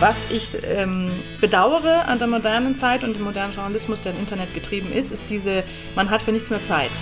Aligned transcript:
Was 0.00 0.30
ich 0.30 0.50
ähm, 0.62 1.10
bedauere 1.40 2.06
an 2.06 2.20
der 2.20 2.28
modernen 2.28 2.76
Zeit 2.76 3.02
und 3.02 3.14
dem 3.14 3.24
modernen 3.24 3.52
Journalismus, 3.52 4.00
der 4.00 4.12
im 4.12 4.20
Internet 4.20 4.54
getrieben 4.54 4.92
ist, 4.92 5.10
ist 5.10 5.28
diese, 5.28 5.64
man 5.96 6.08
hat 6.08 6.22
für 6.22 6.30
nichts 6.30 6.50
mehr 6.50 6.62
Zeit. 6.62 6.92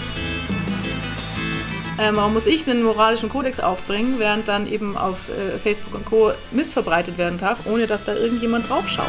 Ähm, 1.98 2.16
warum 2.16 2.32
muss 2.32 2.46
ich 2.46 2.64
den 2.64 2.82
moralischen 2.82 3.29
Kodex 3.29 3.61
aufbringen, 3.61 4.18
während 4.18 4.48
dann 4.48 4.66
eben 4.66 4.96
auf 4.96 5.29
äh, 5.29 5.58
Facebook 5.58 5.94
und 5.94 6.06
Co. 6.06 6.32
Mist 6.52 6.72
verbreitet 6.72 7.18
werden 7.18 7.38
darf, 7.38 7.66
ohne 7.66 7.86
dass 7.86 8.04
da 8.04 8.14
irgendjemand 8.14 8.70
draufschaut? 8.70 9.06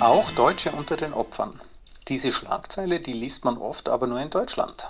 Auch 0.00 0.32
Deutsche 0.32 0.72
unter 0.72 0.96
den 0.96 1.12
Opfern. 1.12 1.60
Diese 2.08 2.32
Schlagzeile, 2.32 2.98
die 2.98 3.12
liest 3.12 3.44
man 3.44 3.56
oft, 3.56 3.88
aber 3.88 4.08
nur 4.08 4.18
in 4.18 4.30
Deutschland. 4.30 4.88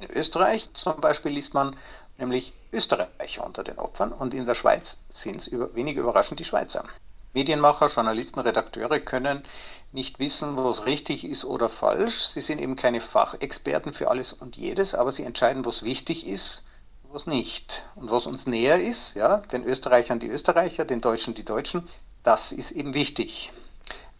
In 0.00 0.10
Österreich 0.10 0.68
zum 0.74 1.00
Beispiel 1.00 1.32
liest 1.32 1.54
man 1.54 1.74
nämlich 2.18 2.52
Österreicher 2.72 3.46
unter 3.46 3.64
den 3.64 3.78
Opfern 3.78 4.12
und 4.12 4.34
in 4.34 4.44
der 4.44 4.54
Schweiz 4.54 4.98
sind 5.08 5.36
es 5.36 5.46
über, 5.46 5.74
wenig 5.74 5.96
überraschend 5.96 6.40
die 6.40 6.44
Schweizer. 6.44 6.84
Medienmacher, 7.32 7.86
Journalisten, 7.86 8.40
Redakteure 8.40 8.98
können 9.00 9.44
nicht 9.92 10.18
wissen, 10.18 10.56
was 10.56 10.86
richtig 10.86 11.24
ist 11.24 11.44
oder 11.44 11.68
falsch. 11.68 12.26
Sie 12.26 12.40
sind 12.40 12.60
eben 12.60 12.76
keine 12.76 13.00
Fachexperten 13.00 13.92
für 13.92 14.08
alles 14.08 14.32
und 14.32 14.56
jedes, 14.56 14.94
aber 14.94 15.12
sie 15.12 15.24
entscheiden, 15.24 15.64
was 15.64 15.82
wichtig 15.82 16.26
ist, 16.26 16.64
was 17.10 17.26
nicht. 17.26 17.84
Und 17.94 18.10
was 18.10 18.26
uns 18.26 18.46
näher 18.46 18.80
ist, 18.80 19.14
ja, 19.14 19.38
den 19.52 19.64
Österreichern 19.64 20.18
die 20.18 20.28
Österreicher, 20.28 20.84
den 20.84 21.00
Deutschen 21.00 21.34
die 21.34 21.44
Deutschen, 21.44 21.88
das 22.22 22.52
ist 22.52 22.72
eben 22.72 22.94
wichtig. 22.94 23.52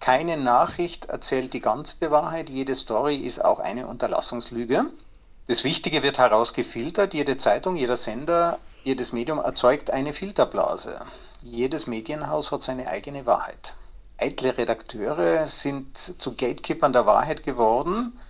Keine 0.00 0.36
Nachricht 0.36 1.06
erzählt 1.06 1.52
die 1.52 1.60
ganze 1.60 2.10
Wahrheit, 2.10 2.48
jede 2.48 2.74
Story 2.74 3.16
ist 3.16 3.44
auch 3.44 3.58
eine 3.58 3.86
Unterlassungslüge. 3.88 4.86
Das 5.48 5.64
Wichtige 5.64 6.02
wird 6.02 6.18
herausgefiltert, 6.18 7.14
jede 7.14 7.38
Zeitung, 7.38 7.74
jeder 7.74 7.96
Sender, 7.96 8.58
jedes 8.84 9.14
Medium 9.14 9.38
erzeugt 9.38 9.90
eine 9.90 10.12
Filterblase. 10.12 11.00
Jedes 11.42 11.86
Medienhaus 11.86 12.52
hat 12.52 12.62
seine 12.62 12.86
eigene 12.88 13.24
Wahrheit. 13.24 13.74
Eitle 14.18 14.58
Redakteure 14.58 15.46
sind 15.46 15.96
zu 15.96 16.34
Gatekeepern 16.34 16.92
der 16.92 17.06
Wahrheit 17.06 17.44
geworden, 17.44 18.20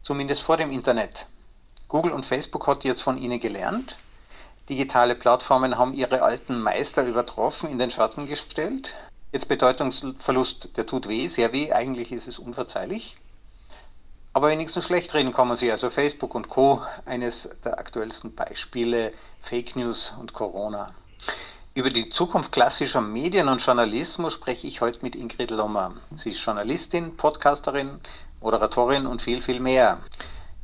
zumindest 0.00 0.44
vor 0.44 0.56
dem 0.56 0.72
Internet. 0.72 1.26
Google 1.88 2.12
und 2.12 2.24
Facebook 2.24 2.66
hat 2.66 2.84
jetzt 2.84 3.02
von 3.02 3.18
ihnen 3.18 3.38
gelernt. 3.38 3.98
Digitale 4.70 5.14
Plattformen 5.14 5.76
haben 5.76 5.92
ihre 5.92 6.22
alten 6.22 6.58
Meister 6.62 7.04
übertroffen, 7.04 7.68
in 7.68 7.78
den 7.78 7.90
Schatten 7.90 8.26
gestellt. 8.26 8.94
Jetzt 9.30 9.48
Bedeutungsverlust, 9.48 10.74
der 10.78 10.86
tut 10.86 11.06
weh, 11.06 11.28
sehr 11.28 11.52
weh, 11.52 11.70
eigentlich 11.70 12.12
ist 12.12 12.28
es 12.28 12.38
unverzeihlich. 12.38 13.18
Aber 14.34 14.48
wenigstens 14.48 14.84
schlecht 14.84 15.12
reden 15.14 15.32
kann 15.32 15.48
man 15.48 15.56
sie. 15.56 15.70
Also 15.70 15.90
Facebook 15.90 16.34
und 16.34 16.48
Co. 16.48 16.82
eines 17.04 17.50
der 17.64 17.78
aktuellsten 17.78 18.34
Beispiele, 18.34 19.12
Fake 19.40 19.76
News 19.76 20.14
und 20.18 20.32
Corona. 20.32 20.94
Über 21.74 21.90
die 21.90 22.08
Zukunft 22.08 22.52
klassischer 22.52 23.00
Medien 23.00 23.48
und 23.48 23.64
Journalismus 23.64 24.32
spreche 24.32 24.66
ich 24.66 24.80
heute 24.80 25.00
mit 25.02 25.16
Ingrid 25.16 25.50
Lommer. 25.50 25.94
Sie 26.10 26.30
ist 26.30 26.44
Journalistin, 26.44 27.16
Podcasterin, 27.16 28.00
Moderatorin 28.40 29.06
und 29.06 29.22
viel, 29.22 29.42
viel 29.42 29.60
mehr. 29.60 30.00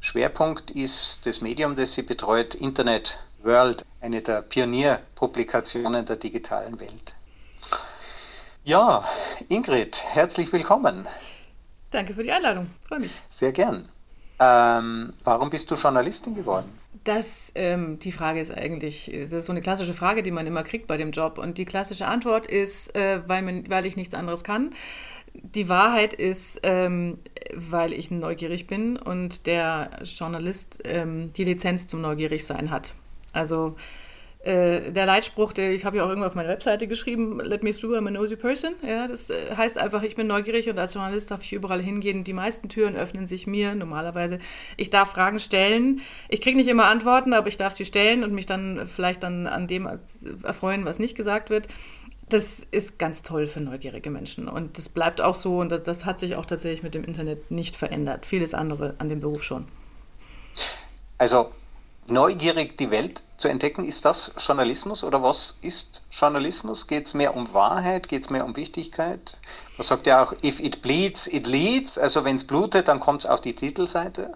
Schwerpunkt 0.01 0.71
ist 0.71 1.27
das 1.27 1.41
Medium, 1.41 1.77
das 1.77 1.95
sie 1.95 2.03
betreut, 2.03 2.55
Internet 2.55 3.19
World, 3.43 3.85
eine 4.01 4.23
der 4.23 4.43
Pionierpublikationen 4.43 6.05
der 6.05 6.17
digitalen 6.17 6.79
Welt. 6.81 7.15
Ja, 8.65 9.03
Ingrid, 9.49 10.03
herzlich 10.05 10.53
willkommen. 10.53 11.07
Danke 11.91 12.15
für 12.15 12.23
die 12.23 12.33
Einladung, 12.33 12.69
freue 12.87 13.01
mich. 13.01 13.13
Sehr 13.29 13.53
gern. 13.53 13.89
Ähm, 14.41 15.13
warum 15.25 15.51
bist 15.51 15.71
du 15.71 15.75
Journalistin 15.75 16.35
geworden? 16.35 16.79
Das, 17.05 17.51
ähm, 17.55 17.99
die 17.99 18.13
Frage 18.13 18.41
ist 18.41 18.51
eigentlich, 18.51 19.11
das 19.13 19.33
ist 19.33 19.47
so 19.47 19.53
eine 19.53 19.61
klassische 19.61 19.95
Frage, 19.95 20.23
die 20.23 20.31
man 20.31 20.47
immer 20.47 20.63
kriegt 20.63 20.87
bei 20.87 20.97
dem 20.97 21.11
Job. 21.11 21.39
Und 21.39 21.59
die 21.59 21.65
klassische 21.65 22.07
Antwort 22.07 22.47
ist, 22.47 22.95
äh, 22.95 23.21
weil, 23.27 23.43
man, 23.43 23.69
weil 23.69 23.87
ich 23.87 23.97
nichts 23.97 24.15
anderes 24.15 24.45
kann. 24.45 24.71
Die 25.35 25.69
Wahrheit 25.69 26.15
ist, 26.15 26.61
ähm, 26.63 27.19
weil 27.55 27.93
ich 27.93 28.11
neugierig 28.11 28.67
bin 28.67 28.97
und 28.97 29.47
der 29.47 29.91
Journalist 30.03 30.81
ähm, 30.85 31.33
die 31.35 31.45
Lizenz 31.45 31.87
zum 31.87 32.01
Neugierigsein 32.01 32.71
hat. 32.71 32.95
Also 33.33 33.77
äh, 34.49 34.93
der 34.93 35.05
Leitspruch, 35.05 35.53
der, 35.53 35.73
ich 35.73 35.85
habe 35.85 35.99
ja 35.99 36.05
auch 36.05 36.09
irgendwo 36.09 36.27
auf 36.27 36.35
meiner 36.35 36.49
Webseite 36.49 36.89
geschrieben, 36.89 37.39
let 37.41 37.63
me 37.63 37.71
through, 37.71 37.95
I'm 37.95 38.09
a 38.09 38.11
nosy 38.11 38.35
person. 38.35 38.73
Ja, 38.83 39.07
das 39.07 39.29
äh, 39.29 39.55
heißt 39.55 39.77
einfach, 39.77 40.03
ich 40.03 40.17
bin 40.17 40.27
neugierig 40.27 40.71
und 40.71 40.79
als 40.79 40.95
Journalist 40.95 41.31
darf 41.31 41.43
ich 41.43 41.53
überall 41.53 41.83
hingehen. 41.83 42.25
Die 42.25 42.33
meisten 42.33 42.71
Türen 42.71 42.97
öffnen 42.97 43.27
sich 43.27 43.47
mir 43.47 43.75
normalerweise. 43.75 44.39
Ich 44.79 44.89
darf 44.89 45.11
Fragen 45.11 45.39
stellen. 45.39 46.01
Ich 46.31 46.41
kriege 46.41 46.57
nicht 46.57 46.69
immer 46.69 46.87
Antworten, 46.87 47.35
aber 47.35 47.49
ich 47.49 47.59
darf 47.59 47.75
sie 47.75 47.85
stellen 47.85 48.25
und 48.25 48.33
mich 48.33 48.47
dann 48.47 48.87
vielleicht 48.87 49.23
dann 49.23 49.47
an 49.47 49.67
dem 49.67 49.87
erfreuen, 50.43 50.87
was 50.87 50.99
nicht 50.99 51.15
gesagt 51.15 51.51
wird. 51.51 51.69
Das 52.31 52.67
ist 52.71 52.99
ganz 52.99 53.23
toll 53.23 53.47
für 53.47 53.61
neugierige 53.61 54.09
Menschen 54.09 54.49
und 54.49 54.79
das 54.79 54.89
bleibt 54.89 55.21
auch 55.21 55.35
so 55.35 55.59
und 55.59 55.71
das, 55.71 56.05
hat 56.07 56.19
sich 56.19 56.37
auch 56.37 56.47
tatsächlich 56.47 56.83
mit 56.83 56.95
dem 56.95 57.05
Internet 57.05 57.51
nicht 57.51 57.77
verändert. 57.77 58.25
Vieles 58.25 58.55
andere 58.55 58.95
an 58.97 59.11
dem 59.11 59.21
Beruf 59.21 59.45
schon. 59.45 59.67
Also 61.19 61.51
neugierig 62.11 62.77
die 62.77 62.91
Welt 62.91 63.23
zu 63.37 63.49
entdecken, 63.49 63.85
ist 63.85 64.05
das 64.05 64.33
Journalismus 64.39 65.05
oder 65.05 65.23
was 65.23 65.57
ist 65.63 66.03
Journalismus? 66.11 66.87
Geht 66.87 67.07
es 67.07 67.15
mehr 67.15 67.37
um 67.37 67.53
Wahrheit? 67.55 68.09
Geht 68.09 68.23
es 68.23 68.31
mehr 68.31 68.45
um 68.45 68.57
Wichtigkeit? 68.57 69.39
Man 69.77 69.87
sagt 69.87 70.07
ja 70.07 70.25
auch, 70.25 70.33
if 70.43 70.61
it 70.61 70.83
bleeds, 70.83 71.27
it 71.27 71.47
leads. 71.47 71.99
Also 71.99 72.25
wenn 72.25 72.37
es 72.37 72.45
blutet, 72.45 72.89
dann 72.89 73.01
kommt 73.01 73.21
es 73.21 73.27
auf 73.27 73.41
die 73.41 73.55
Titelseite. 73.55 74.33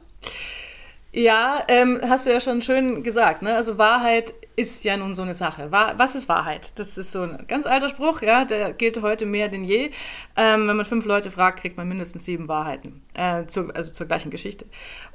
Ja, 1.13 1.63
ähm, 1.69 2.01
hast 2.09 2.27
du 2.27 2.33
ja 2.33 2.41
schon 2.41 2.63
schön 2.63 3.03
gesagt. 3.03 3.43
Ne? 3.43 3.55
Also 3.55 3.77
Wahrheit 3.77 4.33
ist 4.57 4.85
ja 4.85 4.97
nun 4.97 5.15
so 5.15 5.23
eine 5.23 5.35
Sache. 5.35 5.69
Was 5.71 6.15
ist 6.15 6.29
Wahrheit? 6.29 6.79
Das 6.79 6.99
ist 6.99 7.13
so 7.13 7.23
ein 7.23 7.45
ganz 7.49 7.67
alter 7.67 7.89
Spruch, 7.89 8.23
ja, 8.23 8.45
der 8.45 8.73
gilt 8.73 9.01
heute 9.03 9.27
mehr 9.27 9.49
denn 9.49 9.65
je. 9.65 9.91
Ähm, 10.37 10.69
wenn 10.69 10.77
man 10.77 10.85
fünf 10.85 11.05
Leute 11.05 11.31
fragt, 11.31 11.61
kriegt 11.61 11.77
man 11.77 11.89
mindestens 11.89 12.25
sieben 12.25 12.49
Wahrheiten, 12.49 13.03
äh, 13.15 13.47
zu, 13.47 13.75
also 13.75 13.91
zur 13.93 14.07
gleichen 14.07 14.31
Geschichte. 14.31 14.67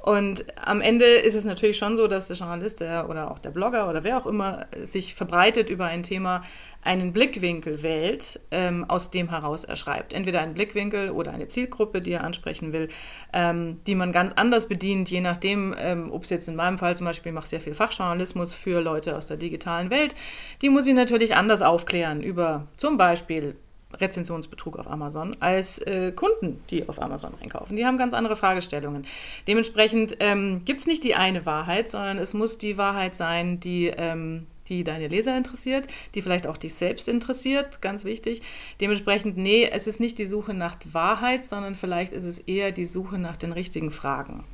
Und 0.02 0.44
am 0.64 0.80
Ende 0.80 1.04
ist 1.04 1.34
es 1.34 1.44
natürlich 1.44 1.76
schon 1.76 1.96
so, 1.96 2.08
dass 2.08 2.26
der 2.26 2.36
Journalist 2.36 2.80
der, 2.80 3.08
oder 3.08 3.30
auch 3.30 3.38
der 3.38 3.50
Blogger 3.50 3.88
oder 3.88 4.04
wer 4.04 4.18
auch 4.18 4.26
immer 4.26 4.66
sich 4.82 5.14
verbreitet 5.14 5.70
über 5.70 5.86
ein 5.86 6.02
Thema 6.02 6.42
einen 6.82 7.12
Blickwinkel 7.12 7.82
wählt, 7.82 8.40
ähm, 8.50 8.84
aus 8.88 9.10
dem 9.10 9.28
heraus 9.30 9.64
er 9.64 9.76
schreibt. 9.76 10.12
Entweder 10.12 10.40
einen 10.40 10.54
Blickwinkel 10.54 11.10
oder 11.10 11.32
eine 11.32 11.48
Zielgruppe, 11.48 12.00
die 12.00 12.12
er 12.12 12.24
ansprechen 12.24 12.72
will, 12.72 12.88
ähm, 13.32 13.80
die 13.86 13.94
man 13.94 14.12
ganz 14.12 14.32
anders 14.32 14.68
bedient, 14.68 15.10
je 15.10 15.20
nachdem, 15.20 15.74
ähm, 15.78 16.10
ob 16.12 16.24
es 16.24 16.30
jetzt 16.30 16.48
in 16.48 16.56
meinem 16.56 16.78
Fall 16.78 16.96
zum 16.96 17.06
Beispiel, 17.06 17.30
ich 17.30 17.34
mache 17.34 17.48
sehr 17.48 17.60
viel 17.60 17.74
Fachjournalismus 17.74 18.54
für 18.54 18.80
Leute 18.80 19.16
aus 19.16 19.27
der 19.28 19.36
digitalen 19.36 19.90
Welt, 19.90 20.14
die 20.62 20.70
muss 20.70 20.86
ich 20.86 20.94
natürlich 20.94 21.36
anders 21.36 21.62
aufklären 21.62 22.22
über 22.22 22.66
zum 22.76 22.96
Beispiel 22.96 23.54
Rezensionsbetrug 23.94 24.78
auf 24.78 24.86
Amazon 24.86 25.36
als 25.40 25.78
äh, 25.78 26.12
Kunden, 26.12 26.62
die 26.70 26.88
auf 26.88 27.00
Amazon 27.00 27.32
einkaufen. 27.40 27.76
Die 27.76 27.86
haben 27.86 27.96
ganz 27.96 28.12
andere 28.12 28.36
Fragestellungen. 28.36 29.06
Dementsprechend 29.46 30.16
ähm, 30.20 30.62
gibt 30.64 30.80
es 30.80 30.86
nicht 30.86 31.04
die 31.04 31.14
eine 31.14 31.46
Wahrheit, 31.46 31.88
sondern 31.88 32.18
es 32.18 32.34
muss 32.34 32.58
die 32.58 32.76
Wahrheit 32.76 33.16
sein, 33.16 33.60
die, 33.60 33.86
ähm, 33.86 34.46
die 34.68 34.84
deine 34.84 35.08
Leser 35.08 35.36
interessiert, 35.36 35.86
die 36.14 36.20
vielleicht 36.20 36.46
auch 36.46 36.58
dich 36.58 36.74
selbst 36.74 37.08
interessiert, 37.08 37.80
ganz 37.80 38.04
wichtig. 38.04 38.42
Dementsprechend, 38.80 39.38
nee, 39.38 39.68
es 39.70 39.86
ist 39.86 40.00
nicht 40.00 40.18
die 40.18 40.26
Suche 40.26 40.52
nach 40.52 40.76
Wahrheit, 40.92 41.46
sondern 41.46 41.74
vielleicht 41.74 42.12
ist 42.12 42.24
es 42.24 42.38
eher 42.40 42.72
die 42.72 42.86
Suche 42.86 43.18
nach 43.18 43.38
den 43.38 43.52
richtigen 43.52 43.90
Fragen. 43.90 44.44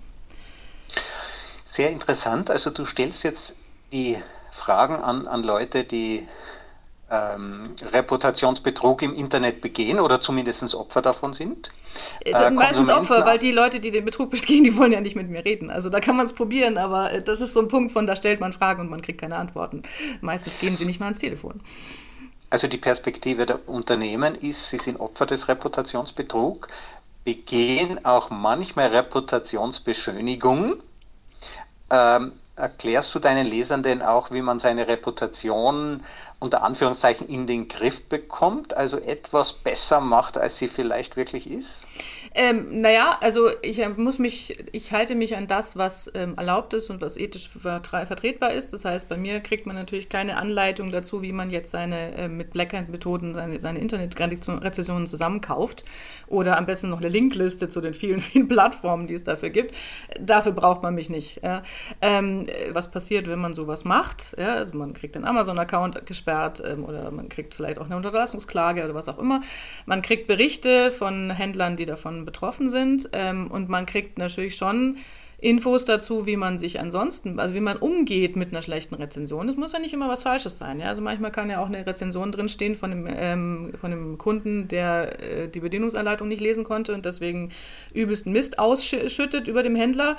Sehr 1.65 1.91
interessant. 1.91 2.51
Also 2.51 2.71
du 2.71 2.85
stellst 2.85 3.25
jetzt 3.25 3.57
die 3.91 4.17
Fragen 4.55 4.95
an, 4.95 5.27
an 5.27 5.43
Leute, 5.43 5.83
die 5.83 6.27
ähm, 7.11 7.73
Reputationsbetrug 7.93 9.03
im 9.03 9.15
Internet 9.15 9.61
begehen 9.61 9.99
oder 9.99 10.21
zumindest 10.21 10.75
Opfer 10.77 11.03
davon 11.03 11.33
sind. 11.33 11.73
Äh, 12.25 12.31
äh 12.31 12.51
meistens 12.53 12.89
Opfer, 12.89 13.27
weil 13.27 13.41
die 13.41 13.51
Leute, 13.51 13.81
die 13.81 13.91
den 13.91 14.05
Betrug 14.05 14.31
begehen, 14.31 14.63
die 14.63 14.77
wollen 14.77 14.93
ja 14.93 15.01
nicht 15.01 15.17
mit 15.17 15.29
mir 15.29 15.45
reden. 15.45 15.71
Also 15.71 15.91
da 15.91 15.99
kann 15.99 16.17
man 16.17 16.27
es 16.27 16.33
probieren, 16.33 16.79
aber 16.79 17.11
äh, 17.11 17.23
das 17.23 17.41
ist 17.41 17.53
so 17.53 17.61
ein 17.61 17.69
Punkt 17.69 17.93
von, 17.93 18.07
da 18.07 18.15
stellt 18.15 18.39
man 18.39 18.53
Fragen 18.53 18.83
und 18.83 18.91
man 18.91 19.03
kriegt 19.03 19.21
keine 19.21 19.37
Antworten. 19.37 19.83
Meistens 20.21 20.59
gehen 20.61 20.77
sie 20.77 20.87
nicht 20.87 21.01
mal 21.01 21.07
ans 21.07 21.19
Telefon. 21.19 21.61
Also 22.49 22.69
die 22.69 22.79
Perspektive 22.79 23.47
der 23.47 23.69
Unternehmen 23.69 24.37
ist, 24.37 24.71
sie 24.71 24.79
sind 24.79 25.01
Opfer 25.01 25.27
des 25.27 25.49
Reputationsbetrugs, 25.49 26.69
begehen 27.25 28.05
auch 28.05 28.31
manchmal 28.31 28.87
Reputationsbeschönigung. 28.89 30.77
Ähm, 31.91 32.33
Erklärst 32.57 33.13
du 33.15 33.19
deinen 33.19 33.47
Lesern 33.47 33.83
denn 33.83 34.01
auch, 34.01 34.31
wie 34.31 34.43
man 34.43 34.61
seine 34.61 34.87
Reputation 34.87 36.05
unter 36.39 36.63
Anführungszeichen 36.63 37.29
in 37.29 37.49
den 37.49 37.67
Griff 37.67 38.05
bekommt, 38.09 38.77
also 38.77 38.99
etwas 38.99 39.53
besser 39.53 40.01
macht, 40.01 40.39
als 40.39 40.59
sie 40.59 40.69
vielleicht 40.69 41.17
wirklich 41.17 41.51
ist? 41.51 41.87
Ähm, 42.35 42.81
naja, 42.81 43.19
also 43.21 43.49
ich 43.63 43.79
äh, 43.79 43.89
muss 43.89 44.19
mich, 44.19 44.57
ich 44.73 44.93
halte 44.93 45.15
mich 45.15 45.37
an 45.37 45.47
das, 45.47 45.77
was 45.77 46.11
ähm, 46.15 46.35
erlaubt 46.37 46.75
ist 46.75 46.91
und 46.91 47.01
was 47.01 47.17
ethisch 47.17 47.49
vertretbar 47.49 48.53
ist. 48.53 48.73
Das 48.73 48.85
heißt, 48.85 49.09
bei 49.09 49.17
mir 49.17 49.41
kriegt 49.41 49.67
man 49.67 49.77
natürlich 49.77 50.09
keine 50.09 50.37
Anleitung 50.37 50.91
dazu, 50.91 51.23
wie 51.23 51.33
man 51.33 51.51
jetzt 51.51 51.71
seine 51.71 52.15
äh, 52.17 52.29
mit 52.29 52.51
Blackhand-Methoden 52.53 53.35
seine, 53.35 53.59
seine 53.61 53.79
Internet-Rezessionen 53.79 55.07
zusammenkauft 55.07 55.85
oder 56.27 56.59
am 56.59 56.67
besten 56.67 56.91
noch 56.91 56.99
eine 56.99 57.09
Linkliste 57.09 57.69
zu 57.69 57.81
den 57.81 57.95
vielen, 57.95 58.21
vielen 58.21 58.49
Plattformen, 58.49 59.07
die 59.07 59.15
es 59.15 59.23
dafür 59.23 59.51
gibt. 59.51 59.75
Dafür 60.21 60.53
braucht 60.53 60.83
man 60.83 60.95
mich 60.95 61.11
nicht. 61.11 61.41
Ja. 61.43 61.63
Ähm, 62.01 62.47
was 62.73 62.91
passiert, 62.91 63.29
wenn 63.29 63.39
man 63.39 63.55
sowas 63.55 63.85
macht? 63.85 64.35
Ja, 64.39 64.55
also 64.55 64.77
man 64.77 64.93
kriegt 64.95 65.15
den 65.15 65.25
Amazon-Account 65.25 66.07
gesperrt 66.07 66.25
gesperrt 66.25 66.63
ähm, 66.65 66.85
oder 66.85 67.11
man 67.11 67.29
kriegt 67.29 67.55
vielleicht 67.55 67.79
auch 67.79 67.87
eine 67.87 67.97
Unterlassungsklage 67.97 68.85
oder 68.85 68.95
was 68.95 69.09
auch 69.09 69.19
immer. 69.19 69.41
Man 69.87 70.03
kriegt 70.03 70.27
Berichte 70.27 70.91
von 70.91 71.31
Händlern, 71.31 71.77
die 71.77 71.85
davon 71.85 72.24
betroffen 72.25 72.71
sind 72.71 73.09
ähm, 73.13 73.51
und 73.51 73.69
man 73.69 73.87
kriegt 73.87 74.19
natürlich 74.19 74.57
schon 74.57 74.97
Infos 75.45 75.85
dazu, 75.85 76.27
wie 76.27 76.37
man 76.37 76.59
sich 76.59 76.81
ansonsten, 76.81 77.39
also 77.39 77.55
wie 77.55 77.61
man 77.61 77.77
umgeht 77.77 78.35
mit 78.35 78.51
einer 78.51 78.63
schlechten 78.63 78.95
Rezension. 78.95 79.47
Es 79.49 79.57
muss 79.57 79.73
ja 79.73 79.79
nicht 79.79 79.93
immer 79.93 80.09
was 80.09 80.23
Falsches 80.23 80.57
sein. 80.57 80.81
Ja? 80.81 80.87
Also 80.87 81.03
manchmal 81.03 81.33
kann 81.33 81.51
ja 81.51 81.61
auch 81.61 81.67
eine 81.67 81.87
Rezension 81.87 82.33
drinstehen 82.33 82.77
von 82.77 82.91
einem, 82.91 83.07
ähm, 83.11 83.73
von 83.79 83.93
einem 83.93 84.17
Kunden, 84.17 84.69
der 84.69 85.21
äh, 85.21 85.49
die 85.49 85.61
Bedienungsanleitung 85.61 86.29
nicht 86.29 86.41
lesen 86.41 86.65
konnte 86.65 86.95
und 86.95 87.05
deswegen 87.05 87.51
übelsten 87.93 88.33
Mist 88.33 88.59
ausschüttet 88.59 89.47
über 89.47 89.63
dem 89.63 89.77
Händler. 89.77 90.17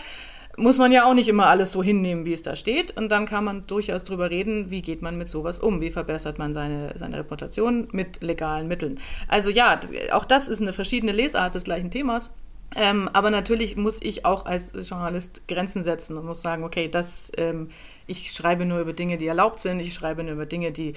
Muss 0.57 0.78
man 0.78 0.92
ja 0.92 1.06
auch 1.06 1.13
nicht 1.13 1.28
immer 1.28 1.48
alles 1.48 1.72
so 1.74 1.84
hinnehmen, 1.84 2.24
wie 2.25 2.34
es 2.34 2.42
da 2.42 2.56
steht. 2.56 2.96
Und 2.96 3.10
dann 3.10 3.25
kann 3.25 3.44
man 3.44 3.68
durchaus 3.68 4.04
drüber 4.04 4.30
reden, 4.30 4.72
wie 4.72 4.81
geht 4.81 5.02
man 5.02 5.18
mit 5.18 5.28
sowas 5.28 5.60
um? 5.60 5.81
Wie 5.81 5.92
verbessert 5.92 6.40
man 6.40 6.54
seine, 6.54 6.94
seine 6.98 7.18
Reputation 7.18 7.90
mit 7.92 8.24
legalen 8.24 8.68
Mitteln? 8.68 9.00
Also 9.28 9.50
ja, 9.50 9.80
auch 10.13 10.24
das 10.25 10.48
ist 10.48 10.62
eine 10.62 10.72
verschiedene 10.72 11.12
Lesart 11.12 11.56
des 11.56 11.66
gleichen 11.66 11.92
Themas. 11.92 12.31
Ähm, 12.75 13.10
aber 13.13 13.30
natürlich 13.30 13.78
muss 13.78 14.02
ich 14.02 14.25
auch 14.25 14.46
als 14.46 14.74
Journalist 14.90 15.48
Grenzen 15.48 15.84
setzen 15.84 16.18
und 16.18 16.25
muss 16.25 16.42
sagen, 16.42 16.63
okay, 16.63 16.90
das, 16.90 17.31
ähm, 17.38 17.69
ich 18.08 18.31
schreibe 18.31 18.66
nur 18.66 18.80
über 18.80 18.94
Dinge, 18.94 19.18
die 19.18 19.28
erlaubt 19.28 19.60
sind, 19.62 19.80
ich 19.80 19.94
schreibe 19.94 20.24
nur 20.24 20.34
über 20.34 20.46
Dinge, 20.46 20.72
die 20.72 20.94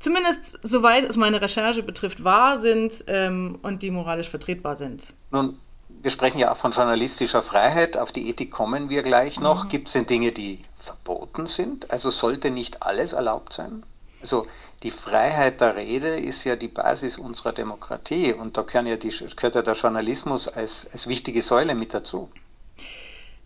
zumindest 0.00 0.58
soweit 0.62 1.08
es 1.08 1.16
meine 1.16 1.40
Recherche 1.40 1.82
betrifft, 1.82 2.24
wahr 2.24 2.58
sind 2.58 3.04
ähm, 3.06 3.58
und 3.62 3.82
die 3.82 3.90
moralisch 3.90 4.28
vertretbar 4.28 4.74
sind. 4.74 5.12
Nun, 5.30 5.58
wir 6.02 6.10
sprechen 6.10 6.38
ja 6.38 6.52
auch 6.52 6.56
von 6.56 6.72
journalistischer 6.72 7.42
Freiheit, 7.42 7.96
auf 7.96 8.12
die 8.12 8.28
Ethik 8.28 8.50
kommen 8.50 8.88
wir 8.88 9.02
gleich 9.02 9.38
noch. 9.38 9.64
Mhm. 9.64 9.68
Gibt 9.68 9.88
es 9.88 9.92
denn 9.94 10.06
Dinge, 10.06 10.32
die 10.32 10.64
verboten 10.76 11.46
sind? 11.46 11.90
Also 11.90 12.10
sollte 12.10 12.50
nicht 12.50 12.82
alles 12.82 13.12
erlaubt 13.12 13.52
sein? 13.52 13.82
Also 14.20 14.46
die 14.82 14.90
Freiheit 14.90 15.60
der 15.60 15.76
Rede 15.76 16.16
ist 16.16 16.44
ja 16.44 16.56
die 16.56 16.68
Basis 16.68 17.18
unserer 17.18 17.52
Demokratie 17.52 18.32
und 18.32 18.56
da 18.56 18.64
ja 18.72 18.96
die, 18.96 19.10
gehört 19.36 19.54
ja 19.54 19.62
der 19.62 19.74
Journalismus 19.74 20.48
als, 20.48 20.88
als 20.90 21.06
wichtige 21.06 21.42
Säule 21.42 21.74
mit 21.74 21.92
dazu. 21.92 22.30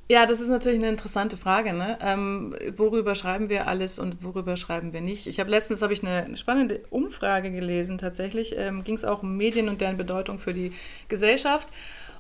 Ja, 0.07 0.27
das 0.27 0.41
ist 0.41 0.51
natürlich 0.51 0.81
eine 0.81 0.91
interessante 0.91 1.39
Frage. 1.39 1.73
Ne? 1.73 1.99
Ähm, 2.03 2.55
worüber 2.77 3.15
schreiben 3.15 3.49
wir 3.49 3.67
alles 3.67 3.99
und 3.99 4.23
worüber 4.23 4.59
schreiben 4.59 4.93
wir 4.93 5.01
nicht? 5.01 5.27
Ich 5.27 5.41
habe 5.41 5.49
letztens 5.49 5.81
habe 5.81 5.95
ich 5.95 6.07
eine 6.07 6.37
spannende 6.37 6.83
Umfrage 6.91 7.51
gelesen. 7.51 7.97
Tatsächlich 7.97 8.55
ähm, 8.57 8.85
ging 8.85 8.97
es 8.97 9.05
auch 9.07 9.23
um 9.23 9.39
Medien 9.39 9.71
und 9.71 9.81
deren 9.81 9.97
Bedeutung 9.97 10.39
für 10.39 10.53
die 10.53 10.73
Gesellschaft. 11.09 11.69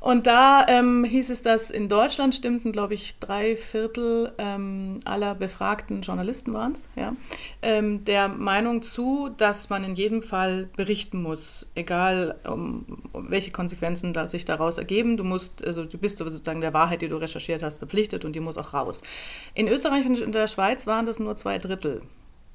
Und 0.04 0.26
da 0.26 0.66
ähm, 0.68 1.02
hieß 1.02 1.30
es, 1.30 1.40
dass 1.40 1.70
in 1.70 1.88
Deutschland 1.88 2.34
stimmten, 2.34 2.72
glaube 2.72 2.92
ich, 2.92 3.18
drei 3.20 3.56
Viertel 3.56 4.34
ähm, 4.36 4.98
aller 5.06 5.34
befragten 5.34 6.02
Journalisten 6.02 6.52
waren 6.52 6.72
es, 6.72 6.86
ja, 6.94 7.16
ähm, 7.62 8.04
der 8.04 8.28
Meinung 8.28 8.82
zu, 8.82 9.30
dass 9.38 9.70
man 9.70 9.82
in 9.82 9.94
jedem 9.94 10.20
Fall 10.20 10.68
berichten 10.76 11.22
muss, 11.22 11.66
egal 11.74 12.34
um, 12.46 12.84
welche 13.14 13.50
Konsequenzen 13.50 14.12
da 14.12 14.26
sich 14.26 14.44
daraus 14.44 14.76
ergeben. 14.76 15.16
Du 15.16 15.24
musst, 15.24 15.64
also 15.64 15.86
du 15.86 15.96
bist 15.96 16.18
sozusagen 16.18 16.60
der 16.60 16.74
Wahrheit, 16.74 17.00
die 17.00 17.08
du 17.08 17.16
recherchiert 17.16 17.62
hast, 17.62 17.78
verpflichtet 17.78 18.26
und 18.26 18.34
die 18.34 18.40
muss 18.40 18.58
auch 18.58 18.74
raus. 18.74 19.00
In 19.54 19.68
Österreich 19.68 20.04
und 20.04 20.20
in 20.20 20.32
der 20.32 20.48
Schweiz 20.48 20.86
waren 20.86 21.06
das 21.06 21.18
nur 21.18 21.34
zwei 21.34 21.56
Drittel 21.56 22.02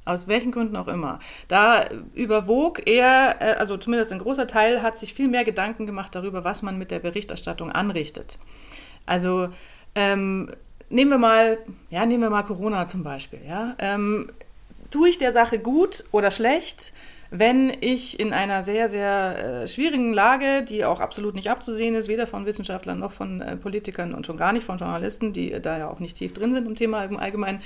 aus 0.06 0.28
welchen 0.28 0.52
Gründen 0.52 0.76
auch 0.76 0.88
immer. 0.88 1.20
Da 1.48 1.86
überwog 2.14 2.88
er, 2.88 3.38
äh, 3.40 3.54
also 3.56 3.78
zumindest 3.78 4.12
ein 4.12 4.20
großer 4.20 4.48
Teil, 4.48 4.82
hat 4.82 4.98
sich 4.98 5.14
viel 5.14 5.28
mehr 5.28 5.44
Gedanken 5.44 5.86
gemacht 5.86 6.16
darüber, 6.16 6.44
was 6.44 6.62
man 6.62 6.78
mit 6.78 6.92
der 6.92 7.00
Berichterstattung 7.00 7.72
anrichtet. 7.72 8.40
Also 9.06 9.50
ähm, 9.96 10.52
nehmen 10.90 11.12
wir 11.12 11.18
mal, 11.18 11.58
ja, 11.90 12.06
nehmen 12.06 12.24
wir 12.24 12.30
mal 12.30 12.44
Corona 12.44 12.86
zum 12.86 13.04
Beispiel. 13.04 13.42
Ja? 13.48 13.76
Ähm, 13.80 14.32
tue 14.90 15.10
ich 15.10 15.18
der 15.18 15.32
Sache 15.32 15.60
gut 15.60 16.04
oder 16.12 16.32
schlecht? 16.32 16.94
Wenn 17.32 17.72
ich 17.82 18.20
in 18.20 18.34
einer 18.34 18.64
sehr, 18.64 18.88
sehr 18.88 19.64
äh, 19.64 19.68
schwierigen 19.68 20.14
Lage, 20.14 20.64
die 20.64 20.84
auch 20.84 21.00
absolut 21.00 21.36
nicht 21.36 21.50
abzusehen 21.50 21.94
ist, 21.94 22.08
weder 22.08 22.26
von 22.26 22.46
Wissenschaftlern 22.46 22.98
noch 22.98 23.12
von 23.12 23.42
äh, 23.42 23.56
Politikern 23.56 24.16
und 24.16 24.26
schon 24.26 24.38
gar 24.38 24.52
nicht 24.52 24.66
von 24.66 24.78
Journalisten, 24.78 25.32
die 25.32 25.52
äh, 25.52 25.62
da 25.62 25.78
ja 25.78 25.90
auch 25.90 26.00
nicht 26.00 26.18
tief 26.18 26.34
drin 26.34 26.54
sind 26.54 26.68
im 26.68 26.76
Thema 26.76 27.04
im 27.04 27.18
Allgemeinen, 27.18 27.62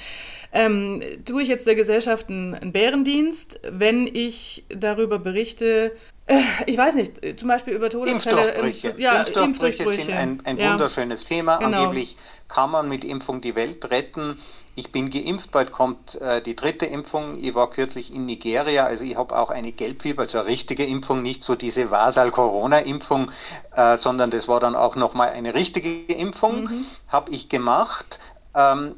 ähm, 0.51 1.01
tue 1.25 1.43
ich 1.43 1.47
jetzt 1.47 1.65
der 1.65 1.75
Gesellschaft 1.75 2.29
einen, 2.29 2.55
einen 2.55 2.71
Bärendienst, 2.73 3.61
wenn 3.63 4.05
ich 4.07 4.65
darüber 4.69 5.17
berichte, 5.17 5.93
äh, 6.25 6.41
ich 6.65 6.77
weiß 6.77 6.95
nicht, 6.95 7.23
äh, 7.23 7.35
zum 7.37 7.47
Beispiel 7.47 7.73
über 7.73 7.89
Todesfälle. 7.89 8.49
Impfdurchbrüche. 8.49 9.01
Ja, 9.01 9.19
Impfdurchbrüche, 9.19 9.45
Impfdurchbrüche 9.45 10.05
sind 10.05 10.13
ein, 10.13 10.41
ein 10.43 10.57
ja. 10.57 10.71
wunderschönes 10.71 11.23
Thema. 11.23 11.57
Genau. 11.57 11.77
Angeblich 11.77 12.17
kann 12.47 12.71
man 12.71 12.89
mit 12.89 13.03
Impfung 13.03 13.41
die 13.41 13.55
Welt 13.55 13.89
retten. 13.89 14.37
Ich 14.75 14.91
bin 14.91 15.09
geimpft, 15.09 15.51
bald 15.51 15.71
kommt 15.71 16.15
äh, 16.15 16.41
die 16.41 16.55
dritte 16.55 16.85
Impfung. 16.85 17.37
Ich 17.43 17.53
war 17.53 17.69
kürzlich 17.69 18.13
in 18.13 18.25
Nigeria, 18.25 18.85
also 18.85 19.03
ich 19.03 19.15
habe 19.15 19.37
auch 19.37 19.51
eine 19.51 19.71
Gelbfieber, 19.71 20.23
also 20.23 20.39
eine 20.39 20.47
richtige 20.47 20.85
Impfung, 20.85 21.21
nicht 21.21 21.43
so 21.43 21.55
diese 21.55 21.91
Vasal-Corona-Impfung, 21.91 23.31
äh, 23.75 23.97
sondern 23.97 24.31
das 24.31 24.47
war 24.47 24.59
dann 24.59 24.75
auch 24.75 24.95
nochmal 24.95 25.29
eine 25.29 25.53
richtige 25.53 26.11
Impfung, 26.11 26.63
mhm. 26.63 26.85
habe 27.07 27.31
ich 27.31 27.49
gemacht. 27.49 28.19
Ähm, 28.55 28.95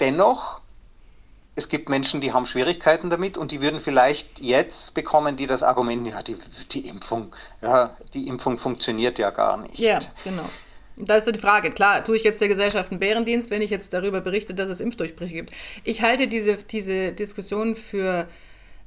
dennoch 0.00 0.60
es 1.56 1.70
gibt 1.70 1.88
Menschen, 1.88 2.20
die 2.20 2.34
haben 2.34 2.44
Schwierigkeiten 2.44 3.08
damit 3.08 3.38
und 3.38 3.50
die 3.50 3.62
würden 3.62 3.80
vielleicht 3.80 4.40
jetzt 4.40 4.92
bekommen, 4.92 5.36
die 5.36 5.46
das 5.46 5.62
Argument, 5.62 6.06
ja, 6.06 6.22
die, 6.22 6.36
die 6.70 6.86
Impfung, 6.86 7.34
ja, 7.62 7.96
die 8.12 8.28
Impfung 8.28 8.58
funktioniert 8.58 9.18
ja 9.18 9.30
gar 9.30 9.56
nicht. 9.56 9.78
Ja, 9.78 9.98
genau. 10.22 10.44
Da 10.96 11.16
ist 11.16 11.26
die 11.26 11.38
Frage. 11.38 11.70
Klar, 11.70 12.04
tue 12.04 12.16
ich 12.16 12.24
jetzt 12.24 12.40
der 12.40 12.48
Gesellschaft 12.48 12.90
einen 12.90 13.00
Bärendienst, 13.00 13.50
wenn 13.50 13.62
ich 13.62 13.70
jetzt 13.70 13.92
darüber 13.92 14.20
berichte, 14.20 14.54
dass 14.54 14.70
es 14.70 14.80
Impfdurchbrüche 14.80 15.34
gibt. 15.34 15.52
Ich 15.84 16.02
halte 16.02 16.26
diese, 16.26 16.56
diese 16.56 17.12
Diskussion 17.12 17.76
für 17.76 18.26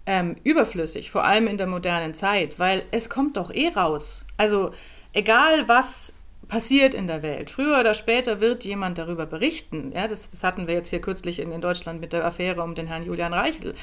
ähm, 0.05 0.35
überflüssig, 0.43 1.11
vor 1.11 1.23
allem 1.23 1.47
in 1.47 1.57
der 1.57 1.67
modernen 1.67 2.15
Zeit, 2.15 2.57
weil 2.57 2.83
es 2.91 3.09
kommt 3.09 3.37
doch 3.37 3.51
eh 3.51 3.67
raus. 3.67 4.25
Also 4.37 4.73
egal 5.13 5.67
was 5.67 6.13
passiert 6.47 6.95
in 6.95 7.05
der 7.05 7.21
Welt. 7.21 7.51
Früher 7.51 7.79
oder 7.79 7.93
später 7.93 8.41
wird 8.41 8.65
jemand 8.65 8.97
darüber 8.97 9.27
berichten. 9.27 9.91
Ja, 9.93 10.07
das, 10.07 10.29
das 10.29 10.43
hatten 10.43 10.67
wir 10.67 10.73
jetzt 10.73 10.89
hier 10.89 10.99
kürzlich 10.99 11.39
in, 11.39 11.51
in, 11.51 11.61
Deutschland 11.61 12.01
mit 12.01 12.11
der 12.11 12.25
Affäre 12.25 12.63
um 12.63 12.73
den 12.73 12.87
Herrn 12.87 13.05
Julian 13.05 13.33
Reichel. 13.33 13.75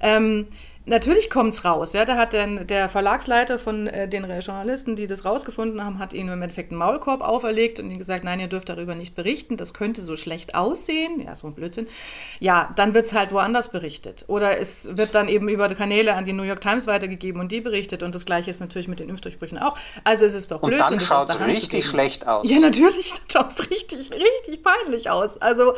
Ähm, 0.00 0.46
Natürlich 0.84 1.30
kommt 1.30 1.54
es 1.54 1.64
raus. 1.64 1.92
Ja? 1.92 2.04
Da 2.04 2.16
hat 2.16 2.32
der, 2.32 2.64
der 2.64 2.88
Verlagsleiter 2.88 3.58
von 3.58 3.86
äh, 3.86 4.08
den 4.08 4.24
Journalisten, 4.40 4.96
die 4.96 5.06
das 5.06 5.24
rausgefunden 5.24 5.84
haben, 5.84 5.98
hat 5.98 6.12
ihnen 6.12 6.30
im 6.30 6.42
Endeffekt 6.42 6.72
einen 6.72 6.78
Maulkorb 6.78 7.20
auferlegt 7.20 7.78
und 7.78 7.86
ihnen 7.86 7.98
gesagt, 7.98 8.24
nein, 8.24 8.40
ihr 8.40 8.48
dürft 8.48 8.68
darüber 8.68 8.94
nicht 8.94 9.14
berichten, 9.14 9.56
das 9.56 9.74
könnte 9.74 10.00
so 10.00 10.16
schlecht 10.16 10.54
aussehen. 10.54 11.20
Ja, 11.20 11.36
so 11.36 11.46
ein 11.46 11.54
Blödsinn. 11.54 11.86
Ja, 12.40 12.72
dann 12.74 12.94
wird 12.94 13.06
es 13.06 13.12
halt 13.12 13.32
woanders 13.32 13.70
berichtet. 13.70 14.24
Oder 14.26 14.58
es 14.58 14.96
wird 14.96 15.14
dann 15.14 15.28
eben 15.28 15.48
über 15.48 15.68
Kanäle 15.68 16.14
an 16.14 16.24
die 16.24 16.32
New 16.32 16.42
York 16.42 16.60
Times 16.60 16.86
weitergegeben 16.86 17.40
und 17.40 17.52
die 17.52 17.60
berichtet. 17.60 18.02
Und 18.02 18.14
das 18.14 18.26
Gleiche 18.26 18.50
ist 18.50 18.60
natürlich 18.60 18.88
mit 18.88 18.98
den 18.98 19.08
Impfdurchbrüchen 19.08 19.58
auch. 19.58 19.76
Also 20.02 20.24
es 20.24 20.34
ist 20.34 20.50
doch 20.50 20.60
Blödsinn. 20.60 20.84
Und 20.84 20.92
dann 20.92 21.00
schaut 21.00 21.30
es 21.30 21.40
richtig 21.46 21.86
schlecht 21.86 22.26
aus. 22.26 22.48
Ja, 22.48 22.58
natürlich, 22.58 23.12
dann 23.12 23.20
schaut 23.30 23.52
es 23.52 23.70
richtig, 23.70 24.10
richtig 24.10 24.62
peinlich 24.62 25.10
aus. 25.10 25.40
Also 25.40 25.74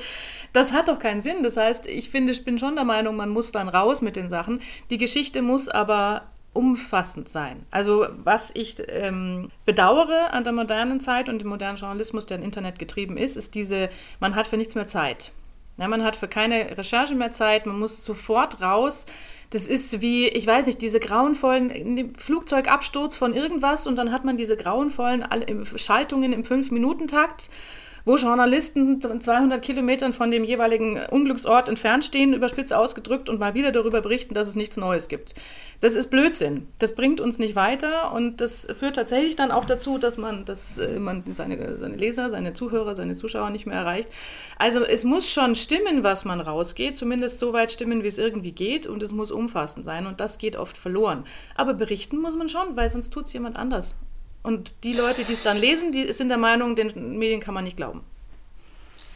das 0.55 0.73
hat 0.73 0.89
doch 0.89 0.99
keinen 0.99 1.21
Sinn. 1.21 1.43
Das 1.43 1.57
heißt, 1.57 1.87
ich 1.87 2.11
finde, 2.11 2.33
ich 2.33 2.45
bin 2.45 2.59
schon 2.59 2.77
der 2.77 2.85
Meinung, 2.85 3.17
man 3.17 3.29
muss 3.29 3.53
dann 3.53 3.69
raus 3.69 4.01
mit 4.01 4.17
den 4.17 4.29
Sachen. 4.29 4.63
Die 4.91 4.94
Geschichte 4.99 5.43
muss 5.43 5.69
aber 5.69 6.23
umfassend 6.53 7.29
sein. 7.29 7.67
Also 7.71 8.07
was 8.23 8.51
ich 8.55 8.77
ähm, 8.89 9.51
bedauere 9.65 10.33
an 10.33 10.45
der 10.45 10.53
modernen 10.53 11.01
Zeit 11.01 11.29
und 11.29 11.41
dem 11.41 11.49
modernen 11.49 11.77
Journalismus, 11.77 12.27
der 12.27 12.39
im 12.39 12.45
Internet 12.45 12.79
getrieben 12.79 13.17
ist, 13.17 13.37
ist 13.37 13.55
diese, 13.55 13.91
man 14.21 14.35
hat 14.37 14.47
für 14.47 14.57
nichts 14.57 14.75
mehr 14.75 14.87
Zeit. 14.87 15.33
Ja, 15.77 15.89
man 15.89 16.05
hat 16.05 16.15
für 16.15 16.29
keine 16.29 16.79
Recherche 16.79 17.17
mehr 17.17 17.33
Zeit, 17.33 17.67
man 17.67 17.79
muss 17.79 18.05
sofort 18.05 18.63
raus. 18.63 19.07
Das 19.51 19.67
ist 19.67 20.01
wie, 20.01 20.29
ich 20.29 20.47
weiß 20.47 20.67
nicht, 20.67 20.81
diese 20.81 21.01
grauenvollen 21.01 22.15
Flugzeugabsturz 22.17 23.17
von 23.17 23.35
irgendwas 23.35 23.87
und 23.87 23.97
dann 23.97 24.13
hat 24.13 24.25
man 24.25 24.37
diese 24.37 24.57
grauenvollen 24.57 25.25
Schaltungen 25.77 26.33
im 26.33 26.45
Fünf-Minuten-Takt 26.45 27.51
wo 28.05 28.17
Journalisten 28.17 29.01
200 29.01 29.63
Kilometern 29.63 30.13
von 30.13 30.31
dem 30.31 30.45
jeweiligen 30.45 31.01
Unglücksort 31.11 31.69
entfernt 31.69 32.05
stehen, 32.05 32.35
überspitzt 32.35 32.73
ausgedrückt 32.73 33.29
und 33.29 33.41
mal 33.41 33.55
wieder 33.55 33.73
darüber 33.73 34.03
berichten, 34.03 34.35
dass 34.35 34.47
es 34.47 34.57
nichts 34.57 34.77
Neues 34.77 35.09
gibt. 35.09 35.35
Das 35.81 35.95
ist 35.95 36.11
Blödsinn. 36.11 36.69
Das 36.79 36.95
bringt 36.95 37.21
uns 37.21 37.39
nicht 37.39 37.57
weiter 37.57 38.13
und 38.13 38.41
das 38.41 38.67
führt 38.79 38.97
tatsächlich 38.97 39.37
dann 39.37 39.51
auch 39.51 39.65
dazu, 39.65 39.97
dass 39.99 40.19
man, 40.19 40.45
dass 40.45 40.79
äh, 40.79 40.99
man 40.99 41.25
seine, 41.33 41.79
seine 41.79 41.97
Leser, 41.97 42.29
seine 42.29 42.53
Zuhörer, 42.53 42.95
seine 42.95 43.15
Zuschauer 43.15 43.51
nicht 43.51 43.67
mehr 43.67 43.77
erreicht. 43.77 44.09
Also 44.59 44.85
es 44.85 45.05
muss 45.05 45.31
schon 45.31 45.55
stimmen, 45.55 46.03
was 46.03 46.25
man 46.25 46.41
rausgeht, 46.41 46.97
zumindest 46.97 47.39
so 47.39 47.53
weit 47.53 47.73
stimmen, 47.73 48.03
wie 48.03 48.09
es 48.09 48.19
irgendwie 48.19 48.53
geht 48.53 48.87
und 48.87 49.03
es 49.03 49.13
muss 49.13 49.31
umfassend 49.31 49.85
sein 49.85 50.07
und 50.07 50.21
das 50.21 50.39
geht 50.39 50.57
oft 50.57 50.77
verloren. 50.77 51.25
Aber 51.55 51.73
berichten 51.73 52.19
muss 52.19 52.37
man 52.37 52.49
schon, 52.51 52.77
weil 52.77 52.89
sonst 52.89 53.13
tut 53.13 53.27
es 53.27 53.33
jemand 53.33 53.57
anders. 53.57 53.97
Und 54.45 54.75
die 54.85 54.93
Leute, 54.93 55.25
die 55.25 55.33
es 55.33 55.43
dann 55.43 55.57
lesen, 55.57 55.91
die 55.91 56.13
sind 56.13 56.29
der 56.29 56.39
Meinung, 56.39 56.77
den 56.77 57.19
Medien 57.19 57.41
kann 57.41 57.55
man 57.55 57.65
nicht 57.65 57.79
glauben. 57.79 58.05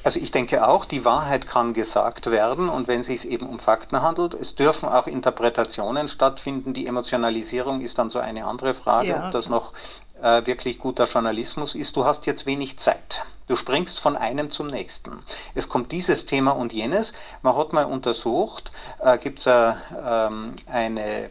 Also 0.03 0.21
ich 0.21 0.31
denke 0.31 0.67
auch, 0.67 0.87
die 0.87 1.05
Wahrheit 1.05 1.47
kann 1.47 1.75
gesagt 1.75 2.31
werden 2.31 2.71
und 2.71 2.89
wenn 2.89 3.01
es 3.01 3.09
sich 3.09 3.29
eben 3.29 3.47
um 3.47 3.59
Fakten 3.59 4.01
handelt, 4.01 4.33
es 4.33 4.55
dürfen 4.55 4.89
auch 4.89 5.07
Interpretationen 5.07 6.09
stattfinden. 6.09 6.73
Die 6.73 6.87
Emotionalisierung 6.87 7.83
ist 7.83 7.99
dann 7.99 8.09
so 8.09 8.19
eine 8.19 8.47
andere 8.47 8.73
Frage, 8.73 9.09
ja. 9.09 9.27
ob 9.27 9.33
das 9.33 9.51
noch 9.51 9.75
äh, 10.23 10.47
wirklich 10.47 10.79
guter 10.79 11.05
Journalismus 11.05 11.75
ist, 11.75 11.95
du 11.95 12.07
hast 12.07 12.25
jetzt 12.25 12.47
wenig 12.47 12.79
Zeit. 12.79 13.23
Du 13.49 13.57
springst 13.57 14.01
von 14.01 14.17
einem 14.17 14.51
zum 14.51 14.69
nächsten. 14.69 15.23
Es 15.55 15.69
kommt 15.69 15.93
dieses 15.93 16.27
Thema 16.27 16.53
und 16.53 16.73
jenes. 16.73 17.13
Man 17.43 17.57
hat 17.57 17.73
mal 17.73 17.85
untersucht, 17.85 18.73
äh, 19.01 19.19
gibt 19.19 19.41
es 19.41 19.47
äh, 19.47 19.73
ähm, 20.07 20.55
eine 20.71 21.29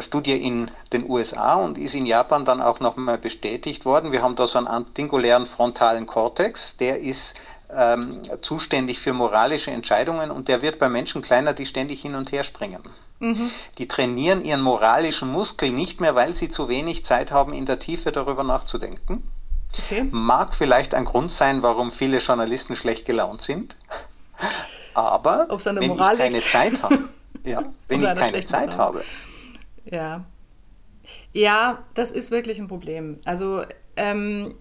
Studie 0.00 0.36
in 0.36 0.70
den 0.92 1.08
USA 1.10 1.54
und 1.54 1.78
ist 1.78 1.94
in 1.94 2.06
Japan 2.06 2.44
dann 2.44 2.62
auch 2.62 2.78
nochmal 2.78 3.18
bestätigt 3.18 3.84
worden. 3.84 4.12
Wir 4.12 4.22
haben 4.22 4.36
da 4.36 4.46
so 4.46 4.58
einen 4.58 4.68
antingulären 4.68 5.46
frontalen 5.46 6.06
Kortex, 6.06 6.76
der 6.76 7.00
ist 7.00 7.36
ähm, 7.74 8.22
zuständig 8.40 9.00
für 9.00 9.12
moralische 9.12 9.72
Entscheidungen 9.72 10.30
und 10.30 10.48
der 10.48 10.62
wird 10.62 10.78
bei 10.78 10.88
Menschen 10.88 11.22
kleiner, 11.22 11.54
die 11.54 11.66
ständig 11.66 12.02
hin 12.02 12.14
und 12.14 12.30
her 12.30 12.44
springen. 12.44 12.82
Mhm. 13.18 13.50
Die 13.78 13.88
trainieren 13.88 14.44
ihren 14.44 14.62
moralischen 14.62 15.30
Muskel 15.30 15.70
nicht 15.70 16.00
mehr, 16.00 16.14
weil 16.14 16.32
sie 16.32 16.48
zu 16.48 16.68
wenig 16.68 17.04
Zeit 17.04 17.32
haben, 17.32 17.52
in 17.52 17.66
der 17.66 17.78
Tiefe 17.78 18.12
darüber 18.12 18.44
nachzudenken. 18.44 19.28
Okay. 19.86 20.08
Mag 20.10 20.54
vielleicht 20.54 20.94
ein 20.94 21.04
Grund 21.04 21.30
sein, 21.30 21.62
warum 21.62 21.92
viele 21.92 22.18
Journalisten 22.18 22.76
schlecht 22.76 23.06
gelaunt 23.06 23.40
sind. 23.40 23.76
Aber 24.94 25.46
wenn 25.48 25.92
ich 25.92 25.98
keine. 25.98 26.40
Zeit 26.40 26.82
habe, 26.82 27.04
ja, 27.44 27.64
wenn 27.88 28.02
ich 28.02 28.14
keine 28.14 28.44
Zeit 28.44 28.76
habe. 28.76 29.04
Ja. 29.84 30.24
Ja, 31.32 31.84
das 31.94 32.12
ist 32.12 32.30
wirklich 32.30 32.58
ein 32.58 32.68
Problem. 32.68 33.18
Also 33.24 33.64
ähm, 33.96 34.54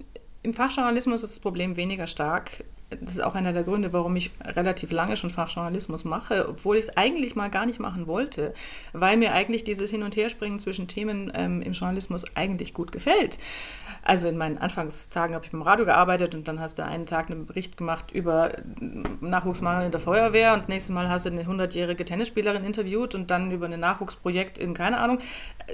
im 0.44 0.54
Fachjournalismus 0.54 1.24
ist 1.24 1.32
das 1.32 1.40
Problem 1.40 1.76
weniger 1.76 2.08
stark 2.08 2.64
das 2.90 3.14
ist 3.14 3.24
auch 3.24 3.36
einer 3.36 3.54
der 3.54 3.64
Gründe, 3.64 3.94
warum 3.94 4.16
ich 4.16 4.32
relativ 4.44 4.92
lange 4.92 5.16
schon 5.16 5.30
Fachjournalismus 5.30 6.06
mache, 6.06 6.48
obwohl 6.50 6.78
ich 6.78 6.86
es 6.86 6.98
eigentlich 6.98 7.36
mal 7.36 7.50
gar 7.50 7.66
nicht 7.66 7.80
machen 7.80 8.08
wollte, 8.08 8.54
weil 8.94 9.18
mir 9.18 9.34
eigentlich 9.34 9.64
dieses 9.64 9.92
Hin- 9.92 10.04
und 10.04 10.16
Herspringen 10.16 10.60
zwischen 10.60 10.88
Themen 10.88 11.32
ähm, 11.36 11.62
im 11.62 11.74
Journalismus 11.74 12.26
eigentlich 12.36 12.74
gut 12.74 12.92
gefällt. 12.92 13.38
Also 14.02 14.28
in 14.28 14.38
meinen 14.38 14.58
Anfangstagen 14.58 15.36
habe 15.36 15.46
ich 15.46 15.52
beim 15.52 15.62
Radio 15.62 15.86
gearbeitet 15.86 16.34
und 16.34 16.48
dann 16.48 16.60
hast 16.60 16.80
du 16.80 16.86
einen 16.86 17.06
Tag 17.06 17.30
einen 17.30 17.46
Bericht 17.46 17.78
gemacht 17.78 18.12
über 18.12 18.54
Nachwuchsmangel 19.22 19.86
in 19.86 19.92
der 19.92 20.00
Feuerwehr 20.00 20.54
und 20.54 20.60
das 20.60 20.70
nächste 20.70 20.94
Mal 20.94 21.10
hast 21.10 21.26
du 21.26 21.30
eine 21.30 21.44
100-jährige 21.44 22.06
Tennisspielerin 22.06 22.64
interviewt 22.64 23.14
und 23.14 23.30
dann 23.30 23.52
über 23.52 23.68
ein 23.68 23.80
Nachwuchsprojekt 23.80 24.58
in, 24.58 24.74
keine 24.74 25.00
Ahnung. 25.00 25.20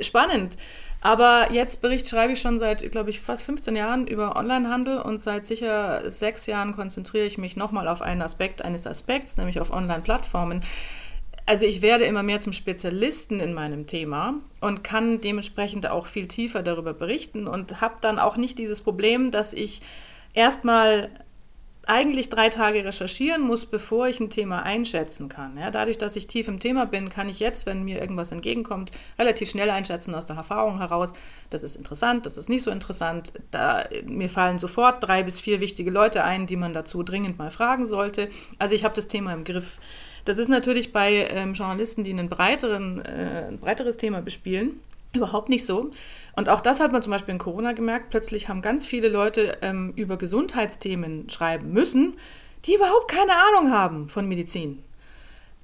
Spannend. 0.01 0.57
Aber 1.05 1.51
jetzt 1.51 1.83
Bericht 1.83 2.09
schreibe 2.09 2.33
ich 2.33 2.41
schon 2.41 2.57
seit, 2.57 2.91
glaube 2.91 3.11
ich, 3.11 3.21
fast 3.21 3.43
15 3.43 3.75
Jahren 3.75 4.07
über 4.07 4.35
Onlinehandel 4.35 4.97
und 4.97 5.19
seit 5.19 5.45
sicher 5.45 6.09
sechs 6.09 6.47
Jahren 6.47 6.75
konzentriere 6.75 7.27
ich 7.27 7.37
mich 7.37 7.55
nochmal 7.55 7.87
auf 7.87 8.01
einen 8.01 8.23
Aspekt 8.23 8.63
eines 8.63 8.87
Aspekts, 8.87 9.37
nämlich 9.37 9.61
auf 9.61 9.69
Online-Plattformen. 9.69 10.63
Also 11.45 11.67
ich 11.67 11.83
werde 11.83 12.05
immer 12.05 12.23
mehr 12.23 12.41
zum 12.41 12.53
Spezialisten 12.53 13.39
in 13.39 13.53
meinem 13.53 13.85
Thema 13.85 14.33
und 14.61 14.83
kann 14.83 15.21
dementsprechend 15.21 15.85
auch 15.85 16.07
viel 16.07 16.27
tiefer 16.27 16.63
darüber 16.63 16.95
berichten 16.95 17.45
und 17.45 17.81
habe 17.81 17.97
dann 18.01 18.17
auch 18.17 18.35
nicht 18.35 18.57
dieses 18.57 18.81
Problem, 18.81 19.29
dass 19.29 19.53
ich 19.53 19.83
erstmal 20.33 21.11
eigentlich 21.87 22.29
drei 22.29 22.49
Tage 22.49 22.83
recherchieren 22.83 23.41
muss, 23.41 23.65
bevor 23.65 24.07
ich 24.07 24.19
ein 24.19 24.29
Thema 24.29 24.63
einschätzen 24.63 25.29
kann. 25.29 25.57
Ja, 25.57 25.71
dadurch, 25.71 25.97
dass 25.97 26.15
ich 26.15 26.27
tief 26.27 26.47
im 26.47 26.59
Thema 26.59 26.85
bin, 26.85 27.09
kann 27.09 27.29
ich 27.29 27.39
jetzt, 27.39 27.65
wenn 27.65 27.83
mir 27.83 27.99
irgendwas 27.99 28.31
entgegenkommt, 28.31 28.91
relativ 29.19 29.49
schnell 29.49 29.69
einschätzen 29.69 30.15
aus 30.15 30.25
der 30.25 30.35
Erfahrung 30.35 30.79
heraus. 30.79 31.13
Das 31.49 31.63
ist 31.63 31.75
interessant, 31.75 32.25
das 32.25 32.37
ist 32.37 32.49
nicht 32.49 32.63
so 32.63 32.71
interessant. 32.71 33.33
Da, 33.51 33.85
mir 34.05 34.29
fallen 34.29 34.59
sofort 34.59 35.03
drei 35.03 35.23
bis 35.23 35.39
vier 35.39 35.59
wichtige 35.59 35.91
Leute 35.91 36.23
ein, 36.23 36.47
die 36.47 36.55
man 36.55 36.73
dazu 36.73 37.03
dringend 37.03 37.37
mal 37.37 37.51
fragen 37.51 37.85
sollte. 37.87 38.29
Also 38.57 38.75
ich 38.75 38.83
habe 38.83 38.95
das 38.95 39.07
Thema 39.07 39.33
im 39.33 39.43
Griff. 39.43 39.79
Das 40.25 40.39
ist 40.39 40.49
natürlich 40.49 40.91
bei 40.91 41.27
ähm, 41.29 41.53
Journalisten, 41.53 42.03
die 42.03 42.11
einen 42.11 42.29
breiteren, 42.29 43.03
äh, 43.05 43.45
ein 43.47 43.59
breiteres 43.59 43.97
Thema 43.97 44.21
bespielen, 44.21 44.79
überhaupt 45.13 45.49
nicht 45.49 45.65
so. 45.65 45.91
Und 46.35 46.49
auch 46.49 46.61
das 46.61 46.79
hat 46.79 46.91
man 46.91 47.01
zum 47.01 47.11
Beispiel 47.11 47.33
in 47.33 47.39
Corona 47.39 47.71
gemerkt. 47.71 48.09
Plötzlich 48.09 48.49
haben 48.49 48.61
ganz 48.61 48.85
viele 48.85 49.07
Leute 49.07 49.57
ähm, 49.61 49.93
über 49.95 50.17
Gesundheitsthemen 50.17 51.29
schreiben 51.29 51.71
müssen, 51.71 52.15
die 52.65 52.75
überhaupt 52.75 53.09
keine 53.09 53.33
Ahnung 53.33 53.71
haben 53.71 54.09
von 54.09 54.27
Medizin. 54.27 54.83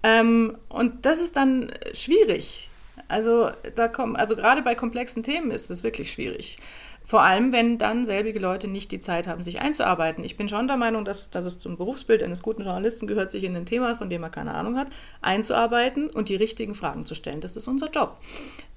Ähm, 0.03 0.57
und 0.69 1.05
das 1.05 1.21
ist 1.21 1.35
dann 1.35 1.71
schwierig. 1.93 2.69
Also 3.07 3.51
da 3.75 3.87
kommen, 3.87 4.15
also 4.15 4.35
gerade 4.35 4.61
bei 4.61 4.75
komplexen 4.75 5.23
Themen 5.23 5.51
ist 5.51 5.69
es 5.69 5.83
wirklich 5.83 6.11
schwierig. 6.11 6.57
Vor 7.05 7.23
allem, 7.23 7.51
wenn 7.51 7.77
dann 7.77 8.05
selbige 8.05 8.39
Leute 8.39 8.69
nicht 8.69 8.91
die 8.93 9.01
Zeit 9.01 9.27
haben, 9.27 9.43
sich 9.43 9.59
einzuarbeiten. 9.59 10.23
Ich 10.23 10.37
bin 10.37 10.47
schon 10.47 10.67
der 10.67 10.77
Meinung, 10.77 11.03
dass, 11.03 11.29
dass 11.29 11.43
es 11.43 11.59
zum 11.59 11.75
Berufsbild 11.75 12.23
eines 12.23 12.41
guten 12.41 12.63
Journalisten 12.63 13.05
gehört, 13.05 13.31
sich 13.31 13.43
in 13.43 13.55
ein 13.55 13.65
Thema, 13.65 13.97
von 13.97 14.09
dem 14.09 14.23
er 14.23 14.29
keine 14.29 14.53
Ahnung 14.53 14.77
hat, 14.77 14.87
einzuarbeiten 15.21 16.09
und 16.09 16.29
die 16.29 16.35
richtigen 16.35 16.73
Fragen 16.73 17.03
zu 17.03 17.13
stellen. 17.13 17.41
Das 17.41 17.57
ist 17.57 17.67
unser 17.67 17.89
Job. 17.89 18.17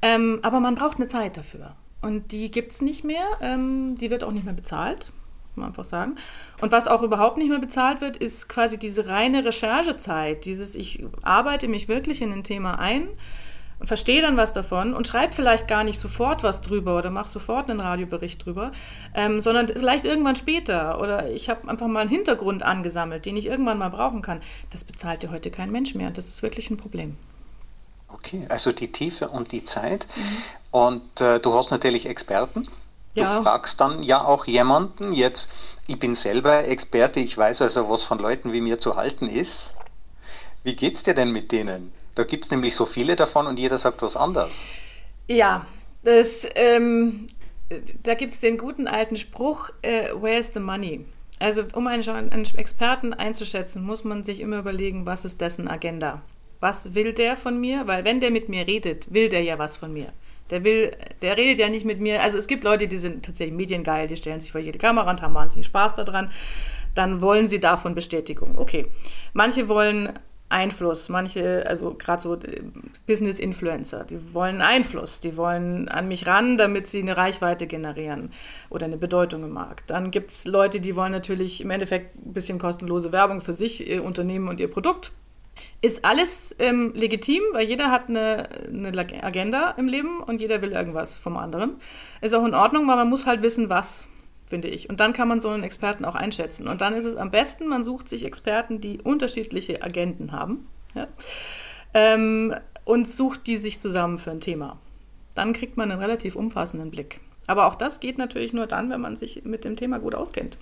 Ähm, 0.03 0.41
aber 0.43 0.59
man 0.59 0.75
braucht 0.75 0.97
eine 0.97 1.07
Zeit 1.07 1.37
dafür. 1.37 1.77
Und 2.05 2.33
die 2.33 2.51
gibt 2.51 2.73
es 2.73 2.83
nicht 2.83 3.03
mehr. 3.03 3.25
Ähm, 3.41 3.97
die 3.99 4.11
wird 4.11 4.25
auch 4.25 4.31
nicht 4.31 4.45
mehr 4.45 4.53
bezahlt, 4.53 5.11
muss 5.49 5.57
man 5.57 5.69
einfach 5.69 5.85
sagen. 5.85 6.17
Und 6.61 6.71
was 6.71 6.87
auch 6.87 7.03
überhaupt 7.03 7.39
nicht 7.39 7.49
mehr 7.49 7.59
bezahlt 7.59 8.03
wird, 8.03 8.19
ist 8.19 8.47
quasi 8.47 8.79
diese 8.79 9.07
reine 9.07 9.43
Recherchezeit. 9.43 10.45
Dieses, 10.45 10.75
ich 10.75 11.03
arbeite 11.23 11.67
mich 11.67 11.89
wirklich 11.89 12.21
in 12.21 12.31
ein 12.31 12.45
Thema 12.45 12.79
ein 12.79 13.09
und 13.81 13.87
verstehe 13.87 14.21
dann 14.21 14.37
was 14.37 14.53
davon 14.53 14.93
und 14.93 15.09
schreibe 15.09 15.33
vielleicht 15.33 15.67
gar 15.67 15.83
nicht 15.83 15.99
sofort 15.99 16.43
was 16.43 16.61
drüber 16.61 16.99
oder 16.99 17.09
mache 17.09 17.31
sofort 17.31 17.71
einen 17.71 17.81
Radiobericht 17.81 18.45
drüber, 18.45 18.73
ähm, 19.15 19.41
sondern 19.41 19.69
vielleicht 19.69 20.05
irgendwann 20.05 20.37
später. 20.37 21.01
Oder 21.01 21.31
ich 21.31 21.49
habe 21.49 21.67
einfach 21.71 21.87
mal 21.87 22.01
einen 22.01 22.11
Hintergrund 22.11 22.63
angesammelt, 22.63 23.25
den 23.25 23.39
ich 23.39 23.47
irgendwann 23.47 23.79
mal 23.79 23.89
brauchen 23.89 24.21
kann. 24.21 24.43
Das 24.69 24.85
bezahlt 24.85 25.23
dir 25.23 25.31
heute 25.31 25.51
kein 25.51 25.73
Mensch 25.73 25.95
mehr. 25.95 26.11
Das 26.11 26.29
ist 26.29 26.43
wirklich 26.43 26.69
ein 26.69 26.77
Problem. 26.77 27.17
Okay, 28.09 28.47
also 28.49 28.73
die 28.73 28.93
Tiefe 28.93 29.29
und 29.29 29.53
die 29.53 29.63
Zeit. 29.63 30.07
Mhm. 30.15 30.23
Und 30.75 31.21
äh, 31.21 31.39
du 31.39 31.55
hast 31.55 31.71
natürlich 31.71 32.05
Experten. 32.07 32.67
Ja. 33.13 33.37
Du 33.37 33.45
fragst 33.45 33.81
dann 33.81 34.03
ja 34.03 34.25
auch 34.25 34.45
jemanden, 34.47 35.13
jetzt, 35.13 35.49
ich 35.87 36.01
bin 36.01 36.17
selber 36.17 36.67
Experte, 36.67 37.21
ich 37.21 37.39
weiß 37.39 37.63
also, 37.63 37.89
was 37.89 38.03
von 38.03 38.19
Leuten 38.19 38.53
wie 38.53 38.61
mir 38.61 38.81
zu 38.81 38.97
halten 38.97 39.29
ist. 39.29 39.77
Wie 40.65 40.75
geht's 40.75 41.05
dir 41.05 41.15
denn 41.15 41.31
mit 41.31 41.53
denen? 41.53 41.93
Da 42.17 42.25
gibt 42.25 42.47
es 42.47 42.51
nämlich 42.51 42.75
so 42.75 42.87
viele 42.87 43.15
davon 43.15 43.47
und 43.47 43.57
jeder 43.57 43.79
sagt 43.79 44.03
was 44.03 44.17
anderes. 44.17 44.73
Ja, 45.29 45.65
das, 46.03 46.45
ähm, 46.57 47.29
da 48.03 48.15
gibt 48.15 48.35
es 48.35 48.41
den 48.41 48.59
guten 48.59 48.89
alten 48.89 49.17
Spruch, 49.17 49.71
äh, 49.83 50.09
where's 50.13 50.55
the 50.55 50.59
money? 50.59 51.05
Also 51.39 51.63
um 51.75 51.87
einen, 51.87 52.09
einen 52.09 52.47
Experten 52.57 53.15
einzuschätzen, 53.15 53.85
muss 53.85 54.03
man 54.03 54.25
sich 54.25 54.41
immer 54.41 54.59
überlegen, 54.59 55.07
was 55.07 55.25
ist 55.25 55.41
dessen 55.41 55.69
Agenda? 55.69 56.21
was 56.65 56.95
will 56.95 57.13
der 57.13 57.37
von 57.37 57.61
mir? 57.61 57.87
Weil 57.87 58.05
wenn 58.07 58.21
der 58.21 58.31
mit 58.31 58.49
mir 58.49 58.67
redet, 58.67 59.13
will 59.13 59.29
der 59.29 59.43
ja 59.43 59.59
was 59.59 59.77
von 59.77 59.93
mir. 59.93 60.07
Der 60.51 60.65
will, 60.65 60.91
der 61.23 61.37
redet 61.37 61.59
ja 61.59 61.69
nicht 61.69 61.85
mit 61.85 62.01
mir. 62.01 62.23
Also 62.23 62.39
es 62.39 62.47
gibt 62.47 62.65
Leute, 62.65 62.87
die 62.87 62.97
sind 62.97 63.25
tatsächlich 63.25 63.57
mediengeil, 63.57 64.07
die 64.07 64.17
stellen 64.17 64.41
sich 64.41 64.53
vor 64.53 64.61
jede 64.61 64.79
Kamera 64.79 65.11
und 65.11 65.23
haben 65.23 65.35
wahnsinnig 65.35 65.67
Spaß 65.67 65.95
daran. 65.97 66.31
Dann 66.95 67.21
wollen 67.21 67.49
sie 67.49 67.61
davon 67.61 67.95
Bestätigung. 67.95 68.59
Okay. 68.59 68.87
Manche 69.33 69.69
wollen 69.69 70.13
Einfluss, 70.55 71.09
manche, 71.09 71.67
also 71.67 71.95
gerade 71.95 72.23
so 72.23 72.35
äh, 72.35 72.63
Business-Influencer, 73.07 74.05
die 74.05 74.35
wollen 74.35 74.63
Einfluss, 74.63 75.19
die 75.19 75.37
wollen 75.37 75.89
an 75.89 76.07
mich 76.07 76.27
ran, 76.27 76.59
damit 76.59 76.87
sie 76.87 77.01
eine 77.01 77.17
Reichweite 77.17 77.67
generieren 77.67 78.31
oder 78.71 78.87
eine 78.87 78.99
Bedeutung 78.99 79.43
im 79.43 79.51
Markt. 79.51 79.91
Dann 79.91 80.11
gibt 80.11 80.31
es 80.31 80.45
Leute, 80.45 80.81
die 80.81 80.95
wollen 80.95 81.13
natürlich 81.13 81.61
im 81.61 81.71
Endeffekt 81.71 82.15
ein 82.17 82.35
bisschen 82.35 82.59
kostenlose 82.59 83.11
Werbung 83.11 83.41
für 83.41 83.55
sich, 83.55 83.89
ihr 83.89 84.05
Unternehmen 84.05 84.49
und 84.49 84.61
ihr 84.61 84.69
Produkt 84.69 85.13
ist 85.83 86.05
alles 86.05 86.57
ähm, 86.59 86.93
legitim, 86.95 87.43
weil 87.53 87.69
jeder 87.69 87.91
hat 87.91 88.09
eine, 88.09 88.49
eine, 88.67 88.99
Agenda 89.23 89.71
im 89.73 89.87
Leben 89.87 90.21
und 90.21 90.41
jeder 90.41 90.63
will 90.63 90.73
irgendwas 90.73 91.19
vom 91.19 91.37
anderen. 91.37 91.77
Ist 92.21 92.35
auch 92.35 92.45
in 92.45 92.55
Ordnung, 92.55 92.89
weil 92.89 92.97
man 92.97 93.11
muss 93.11 93.27
halt 93.27 93.43
wissen, 93.43 93.69
was, 93.69 94.09
finde 94.47 94.69
ich. 94.69 94.89
Und 94.89 95.01
dann 95.01 95.13
kann 95.13 95.29
man 95.29 95.41
so 95.41 95.51
einen 95.51 95.63
Experten 95.63 96.05
auch 96.05 96.15
einschätzen. 96.15 96.69
Und 96.69 96.81
dann 96.81 96.95
ist 96.95 97.05
es 97.05 97.17
am 97.17 97.31
besten, 97.31 97.69
man 97.69 97.85
sucht 97.85 98.09
sich 98.09 98.25
Experten, 98.25 98.81
die 98.81 99.01
unterschiedliche 99.03 99.83
Agenten 99.83 100.33
haben 100.33 100.67
ja, 100.95 101.09
ähm, 101.93 102.55
und 102.85 103.09
sucht 103.09 103.47
die 103.47 103.57
sich 103.57 103.81
zusammen 103.81 104.19
für 104.19 104.31
ein 104.31 104.41
Thema. 104.41 104.79
Dann 105.35 105.53
kriegt 105.53 105.77
man 105.77 105.91
einen 105.91 106.01
relativ 106.01 106.37
umfassenden 106.37 106.91
Blick. 106.91 107.21
Aber 107.47 107.67
auch 107.67 107.75
das 107.75 108.01
geht 108.01 108.17
natürlich 108.17 108.53
nur 108.53 108.67
dann, 108.67 108.91
wenn 108.91 109.01
man 109.01 109.17
sich 109.17 109.45
mit 109.45 109.65
dem 109.65 109.77
Thema 109.77 109.99
gut 109.99 110.15
auskennt. 110.15 110.57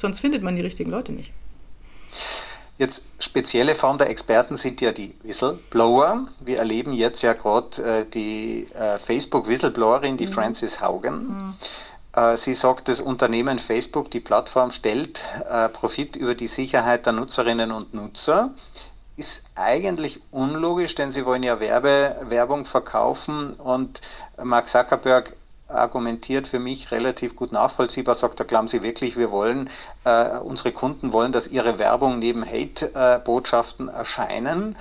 Sonst 0.00 0.20
findet 0.20 0.42
man 0.42 0.56
die 0.56 0.62
richtigen 0.62 0.90
Leute 0.90 1.12
nicht. 1.12 1.32
Jetzt 2.78 3.04
spezielle 3.18 3.74
Form 3.74 3.98
der 3.98 4.10
Experten 4.10 4.56
sind 4.56 4.80
ja 4.80 4.92
die 4.92 5.14
Whistleblower. 5.22 6.26
Wir 6.40 6.58
erleben 6.58 6.92
jetzt 6.92 7.22
ja 7.22 7.34
gerade 7.34 7.82
äh, 7.82 8.06
die 8.06 8.66
äh, 8.74 8.98
Facebook-Whistleblowerin, 8.98 10.16
die 10.16 10.26
mhm. 10.26 10.32
Frances 10.32 10.80
Haugen. 10.80 11.26
Mhm. 11.26 11.54
Äh, 12.14 12.36
sie 12.36 12.54
sagt, 12.54 12.88
das 12.88 13.00
Unternehmen 13.00 13.58
Facebook, 13.58 14.10
die 14.10 14.20
Plattform, 14.20 14.70
stellt 14.70 15.22
äh, 15.50 15.68
Profit 15.68 16.16
über 16.16 16.34
die 16.34 16.46
Sicherheit 16.46 17.06
der 17.06 17.12
Nutzerinnen 17.12 17.72
und 17.72 17.94
Nutzer. 17.94 18.50
Ist 19.16 19.42
eigentlich 19.54 20.20
unlogisch, 20.30 20.94
denn 20.94 21.12
sie 21.12 21.26
wollen 21.26 21.42
ja 21.42 21.60
Werbe, 21.60 22.16
Werbung 22.28 22.64
verkaufen 22.64 23.52
und 23.52 24.00
Mark 24.42 24.68
Zuckerberg 24.68 25.34
argumentiert 25.74 26.46
für 26.46 26.58
mich 26.58 26.90
relativ 26.90 27.36
gut 27.36 27.52
nachvollziehbar, 27.52 28.14
sagt 28.14 28.40
er, 28.40 28.46
glauben 28.46 28.68
Sie 28.68 28.82
wirklich, 28.82 29.16
wir 29.16 29.30
wollen, 29.30 29.70
äh, 30.04 30.38
unsere 30.38 30.72
Kunden 30.72 31.12
wollen, 31.12 31.32
dass 31.32 31.48
ihre 31.48 31.78
Werbung 31.78 32.18
neben 32.18 32.44
Hate-Botschaften 32.44 33.88
erscheinen. 33.88 34.76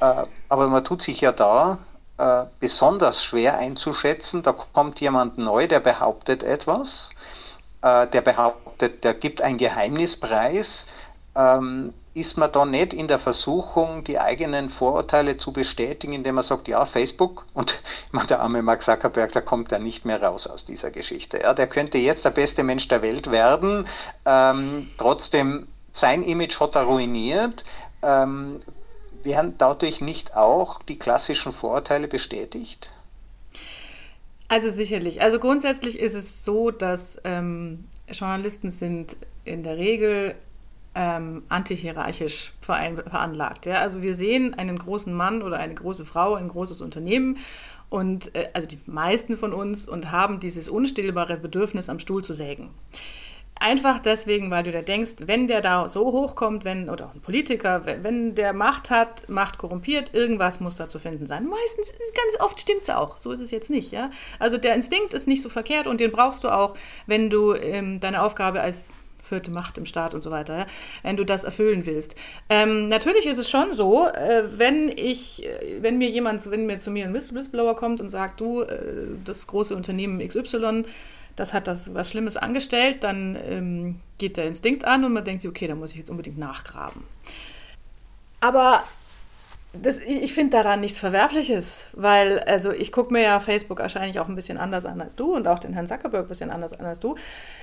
Äh, 0.00 0.24
aber 0.48 0.68
man 0.68 0.84
tut 0.84 1.02
sich 1.02 1.20
ja 1.20 1.32
da 1.32 1.78
äh, 2.18 2.44
besonders 2.58 3.24
schwer 3.24 3.56
einzuschätzen. 3.58 4.42
Da 4.42 4.52
kommt 4.52 5.00
jemand 5.00 5.38
neu, 5.38 5.66
der 5.66 5.80
behauptet 5.80 6.42
etwas, 6.42 7.10
äh, 7.82 8.06
der 8.06 8.20
behauptet, 8.20 9.04
der 9.04 9.14
gibt 9.14 9.42
ein 9.42 9.56
Geheimnispreis. 9.56 10.86
Ähm, 11.34 11.94
ist 12.12 12.36
man 12.36 12.50
da 12.50 12.64
nicht 12.64 12.92
in 12.92 13.08
der 13.08 13.18
Versuchung, 13.18 14.02
die 14.04 14.18
eigenen 14.18 14.68
Vorurteile 14.68 15.36
zu 15.36 15.52
bestätigen, 15.52 16.12
indem 16.12 16.36
man 16.36 16.44
sagt, 16.44 16.68
ja, 16.68 16.84
Facebook 16.84 17.46
und 17.54 17.82
meine, 18.12 18.26
der 18.26 18.40
arme 18.40 18.62
Mark 18.62 18.82
Zuckerberg, 18.82 19.32
der 19.32 19.42
kommt 19.42 19.70
ja 19.70 19.78
nicht 19.78 20.04
mehr 20.04 20.22
raus 20.22 20.46
aus 20.46 20.64
dieser 20.64 20.90
Geschichte. 20.90 21.40
Ja, 21.40 21.54
der 21.54 21.66
könnte 21.66 21.98
jetzt 21.98 22.24
der 22.24 22.30
beste 22.30 22.62
Mensch 22.62 22.88
der 22.88 23.02
Welt 23.02 23.30
werden, 23.30 23.86
ähm, 24.26 24.90
trotzdem 24.98 25.68
sein 25.92 26.22
Image 26.22 26.60
hat 26.60 26.76
er 26.76 26.82
ruiniert. 26.82 27.64
Ähm, 28.02 28.60
werden 29.22 29.54
dadurch 29.58 30.00
nicht 30.00 30.34
auch 30.34 30.82
die 30.82 30.98
klassischen 30.98 31.52
Vorurteile 31.52 32.08
bestätigt? 32.08 32.90
Also 34.48 34.70
sicherlich. 34.70 35.20
Also 35.20 35.38
grundsätzlich 35.38 35.98
ist 35.98 36.14
es 36.14 36.44
so, 36.44 36.70
dass 36.70 37.20
ähm, 37.24 37.84
Journalisten 38.08 38.70
sind 38.70 39.16
in 39.44 39.62
der 39.62 39.76
Regel 39.76 40.34
ähm, 40.94 41.42
antihierarchisch 41.48 42.52
veranlagt. 42.60 43.66
Ja? 43.66 43.76
Also 43.76 44.02
wir 44.02 44.14
sehen 44.14 44.54
einen 44.54 44.78
großen 44.78 45.12
Mann 45.12 45.42
oder 45.42 45.58
eine 45.58 45.74
große 45.74 46.04
Frau, 46.04 46.34
ein 46.34 46.48
großes 46.48 46.80
Unternehmen 46.80 47.38
und 47.88 48.34
äh, 48.34 48.48
also 48.54 48.66
die 48.66 48.78
meisten 48.86 49.36
von 49.36 49.52
uns 49.52 49.88
und 49.88 50.10
haben 50.10 50.40
dieses 50.40 50.68
unstillbare 50.68 51.36
Bedürfnis, 51.36 51.88
am 51.88 51.98
Stuhl 51.98 52.24
zu 52.24 52.32
sägen. 52.32 52.70
Einfach 53.62 54.00
deswegen, 54.00 54.50
weil 54.50 54.62
du 54.62 54.72
da 54.72 54.80
denkst, 54.80 55.16
wenn 55.26 55.46
der 55.46 55.60
da 55.60 55.90
so 55.90 56.06
hochkommt, 56.12 56.64
wenn, 56.64 56.88
oder 56.88 57.10
ein 57.14 57.20
Politiker, 57.20 57.82
wenn 57.84 58.34
der 58.34 58.54
Macht 58.54 58.88
hat, 58.88 59.28
Macht 59.28 59.58
korrumpiert, 59.58 60.14
irgendwas 60.14 60.60
muss 60.60 60.76
da 60.76 60.88
zu 60.88 60.98
finden 60.98 61.26
sein. 61.26 61.46
Meistens, 61.46 61.92
ganz 61.92 62.40
oft 62.40 62.58
stimmt 62.58 62.84
es 62.84 62.90
auch. 62.90 63.18
So 63.18 63.32
ist 63.32 63.40
es 63.40 63.50
jetzt 63.50 63.68
nicht, 63.68 63.92
ja. 63.92 64.10
Also 64.38 64.56
der 64.56 64.74
Instinkt 64.74 65.12
ist 65.12 65.28
nicht 65.28 65.42
so 65.42 65.50
verkehrt 65.50 65.86
und 65.86 66.00
den 66.00 66.10
brauchst 66.10 66.42
du 66.42 66.48
auch, 66.48 66.74
wenn 67.06 67.28
du 67.28 67.52
ähm, 67.52 68.00
deine 68.00 68.22
Aufgabe 68.22 68.62
als 68.62 68.88
vierte 69.30 69.50
Macht 69.50 69.78
im 69.78 69.86
Staat 69.86 70.14
und 70.14 70.20
so 70.20 70.30
weiter, 70.30 70.58
ja, 70.58 70.66
wenn 71.02 71.16
du 71.16 71.24
das 71.24 71.44
erfüllen 71.44 71.86
willst. 71.86 72.14
Ähm, 72.48 72.88
natürlich 72.88 73.26
ist 73.26 73.38
es 73.38 73.48
schon 73.48 73.72
so, 73.72 74.06
äh, 74.08 74.44
wenn 74.58 74.90
ich, 74.94 75.44
äh, 75.44 75.82
wenn 75.82 75.96
mir 75.96 76.10
jemand, 76.10 76.50
wenn 76.50 76.66
mir 76.66 76.78
zu 76.78 76.90
mir 76.90 77.06
ein 77.06 77.14
Whistleblower 77.14 77.74
kommt 77.74 78.00
und 78.00 78.10
sagt, 78.10 78.40
du, 78.40 78.62
äh, 78.62 79.06
das 79.24 79.46
große 79.46 79.74
Unternehmen 79.74 80.18
XY 80.26 80.84
das 81.36 81.54
hat 81.54 81.66
das 81.66 81.94
was 81.94 82.10
Schlimmes 82.10 82.36
angestellt, 82.36 83.02
dann 83.02 83.36
ähm, 83.48 84.00
geht 84.18 84.36
der 84.36 84.44
Instinkt 84.44 84.84
an 84.84 85.04
und 85.04 85.14
man 85.14 85.24
denkt 85.24 85.40
sich, 85.40 85.48
okay, 85.48 85.66
da 85.66 85.74
muss 85.74 85.92
ich 85.92 85.96
jetzt 85.96 86.10
unbedingt 86.10 86.36
nachgraben. 86.36 87.02
Aber 88.40 88.84
das, 89.72 89.98
ich 89.98 90.34
finde 90.34 90.56
daran 90.56 90.80
nichts 90.80 90.98
Verwerfliches, 90.98 91.86
weil 91.92 92.40
also 92.40 92.72
ich 92.72 92.90
gucke 92.90 93.12
mir 93.12 93.22
ja 93.22 93.38
Facebook 93.38 93.78
wahrscheinlich 93.78 94.18
auch 94.18 94.28
ein 94.28 94.34
bisschen 94.34 94.58
anders 94.58 94.84
an 94.84 95.00
als 95.00 95.14
du 95.14 95.34
und 95.34 95.46
auch 95.46 95.60
den 95.60 95.72
Herrn 95.72 95.86
Zuckerberg 95.86 96.24
ein 96.24 96.28
bisschen 96.28 96.50
anders 96.50 96.72
an 96.72 96.86
als 96.86 96.98
du. 96.98 97.14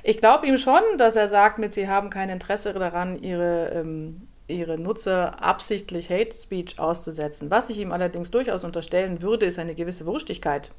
Ich 0.03 0.19
glaube 0.19 0.47
ihm 0.47 0.57
schon, 0.57 0.81
dass 0.97 1.17
er 1.17 1.27
sagt, 1.27 1.59
mit 1.59 1.73
sie 1.73 1.89
haben 1.89 2.09
kein 2.09 2.29
Interesse 2.29 2.73
daran, 2.73 3.21
ihre, 3.21 3.71
ähm, 3.73 4.27
ihre 4.47 4.77
Nutzer 4.77 5.43
absichtlich 5.43 6.09
Hate 6.09 6.33
Speech 6.33 6.79
auszusetzen. 6.79 7.51
Was 7.51 7.69
ich 7.69 7.77
ihm 7.79 7.91
allerdings 7.91 8.31
durchaus 8.31 8.63
unterstellen 8.63 9.21
würde, 9.21 9.45
ist 9.45 9.59
eine 9.59 9.75
gewisse 9.75 10.05
Wurstigkeit. 10.05 10.71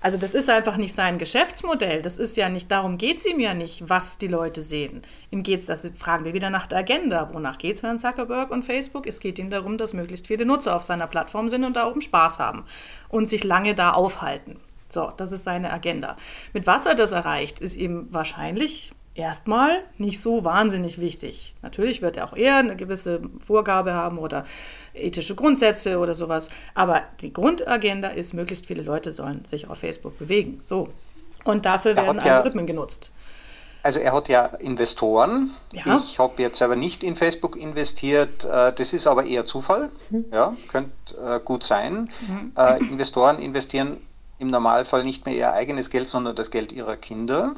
Also 0.00 0.16
das 0.16 0.34
ist 0.34 0.48
einfach 0.48 0.76
nicht 0.76 0.94
sein 0.94 1.18
Geschäftsmodell. 1.18 2.02
Das 2.02 2.18
ist 2.18 2.36
ja 2.36 2.48
nicht, 2.48 2.70
darum 2.70 2.98
geht 2.98 3.18
es 3.18 3.26
ihm 3.26 3.40
ja 3.40 3.54
nicht, 3.54 3.88
was 3.88 4.18
die 4.18 4.28
Leute 4.28 4.62
sehen. 4.62 5.02
Ihm 5.30 5.42
geht 5.42 5.60
es, 5.60 5.66
das 5.66 5.90
fragen 5.96 6.24
wir 6.24 6.34
wieder 6.34 6.50
nach 6.50 6.66
der 6.66 6.78
Agenda. 6.78 7.30
Wonach 7.32 7.58
geht 7.58 7.76
es 7.76 7.82
Herrn 7.82 7.98
Zuckerberg 7.98 8.50
und 8.50 8.64
Facebook? 8.64 9.06
Es 9.06 9.20
geht 9.20 9.38
ihm 9.38 9.50
darum, 9.50 9.76
dass 9.76 9.94
möglichst 9.94 10.28
viele 10.28 10.46
Nutzer 10.46 10.76
auf 10.76 10.82
seiner 10.84 11.06
Plattform 11.06 11.50
sind 11.50 11.64
und 11.64 11.74
da 11.74 11.88
oben 11.88 12.00
Spaß 12.00 12.38
haben 12.38 12.64
und 13.08 13.28
sich 13.28 13.42
lange 13.42 13.74
da 13.74 13.92
aufhalten. 13.92 14.60
So, 14.90 15.12
das 15.16 15.32
ist 15.32 15.44
seine 15.44 15.72
Agenda. 15.72 16.16
Mit 16.52 16.66
was 16.66 16.86
er 16.86 16.94
das 16.94 17.12
erreicht, 17.12 17.60
ist 17.60 17.76
ihm 17.76 18.06
wahrscheinlich 18.10 18.92
erstmal 19.18 19.82
nicht 19.98 20.20
so 20.20 20.44
wahnsinnig 20.44 21.00
wichtig. 21.00 21.54
Natürlich 21.62 22.00
wird 22.02 22.16
er 22.16 22.28
auch 22.28 22.36
eher 22.36 22.56
eine 22.56 22.76
gewisse 22.76 23.20
Vorgabe 23.44 23.92
haben 23.92 24.18
oder 24.18 24.44
ethische 24.94 25.34
Grundsätze 25.34 25.98
oder 25.98 26.14
sowas, 26.14 26.48
aber 26.74 27.02
die 27.20 27.32
Grundagenda 27.32 28.08
ist, 28.08 28.32
möglichst 28.32 28.66
viele 28.66 28.82
Leute 28.82 29.12
sollen 29.12 29.44
sich 29.44 29.68
auf 29.68 29.78
Facebook 29.78 30.18
bewegen. 30.18 30.60
So. 30.64 30.88
Und 31.44 31.66
dafür 31.66 31.92
er 31.92 32.04
werden 32.04 32.20
Algorithmen 32.20 32.66
ja, 32.66 32.74
genutzt. 32.74 33.10
Also 33.82 34.00
er 34.00 34.12
hat 34.12 34.28
ja 34.28 34.46
Investoren. 34.46 35.50
Ja. 35.72 35.96
Ich 35.96 36.18
habe 36.18 36.42
jetzt 36.42 36.60
aber 36.62 36.76
nicht 36.76 37.02
in 37.02 37.16
Facebook 37.16 37.56
investiert. 37.56 38.44
Äh, 38.44 38.72
das 38.72 38.92
ist 38.92 39.06
aber 39.06 39.24
eher 39.24 39.46
Zufall. 39.46 39.90
Mhm. 40.10 40.26
Ja, 40.32 40.56
könnte 40.68 40.90
äh, 41.16 41.40
gut 41.44 41.62
sein. 41.62 42.10
Mhm. 42.26 42.52
Äh, 42.56 42.78
Investoren 42.80 43.38
investieren 43.38 43.96
im 44.38 44.48
Normalfall 44.48 45.04
nicht 45.04 45.26
mehr 45.26 45.34
ihr 45.34 45.52
eigenes 45.52 45.90
Geld, 45.90 46.08
sondern 46.08 46.36
das 46.36 46.50
Geld 46.50 46.72
ihrer 46.72 46.96
Kinder. 46.96 47.54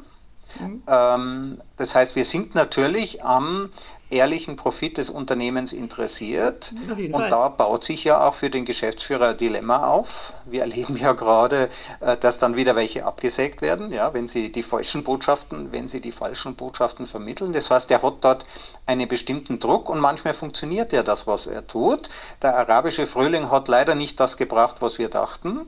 Mhm. 0.53 0.83
Ähm, 0.87 1.61
das 1.81 1.95
heißt, 1.95 2.15
wir 2.15 2.25
sind 2.25 2.53
natürlich 2.53 3.23
am 3.23 3.71
ehrlichen 4.11 4.55
Profit 4.55 4.97
des 4.97 5.09
Unternehmens 5.09 5.73
interessiert. 5.73 6.73
Und 6.89 7.11
Fall. 7.11 7.29
da 7.29 7.47
baut 7.47 7.83
sich 7.83 8.03
ja 8.03 8.27
auch 8.27 8.33
für 8.33 8.49
den 8.49 8.65
Geschäftsführer 8.65 9.29
ein 9.29 9.37
Dilemma 9.37 9.87
auf. 9.87 10.33
Wir 10.45 10.61
erleben 10.61 10.97
ja 10.97 11.13
gerade, 11.13 11.69
äh, 12.01 12.17
dass 12.17 12.37
dann 12.37 12.55
wieder 12.55 12.75
welche 12.75 13.05
abgesägt 13.05 13.61
werden, 13.61 13.91
ja, 13.91 14.13
wenn 14.13 14.27
sie 14.27 14.51
die 14.51 14.63
falschen 14.63 15.03
Botschaften, 15.03 15.71
wenn 15.71 15.87
sie 15.87 16.01
die 16.01 16.11
falschen 16.11 16.55
Botschaften 16.55 17.05
vermitteln. 17.05 17.53
Das 17.53 17.71
heißt, 17.71 17.89
er 17.91 18.01
hat 18.01 18.15
dort 18.21 18.45
einen 18.85 19.07
bestimmten 19.07 19.59
Druck 19.59 19.89
und 19.89 19.99
manchmal 19.99 20.33
funktioniert 20.33 20.91
ja 20.91 21.03
das, 21.03 21.25
was 21.25 21.47
er 21.47 21.65
tut. 21.65 22.09
Der 22.41 22.57
arabische 22.57 23.07
Frühling 23.07 23.49
hat 23.49 23.67
leider 23.69 23.95
nicht 23.95 24.19
das 24.19 24.35
gebracht, 24.35 24.77
was 24.81 24.99
wir 24.99 25.09
dachten. 25.09 25.61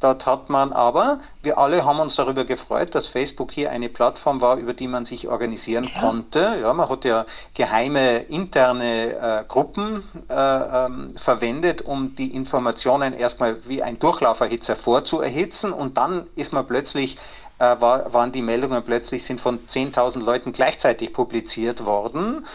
Dort 0.00 0.26
hat 0.26 0.48
man 0.48 0.72
aber, 0.72 1.18
wir 1.42 1.58
alle 1.58 1.84
haben 1.84 1.98
uns 1.98 2.14
darüber 2.14 2.44
gefreut, 2.44 2.94
dass 2.94 3.08
Facebook 3.08 3.50
hier 3.50 3.70
eine 3.70 3.88
Plattform 3.88 4.40
war, 4.40 4.56
über 4.56 4.72
die 4.72 4.86
man 4.86 5.04
sich 5.04 5.26
organisieren 5.58 5.90
konnte. 5.98 6.58
Ja, 6.60 6.72
man 6.72 6.88
hat 6.88 7.04
ja 7.04 7.26
geheim 7.54 7.94
geheime 7.94 8.18
interne 8.28 9.14
äh, 9.14 9.44
Gruppen 9.46 10.02
äh, 10.28 10.34
ähm, 10.34 11.10
verwendet, 11.16 11.82
um 11.82 12.14
die 12.14 12.34
Informationen 12.34 13.12
erstmal 13.12 13.56
wie 13.66 13.82
ein 13.82 13.98
Durchlauferhitzer 13.98 14.76
vorzuerhitzen 14.76 15.72
und 15.72 15.96
dann 15.96 16.26
ist 16.36 16.52
man 16.52 16.66
plötzlich 16.66 17.16
äh, 17.58 17.76
war, 17.80 18.12
waren 18.12 18.32
die 18.32 18.42
Meldungen 18.42 18.82
plötzlich 18.82 19.24
sind 19.24 19.40
von 19.40 19.66
10.000 19.66 20.20
Leuten 20.20 20.52
gleichzeitig 20.52 21.12
publiziert 21.12 21.84
worden. 21.84 22.46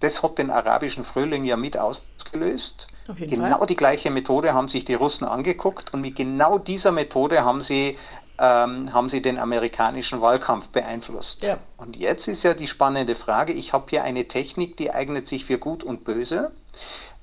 Das 0.00 0.22
hat 0.22 0.38
den 0.38 0.50
arabischen 0.50 1.04
Frühling 1.04 1.44
ja 1.44 1.56
mit 1.56 1.76
ausgelöst. 1.76 2.88
Genau 3.18 3.58
Fall. 3.58 3.66
die 3.66 3.76
gleiche 3.76 4.10
Methode 4.10 4.54
haben 4.54 4.68
sich 4.68 4.84
die 4.84 4.94
Russen 4.94 5.26
angeguckt 5.26 5.92
und 5.92 6.00
mit 6.00 6.16
genau 6.16 6.58
dieser 6.58 6.92
Methode 6.92 7.44
haben 7.44 7.60
sie 7.60 7.98
ähm, 8.38 8.92
haben 8.92 9.08
sie 9.08 9.22
den 9.22 9.38
amerikanischen 9.38 10.20
Wahlkampf 10.20 10.68
beeinflusst. 10.68 11.44
Ja. 11.44 11.58
Und 11.76 11.96
jetzt 11.96 12.28
ist 12.28 12.42
ja 12.42 12.54
die 12.54 12.66
spannende 12.66 13.14
Frage, 13.14 13.52
ich 13.52 13.72
habe 13.72 13.86
hier 13.90 14.04
eine 14.04 14.26
Technik, 14.26 14.76
die 14.76 14.92
eignet 14.92 15.28
sich 15.28 15.44
für 15.44 15.58
Gut 15.58 15.84
und 15.84 16.04
Böse. 16.04 16.52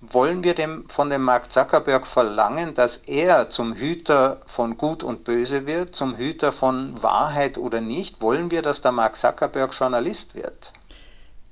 Wollen 0.02 0.46
wir 0.46 0.54
dem, 0.54 0.88
von 0.88 1.10
dem 1.10 1.24
Mark 1.24 1.52
Zuckerberg 1.52 2.08
verlangen, 2.08 2.74
dass 2.74 2.98
er 2.98 3.50
zum 3.50 3.74
Hüter 3.74 4.40
von 4.46 4.78
Gut 4.78 5.04
und 5.04 5.26
Böse 5.26 5.68
wird, 5.68 5.94
zum 5.94 6.16
Hüter 6.16 6.54
von 6.54 7.02
Wahrheit 7.04 7.58
oder 7.58 7.82
nicht? 7.82 8.22
Wollen 8.22 8.50
wir, 8.50 8.62
dass 8.62 8.82
der 8.82 8.94
Mark 8.94 9.18
Zuckerberg 9.18 9.74
Journalist 9.74 10.36
wird? 10.36 10.72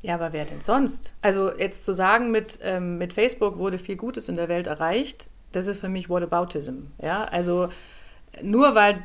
Ja, 0.02 0.16
aber 0.16 0.32
wer 0.32 0.46
denn 0.46 0.62
sonst? 0.62 1.14
Also 1.22 1.52
jetzt 1.52 1.84
zu 1.84 1.94
sagen, 1.94 2.32
mit, 2.32 2.60
ähm, 2.62 2.98
mit 2.98 3.12
Facebook 3.12 3.58
wurde 3.58 3.80
viel 3.80 3.98
Gutes 3.98 4.30
in 4.30 4.38
der 4.38 4.48
Welt 4.48 4.68
erreicht, 4.68 5.30
das 5.52 5.68
ist 5.68 5.80
für 5.80 5.90
mich 5.90 6.10
Whataboutism. 6.10 6.92
Ja, 7.02 7.26
also 7.26 7.70
nur 8.42 8.76
weil 8.76 9.04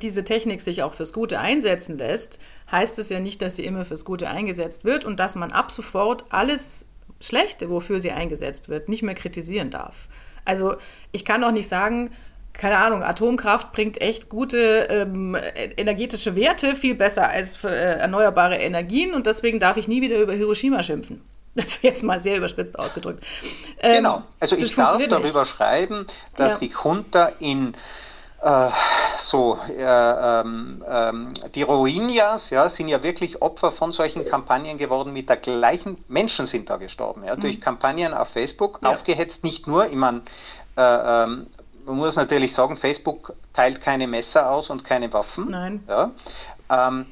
diese 0.00 0.24
Technik 0.24 0.60
sich 0.60 0.82
auch 0.82 0.94
fürs 0.94 1.12
Gute 1.12 1.38
einsetzen 1.38 1.98
lässt, 1.98 2.40
heißt 2.70 2.98
es 2.98 3.08
ja 3.08 3.20
nicht, 3.20 3.40
dass 3.42 3.56
sie 3.56 3.64
immer 3.64 3.84
fürs 3.84 4.04
Gute 4.04 4.28
eingesetzt 4.28 4.84
wird 4.84 5.04
und 5.04 5.18
dass 5.18 5.34
man 5.34 5.52
ab 5.52 5.70
sofort 5.70 6.24
alles 6.30 6.86
Schlechte, 7.20 7.70
wofür 7.70 8.00
sie 8.00 8.12
eingesetzt 8.12 8.68
wird, 8.68 8.88
nicht 8.88 9.02
mehr 9.02 9.14
kritisieren 9.14 9.70
darf. 9.70 10.08
Also 10.44 10.76
ich 11.12 11.24
kann 11.24 11.44
auch 11.44 11.50
nicht 11.50 11.68
sagen, 11.68 12.10
keine 12.52 12.78
Ahnung, 12.78 13.02
Atomkraft 13.04 13.72
bringt 13.72 14.00
echt 14.00 14.28
gute 14.28 14.88
ähm, 14.90 15.36
energetische 15.76 16.36
Werte, 16.36 16.74
viel 16.74 16.94
besser 16.94 17.28
als 17.28 17.62
äh, 17.64 17.68
erneuerbare 17.68 18.56
Energien 18.56 19.14
und 19.14 19.26
deswegen 19.26 19.60
darf 19.60 19.76
ich 19.76 19.88
nie 19.88 20.02
wieder 20.02 20.18
über 20.18 20.32
Hiroshima 20.32 20.82
schimpfen. 20.82 21.22
Das 21.54 21.64
ist 21.64 21.82
jetzt 21.82 22.02
mal 22.04 22.20
sehr 22.20 22.36
überspitzt 22.36 22.78
ausgedrückt. 22.78 23.24
Ähm, 23.80 23.96
genau, 23.96 24.22
also 24.38 24.54
ich 24.54 24.76
darf 24.76 25.04
darüber 25.08 25.40
nicht. 25.40 25.48
schreiben, 25.48 26.06
dass 26.36 26.60
ja. 26.60 26.68
die 26.68 26.72
Junta 26.84 27.32
in 27.40 27.74
äh, 28.40 28.70
so, 29.18 29.58
äh, 29.68 29.82
ähm, 29.82 30.84
ähm, 30.88 31.28
die 31.54 31.62
Rohingyas 31.62 32.50
ja, 32.50 32.70
sind 32.70 32.88
ja 32.88 33.02
wirklich 33.02 33.42
Opfer 33.42 33.72
von 33.72 33.92
solchen 33.92 34.24
Kampagnen 34.24 34.78
geworden 34.78 35.12
mit 35.12 35.28
der 35.28 35.38
gleichen, 35.38 36.02
Menschen 36.08 36.46
sind 36.46 36.70
da 36.70 36.76
gestorben, 36.76 37.24
ja, 37.24 37.34
mhm. 37.34 37.40
durch 37.40 37.60
Kampagnen 37.60 38.14
auf 38.14 38.28
Facebook, 38.28 38.78
ja. 38.82 38.90
aufgehetzt, 38.90 39.42
nicht 39.42 39.66
nur, 39.66 39.88
ich 39.88 39.96
meine, 39.96 40.22
äh, 40.76 41.24
ähm, 41.24 41.46
man 41.84 41.96
muss 41.96 42.16
natürlich 42.16 42.52
sagen, 42.52 42.76
Facebook 42.76 43.34
teilt 43.52 43.80
keine 43.80 44.06
Messer 44.06 44.50
aus 44.50 44.70
und 44.70 44.84
keine 44.84 45.12
Waffen. 45.12 45.50
Nein. 45.50 45.82
Ja. 45.88 46.10
Ähm, 46.70 47.06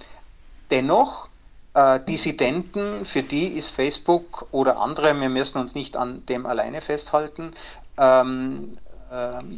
dennoch, 0.70 1.28
äh, 1.74 1.98
Dissidenten, 2.00 3.04
für 3.04 3.22
die 3.22 3.48
ist 3.48 3.70
Facebook 3.70 4.46
oder 4.52 4.78
andere, 4.78 5.18
wir 5.18 5.30
müssen 5.30 5.58
uns 5.58 5.74
nicht 5.74 5.96
an 5.96 6.24
dem 6.26 6.46
alleine 6.46 6.80
festhalten, 6.80 7.52
ähm, 7.98 8.78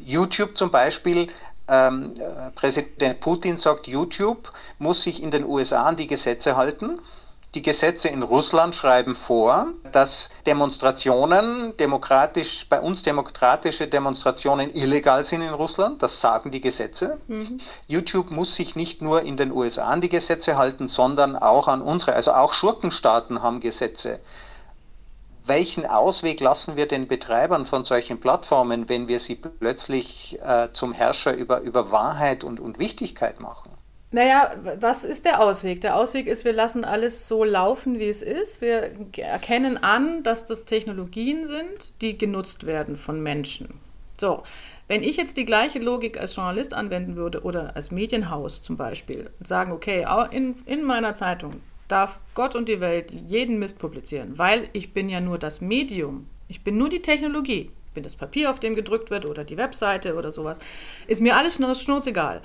YouTube 0.05 0.57
zum 0.57 0.71
Beispiel 0.71 1.29
ähm, 1.69 2.15
äh, 2.19 2.51
Präsident 2.53 3.21
Putin 3.21 3.59
sagt, 3.59 3.87
YouTube 3.87 4.53
muss 4.79 5.03
sich 5.03 5.23
in 5.23 5.31
den 5.31 5.45
USA 5.45 5.85
an 5.85 5.97
die 5.97 6.07
Gesetze 6.07 6.57
halten. 6.57 6.99
Die 7.55 7.63
Gesetze 7.63 8.09
in 8.09 8.23
Russland 8.23 8.75
schreiben 8.75 9.15
vor, 9.15 9.69
dass 9.91 10.29
Demonstrationen, 10.47 11.75
demokratisch, 11.79 12.67
bei 12.69 12.79
uns 12.79 13.03
demokratische 13.03 13.89
Demonstrationen 13.89 14.75
illegal 14.75 15.25
sind 15.25 15.41
in 15.41 15.55
Russland. 15.55 16.03
Das 16.03 16.21
sagen 16.21 16.51
die 16.51 16.61
Gesetze. 16.61 17.19
Mhm. 17.27 17.59
YouTube 17.87 18.31
muss 18.31 18.55
sich 18.55 18.77
nicht 18.77 19.01
nur 19.01 19.23
in 19.23 19.39
den 19.39 19.51
USA 19.51 19.85
an 19.85 20.03
die 20.03 20.11
Gesetze 20.11 20.59
halten, 20.59 20.89
sondern 20.89 21.37
auch 21.37 21.69
an 21.69 21.81
unsere. 21.81 22.13
Also 22.13 22.33
auch 22.33 22.53
Schurkenstaaten 22.53 23.43
haben 23.43 23.61
Gesetze 23.61 24.21
welchen 25.49 25.87
Ausweg 25.87 26.41
lassen 26.41 26.77
wir 26.77 26.87
den 26.87 27.09
Betreibern 27.09 27.67
von 27.67 27.85
solchen 27.85 28.21
Plattformen, 28.21 28.89
wenn 28.89 29.09
wir 29.09 29.19
sie 29.19 29.37
plötzlich 29.37 30.39
äh, 30.43 30.69
zum 30.73 30.93
Herrscher 30.93 31.35
über, 31.35 31.61
über 31.61 31.91
Wahrheit 31.91 32.45
und, 32.45 32.61
und 32.61 32.79
Wichtigkeit 32.79 33.41
machen? 33.41 33.71
Naja, 34.11 34.55
was 34.81 35.05
ist 35.05 35.27
der 35.27 35.43
Ausweg? 35.43 35.83
Der 35.83 35.95
Ausweg 35.95 36.27
ist, 36.27 36.47
wir 36.47 36.55
lassen 36.55 36.85
alles 36.85 37.29
so 37.29 37.45
laufen, 37.45 37.99
wie 37.99 38.09
es 38.09 38.23
ist. 38.23 38.63
Wir 38.63 38.91
erkennen 39.17 39.83
an, 39.83 40.23
dass 40.23 40.47
das 40.47 40.65
Technologien 40.65 41.47
sind, 41.47 42.01
die 42.01 42.17
genutzt 42.17 42.65
werden 42.65 42.97
von 42.97 43.23
Menschen. 43.23 43.81
So, 44.19 44.45
wenn 44.87 45.03
ich 45.03 45.19
jetzt 45.19 45.37
die 45.37 45.45
gleiche 45.45 45.79
Logik 45.79 46.19
als 46.19 46.35
Journalist 46.35 46.73
anwenden 46.73 47.17
würde 47.17 47.43
oder 47.43 47.77
als 47.77 47.91
Medienhaus 47.91 48.63
zum 48.63 48.79
Beispiel 48.79 49.29
und 49.39 49.47
sagen, 49.47 49.73
okay, 49.73 50.07
in, 50.31 50.55
in 50.65 50.85
meiner 50.85 51.15
Zeitung 51.15 51.61
darf 51.89 52.21
Gott 52.35 52.55
und 52.55 52.69
die 52.69 52.81
Welt 52.81 53.11
jeden 53.11 53.59
Mist 53.59 53.79
publizieren, 53.79 54.39
weil 54.39 54.69
ich 54.73 54.93
bin 54.93 55.09
ja 55.09 55.21
nur 55.21 55.39
das 55.39 55.61
Medium. 55.61 56.27
Ich 56.49 56.63
bin 56.63 56.79
nur 56.79 56.89
die 56.89 57.03
Technologie. 57.03 57.71
Ich 57.87 57.93
bin 57.95 58.03
das 58.03 58.17
Papier, 58.17 58.51
auf 58.51 58.61
dem 58.61 58.75
gedrückt 58.75 59.11
wird 59.11 59.27
oder 59.27 59.45
die 59.45 59.57
Webseite 59.57 60.15
oder 60.15 60.31
sowas. 60.31 60.59
Ist 61.07 61.21
mir 61.21 61.37
alles 61.37 61.57
schnurzegal. 61.83 62.43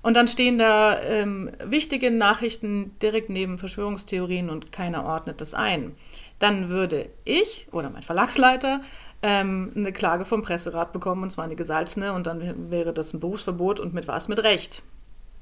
Und 0.00 0.14
dann 0.14 0.28
stehen 0.28 0.58
da 0.58 1.00
ähm, 1.02 1.50
wichtige 1.64 2.10
Nachrichten 2.10 2.96
direkt 3.02 3.30
neben 3.30 3.58
Verschwörungstheorien 3.58 4.48
und 4.48 4.72
keiner 4.72 5.04
ordnet 5.04 5.40
das 5.40 5.54
ein. 5.54 5.94
Dann 6.38 6.68
würde 6.68 7.10
ich 7.24 7.66
oder 7.72 7.90
mein 7.90 8.02
Verlagsleiter 8.02 8.80
ähm, 9.22 9.72
eine 9.74 9.92
Klage 9.92 10.24
vom 10.24 10.42
Presserat 10.42 10.92
bekommen, 10.92 11.24
und 11.24 11.30
zwar 11.30 11.44
eine 11.44 11.56
gesalzene, 11.56 12.12
und 12.12 12.26
dann 12.26 12.70
wäre 12.70 12.92
das 12.92 13.12
ein 13.12 13.20
Berufsverbot 13.20 13.80
und 13.80 13.92
mit 13.92 14.06
was? 14.06 14.28
Mit 14.28 14.42
Recht. 14.42 14.82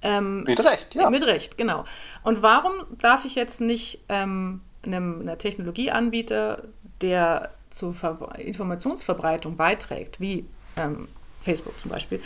Ähm, 0.06 0.44
mit 0.44 0.64
Recht, 0.64 0.94
ja. 0.94 1.10
Mit 1.10 1.24
Recht, 1.24 1.58
genau. 1.58 1.84
Und 2.22 2.42
warum 2.42 2.72
darf 2.98 3.24
ich 3.24 3.34
jetzt 3.34 3.60
nicht 3.60 3.98
ähm, 4.08 4.60
einem, 4.84 5.20
einer 5.20 5.36
Technologieanbieter, 5.36 6.62
der 7.00 7.50
zur 7.70 7.92
Ver 7.92 8.38
Informationsverbreitung 8.38 9.56
beiträgt, 9.56 10.20
wie 10.20 10.46
ähm, 10.76 11.08
Facebook 11.42 11.78
zum 11.80 11.90
Beispiel, 11.90 12.22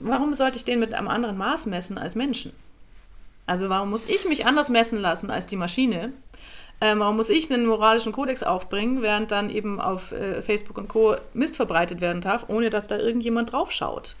warum 0.00 0.34
sollte 0.34 0.56
ich 0.56 0.64
den 0.64 0.80
mit 0.80 0.94
einem 0.94 1.08
anderen 1.08 1.36
Maß 1.36 1.66
messen 1.66 1.98
als 1.98 2.14
Menschen? 2.14 2.52
Also 3.46 3.68
warum 3.68 3.90
muss 3.90 4.08
ich 4.08 4.24
mich 4.26 4.46
anders 4.46 4.68
messen 4.68 4.98
lassen 4.98 5.30
als 5.30 5.46
die 5.46 5.56
Maschine? 5.56 6.12
Ähm, 6.80 7.00
warum 7.00 7.16
muss 7.16 7.28
ich 7.28 7.50
einen 7.50 7.66
moralischen 7.66 8.12
Kodex 8.12 8.42
aufbringen, 8.42 9.02
während 9.02 9.30
dann 9.30 9.50
eben 9.50 9.80
auf 9.80 10.12
äh, 10.12 10.42
Facebook 10.42 10.78
und 10.78 10.88
Co. 10.88 11.16
Mist 11.34 11.56
verbreitet 11.56 12.00
werden 12.00 12.22
darf, 12.22 12.46
ohne 12.48 12.70
dass 12.70 12.86
da 12.86 12.96
irgendjemand 12.96 13.52
draufschaut? 13.52 14.16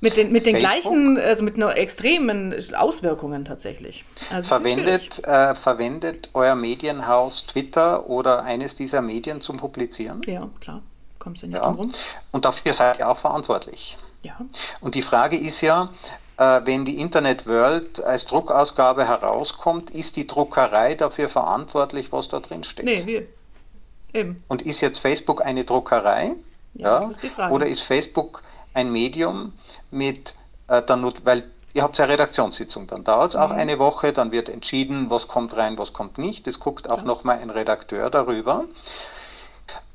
Mit 0.00 0.16
den, 0.16 0.30
mit 0.30 0.44
den 0.44 0.56
gleichen, 0.56 1.18
also 1.18 1.42
mit 1.42 1.56
nur 1.56 1.74
extremen 1.74 2.54
Auswirkungen 2.74 3.46
tatsächlich. 3.46 4.04
Also 4.30 4.48
verwendet, 4.48 5.24
äh, 5.26 5.54
verwendet 5.54 6.30
euer 6.34 6.54
Medienhaus 6.54 7.46
Twitter 7.46 8.06
oder 8.08 8.42
eines 8.42 8.74
dieser 8.74 9.00
Medien 9.00 9.40
zum 9.40 9.56
Publizieren? 9.56 10.20
Ja, 10.26 10.48
klar. 10.60 10.82
Kommt 11.18 11.40
ja 11.40 11.48
nicht 11.48 11.56
ja. 11.56 11.66
rum. 11.66 11.90
Und 12.30 12.44
dafür 12.44 12.74
seid 12.74 12.98
ihr 12.98 13.08
auch 13.08 13.16
verantwortlich. 13.16 13.96
Ja. 14.22 14.36
Und 14.80 14.94
die 14.94 15.02
Frage 15.02 15.36
ist 15.36 15.62
ja, 15.62 15.90
äh, 16.36 16.60
wenn 16.64 16.84
die 16.84 17.00
Internet 17.00 17.46
World 17.46 18.02
als 18.04 18.26
Druckausgabe 18.26 19.08
herauskommt, 19.08 19.90
ist 19.90 20.16
die 20.16 20.26
Druckerei 20.26 20.94
dafür 20.94 21.30
verantwortlich, 21.30 22.12
was 22.12 22.28
da 22.28 22.40
drin 22.40 22.64
steht? 22.64 22.84
Nee, 22.84 23.06
wir. 23.06 23.26
Eben. 24.12 24.42
Und 24.48 24.62
ist 24.62 24.82
jetzt 24.82 24.98
Facebook 24.98 25.44
eine 25.44 25.64
Druckerei? 25.64 26.34
Ja, 26.74 26.88
ja? 26.88 27.00
Das 27.00 27.10
ist 27.10 27.22
die 27.22 27.28
Frage. 27.28 27.54
Oder 27.54 27.66
ist 27.66 27.80
Facebook 27.80 28.42
ein 28.76 28.92
Medium 28.92 29.52
mit 29.90 30.34
äh, 30.68 30.82
dann, 30.82 31.10
weil 31.24 31.44
ihr 31.72 31.82
habt 31.82 31.98
ja 31.98 32.04
Redaktionssitzung, 32.04 32.86
dann 32.86 33.04
dauert 33.04 33.30
es 33.30 33.36
auch 33.36 33.50
mhm. 33.50 33.56
eine 33.56 33.78
Woche, 33.78 34.12
dann 34.12 34.32
wird 34.32 34.48
entschieden, 34.48 35.10
was 35.10 35.28
kommt 35.28 35.56
rein, 35.56 35.78
was 35.78 35.92
kommt 35.92 36.18
nicht. 36.18 36.46
Es 36.46 36.60
guckt 36.60 36.88
auch 36.90 36.98
ja. 36.98 37.04
nochmal 37.04 37.38
ein 37.38 37.50
Redakteur 37.50 38.10
darüber. 38.10 38.64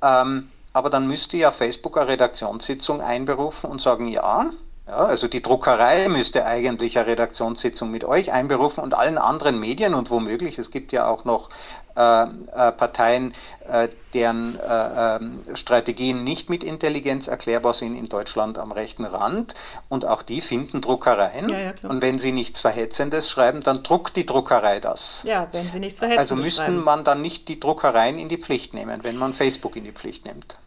Ähm, 0.01 0.49
aber 0.73 0.89
dann 0.89 1.07
müsste 1.07 1.37
ja 1.37 1.51
Facebook 1.51 1.97
eine 1.97 2.07
Redaktionssitzung 2.07 3.01
einberufen 3.01 3.69
und 3.69 3.81
sagen, 3.81 4.07
ja, 4.07 4.51
ja, 4.87 4.95
also 4.95 5.27
die 5.27 5.41
Druckerei 5.41 6.07
müsste 6.09 6.45
eigentlich 6.45 6.97
eine 6.97 7.07
Redaktionssitzung 7.07 7.91
mit 7.91 8.03
euch 8.03 8.31
einberufen 8.31 8.83
und 8.83 8.93
allen 8.93 9.17
anderen 9.17 9.59
Medien 9.59 9.93
und 9.93 10.09
womöglich, 10.09 10.57
es 10.57 10.71
gibt 10.71 10.91
ja 10.91 11.07
auch 11.07 11.23
noch 11.23 11.49
Parteien, 11.93 13.33
äh, 13.67 13.89
deren 14.13 14.59
äh, 14.59 15.15
ähm, 15.17 15.41
Strategien 15.55 16.23
nicht 16.23 16.49
mit 16.49 16.63
Intelligenz 16.63 17.27
erklärbar 17.27 17.73
sind 17.73 17.95
in 17.95 18.09
Deutschland 18.09 18.57
am 18.57 18.71
rechten 18.71 19.05
Rand 19.05 19.53
und 19.89 20.05
auch 20.05 20.21
die 20.21 20.41
finden 20.41 20.81
Druckereien 20.81 21.49
ja, 21.49 21.59
ja, 21.59 21.73
und 21.83 22.01
wenn 22.01 22.19
sie 22.19 22.31
nichts 22.31 22.59
Verhetzendes 22.59 23.29
schreiben, 23.29 23.61
dann 23.61 23.83
druckt 23.83 24.15
die 24.15 24.25
Druckerei 24.25 24.79
das. 24.79 25.23
Ja, 25.25 25.47
wenn 25.51 25.67
sie 25.67 25.79
nichts 25.79 25.99
Verhetzendes 25.99 26.31
Also 26.31 26.43
müssten 26.43 26.63
schreiben. 26.63 26.83
man 26.83 27.03
dann 27.03 27.21
nicht 27.21 27.47
die 27.47 27.59
Druckereien 27.59 28.19
in 28.19 28.29
die 28.29 28.37
Pflicht 28.37 28.73
nehmen, 28.73 29.03
wenn 29.03 29.17
man 29.17 29.33
Facebook 29.33 29.75
in 29.75 29.83
die 29.83 29.91
Pflicht 29.91 30.25
nimmt. 30.25 30.57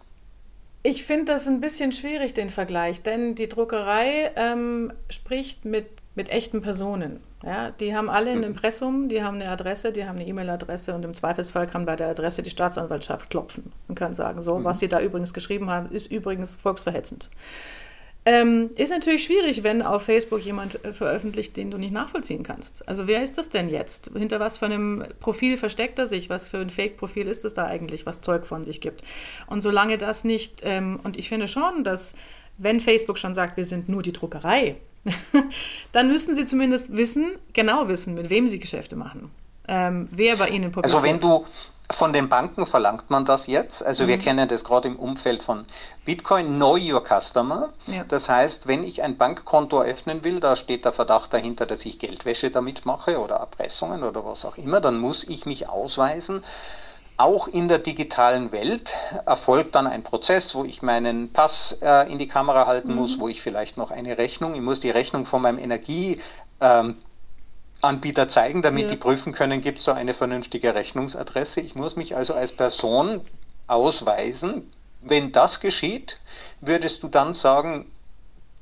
Ich 0.83 1.05
finde 1.05 1.33
das 1.33 1.47
ein 1.47 1.61
bisschen 1.61 1.93
schwierig, 1.93 2.35
den 2.35 2.51
Vergleich, 2.51 3.01
denn 3.03 3.35
die 3.35 3.49
Druckerei 3.49 4.33
ähm, 4.37 4.93
spricht 5.09 5.65
mit, 5.65 5.87
mit 6.15 6.31
echten 6.31 6.61
Personen. 6.61 7.23
Ja, 7.45 7.71
die 7.73 7.95
haben 7.95 8.09
alle 8.09 8.31
ein 8.31 8.39
mhm. 8.39 8.45
Impressum, 8.45 9.09
die 9.09 9.23
haben 9.23 9.35
eine 9.35 9.51
Adresse, 9.51 9.93
die 9.93 10.07
haben 10.07 10.17
eine 10.17 10.27
E-Mail-Adresse 10.27 10.95
und 10.95 11.05
im 11.05 11.13
Zweifelsfall 11.13 11.67
kann 11.67 11.85
bei 11.85 11.95
der 11.95 12.09
Adresse 12.09 12.43
die 12.43 12.51
Staatsanwaltschaft 12.51 13.29
klopfen 13.29 13.73
und 13.87 13.97
kann 13.97 14.15
sagen, 14.15 14.41
so, 14.41 14.59
mhm. 14.59 14.65
was 14.65 14.79
sie 14.79 14.89
da 14.89 15.01
übrigens 15.01 15.35
geschrieben 15.35 15.71
haben, 15.71 15.91
ist 15.91 16.11
übrigens 16.11 16.55
volksverhetzend. 16.55 17.29
Ähm, 18.27 18.71
ist 18.77 18.89
natürlich 18.89 19.25
schwierig, 19.25 19.63
wenn 19.65 19.83
auf 19.83 20.05
Facebook 20.05 20.41
jemand 20.41 20.83
äh, 20.83 20.95
veröffentlicht, 20.95 21.59
den 21.59 21.71
du 21.71 21.77
nicht 21.77 21.93
nachvollziehen 21.93 22.43
kannst. 22.43 22.89
Also 22.89 23.07
wer 23.07 23.23
ist 23.23 23.37
das 23.37 23.51
denn 23.51 23.69
jetzt? 23.69 24.11
Hinter 24.17 24.41
was 24.41 24.57
für 24.57 24.65
einem 24.65 25.05
Profil 25.21 25.59
versteckt 25.59 25.99
er 25.99 26.07
sich? 26.07 26.31
Was 26.31 26.49
für 26.49 26.57
ein 26.57 26.71
Fake-Profil 26.71 27.29
ist 27.29 27.45
es 27.45 27.53
da 27.53 27.67
eigentlich, 27.67 28.07
was 28.07 28.23
Zeug 28.23 28.47
von 28.47 28.65
sich 28.65 28.81
gibt? 28.81 29.03
Und 29.47 29.61
solange 29.61 29.99
das 29.99 30.25
nicht, 30.25 30.63
ähm, 30.65 31.01
und 31.05 31.19
ich 31.19 31.29
finde 31.29 31.49
schon, 31.49 31.85
dass 31.85 32.15
wenn 32.57 32.81
Facebook 32.81 33.19
schon 33.19 33.35
sagt, 33.35 33.59
wir 33.59 33.67
sind 33.67 33.91
nur 33.91 34.03
die 34.03 34.13
Druckerei, 34.13 34.77
dann 35.93 36.09
müssten 36.09 36.37
sie 36.37 36.47
zumindest 36.47 36.97
wissen, 36.97 37.39
genau 37.53 37.89
wissen, 37.89 38.15
mit 38.15 38.31
wem 38.31 38.49
sie 38.49 38.59
Geschäfte 38.59 38.97
machen. 38.97 39.31
Ähm, 39.67 40.09
wer 40.11 40.37
bei 40.37 40.49
ihnen 40.49 40.73
publiziert. 40.73 40.95
Also 40.95 41.09
wenn 41.09 41.21
du, 41.21 41.47
von 41.91 42.13
den 42.13 42.29
Banken 42.29 42.67
verlangt 42.67 43.11
man 43.11 43.25
das 43.25 43.47
jetzt. 43.47 43.85
Also 43.85 44.05
mhm. 44.05 44.09
wir 44.09 44.19
kennen 44.19 44.49
das 44.49 44.65
gerade 44.65 44.89
im 44.89 44.97
Umfeld 44.97 45.43
von 45.43 45.67
Bitcoin, 46.05 46.47
Know 46.57 46.77
Your 46.77 47.03
Customer. 47.03 47.71
Ja. 47.87 48.05
Das 48.09 48.29
heißt, 48.29 48.67
wenn 48.67 48.85
ich 48.85 49.03
ein 49.03 49.17
Bankkonto 49.17 49.81
eröffnen 49.81 50.25
will, 50.25 50.41
da 50.41 50.57
steht 50.57 50.85
der 50.85 50.93
Verdacht 50.93 51.33
dahinter, 51.33 51.67
dass 51.67 51.85
ich 51.85 51.99
Geldwäsche 51.99 52.51
damit 52.51 52.87
mache 52.87 53.21
oder 53.21 53.37
Erpressungen 53.37 54.03
oder 54.03 54.25
was 54.25 54.45
auch 54.45 54.57
immer, 54.57 54.81
dann 54.81 54.99
muss 54.99 55.25
ich 55.25 55.47
mich 55.47 55.69
ausweisen. 55.69 56.43
Auch 57.17 57.47
in 57.47 57.69
der 57.69 57.79
digitalen 57.79 58.51
Welt 58.51 58.97
erfolgt 59.25 59.77
dann 59.77 59.87
ein 59.87 60.03
Prozess, 60.03 60.55
wo 60.55 60.65
ich 60.65 60.83
meinen 60.83 61.33
Pass 61.33 61.79
äh, 61.81 62.11
in 62.11 62.19
die 62.19 62.27
Kamera 62.27 62.67
halten 62.67 62.91
mhm. 62.91 62.97
muss, 62.97 63.21
wo 63.21 63.29
ich 63.29 63.41
vielleicht 63.41 63.77
noch 63.77 63.93
eine 63.93 64.19
Rechnung, 64.19 64.55
ich 64.55 64.61
muss 64.61 64.81
die 64.81 64.91
Rechnung 64.91 65.25
von 65.25 65.43
meinem 65.43 65.59
Energie 65.59 66.21
ähm, 66.61 66.97
zeigen, 68.27 68.63
damit 68.63 68.85
ja. 68.85 68.89
die 68.89 68.97
prüfen 68.97 69.33
können, 69.33 69.61
gibt 69.61 69.79
es 69.79 69.85
da 69.85 69.95
eine 69.95 70.15
vernünftige 70.15 70.75
Rechnungsadresse. 70.75 71.61
Ich 71.61 71.75
muss 71.75 71.97
mich 71.97 72.17
also 72.17 72.35
als 72.35 72.53
Person 72.53 73.21
ausweisen. 73.67 74.71
Wenn 75.03 75.33
das 75.33 75.61
geschieht, 75.61 76.19
würdest 76.63 77.03
du 77.03 77.09
dann 77.09 77.35
sagen, 77.35 77.85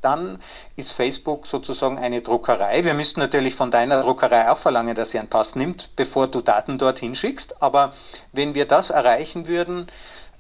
dann 0.02 0.38
ist 0.76 0.92
Facebook 0.92 1.46
sozusagen 1.46 1.98
eine 1.98 2.20
Druckerei. 2.20 2.84
Wir 2.84 2.94
müssten 2.94 3.20
natürlich 3.20 3.54
von 3.54 3.70
deiner 3.70 4.02
Druckerei 4.02 4.50
auch 4.50 4.58
verlangen, 4.58 4.94
dass 4.94 5.12
sie 5.12 5.18
einen 5.18 5.28
Pass 5.28 5.56
nimmt, 5.56 5.96
bevor 5.96 6.26
du 6.26 6.42
Daten 6.42 6.76
dorthin 6.76 7.14
schickst. 7.14 7.62
Aber 7.62 7.92
wenn 8.32 8.54
wir 8.54 8.66
das 8.66 8.90
erreichen 8.90 9.46
würden, 9.46 9.86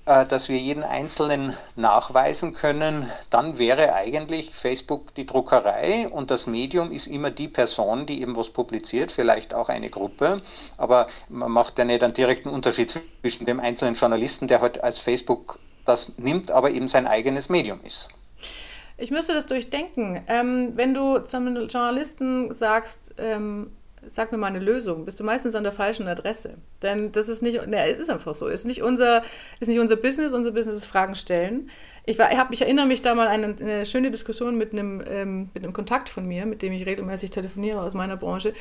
äh, 0.04 0.26
dass 0.26 0.48
wir 0.48 0.58
jeden 0.58 0.82
Einzelnen 0.82 1.54
nachweisen 1.76 2.54
können, 2.54 3.08
dann 3.30 3.58
wäre 3.58 3.94
eigentlich 3.94 4.50
Facebook 4.52 5.14
die 5.14 5.26
Druckerei 5.26 6.08
und 6.08 6.32
das 6.32 6.48
Medium 6.48 6.90
ist 6.90 7.06
immer 7.06 7.30
die 7.30 7.46
Person, 7.46 8.04
die 8.04 8.20
eben 8.20 8.34
was 8.34 8.50
publiziert, 8.50 9.12
vielleicht 9.12 9.54
auch 9.54 9.68
eine 9.68 9.90
Gruppe, 9.90 10.38
aber 10.76 11.06
man 11.28 11.52
macht 11.52 11.78
ja 11.78 11.84
nicht 11.84 12.02
einen 12.02 12.14
direkten 12.14 12.48
Unterschied 12.48 13.00
zwischen 13.20 13.46
dem 13.46 13.60
einzelnen 13.60 13.94
Journalisten, 13.94 14.48
der 14.48 14.60
heute 14.60 14.80
halt 14.80 14.84
als 14.84 14.98
Facebook 14.98 15.60
das 15.84 16.12
nimmt, 16.16 16.50
aber 16.50 16.72
eben 16.72 16.88
sein 16.88 17.06
eigenes 17.06 17.48
Medium 17.48 17.80
ist. 17.84 18.08
Ich 18.96 19.10
müsste 19.10 19.34
das 19.34 19.46
durchdenken. 19.46 20.22
Ähm, 20.26 20.72
wenn 20.74 20.94
du 20.94 21.18
zum 21.20 21.68
Journalisten 21.68 22.52
sagst, 22.52 23.14
ähm, 23.18 23.72
sag 24.08 24.32
mir 24.32 24.38
mal 24.38 24.48
eine 24.48 24.58
Lösung, 24.58 25.04
bist 25.04 25.20
du 25.20 25.24
meistens 25.24 25.54
an 25.54 25.62
der 25.62 25.72
falschen 25.72 26.08
Adresse. 26.08 26.54
Denn 26.82 27.12
das 27.12 27.28
ist 27.28 27.42
nicht, 27.42 27.66
ne, 27.66 27.88
es 27.88 27.98
ist 27.98 28.10
einfach 28.10 28.34
so, 28.34 28.48
ist 28.48 28.66
nicht 28.66 28.82
unser, 28.82 29.22
ist 29.60 29.68
nicht 29.68 29.78
unser 29.78 29.96
Business, 29.96 30.34
unser 30.34 30.50
Business 30.50 30.76
ist 30.76 30.86
Fragen 30.86 31.14
stellen. 31.14 31.70
Ich, 32.04 32.18
war, 32.18 32.32
ich, 32.32 32.38
hab, 32.38 32.52
ich 32.52 32.62
erinnere 32.62 32.86
mich 32.86 33.02
da 33.02 33.14
mal 33.14 33.28
an 33.28 33.44
eine, 33.44 33.56
eine 33.60 33.86
schöne 33.86 34.10
Diskussion 34.10 34.56
mit 34.58 34.72
einem, 34.72 35.02
ähm, 35.06 35.50
mit 35.54 35.62
einem 35.62 35.72
Kontakt 35.72 36.08
von 36.08 36.26
mir, 36.26 36.46
mit 36.46 36.62
dem 36.62 36.72
ich 36.72 36.84
regelmäßig 36.84 37.30
telefoniere 37.30 37.80
aus 37.80 37.94
meiner 37.94 38.16
Branche. 38.16 38.54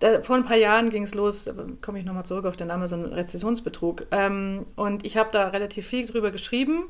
Da, 0.00 0.20
vor 0.22 0.34
ein 0.34 0.44
paar 0.44 0.56
Jahren 0.56 0.90
ging 0.90 1.04
es 1.04 1.14
los, 1.14 1.48
komme 1.80 2.00
ich 2.00 2.04
nochmal 2.04 2.26
zurück 2.26 2.44
auf 2.44 2.56
den 2.56 2.72
Amazon-Rezessionsbetrug. 2.72 4.06
Ähm, 4.10 4.66
und 4.74 5.06
ich 5.06 5.16
habe 5.16 5.30
da 5.30 5.48
relativ 5.48 5.86
viel 5.86 6.06
drüber 6.06 6.32
geschrieben. 6.32 6.84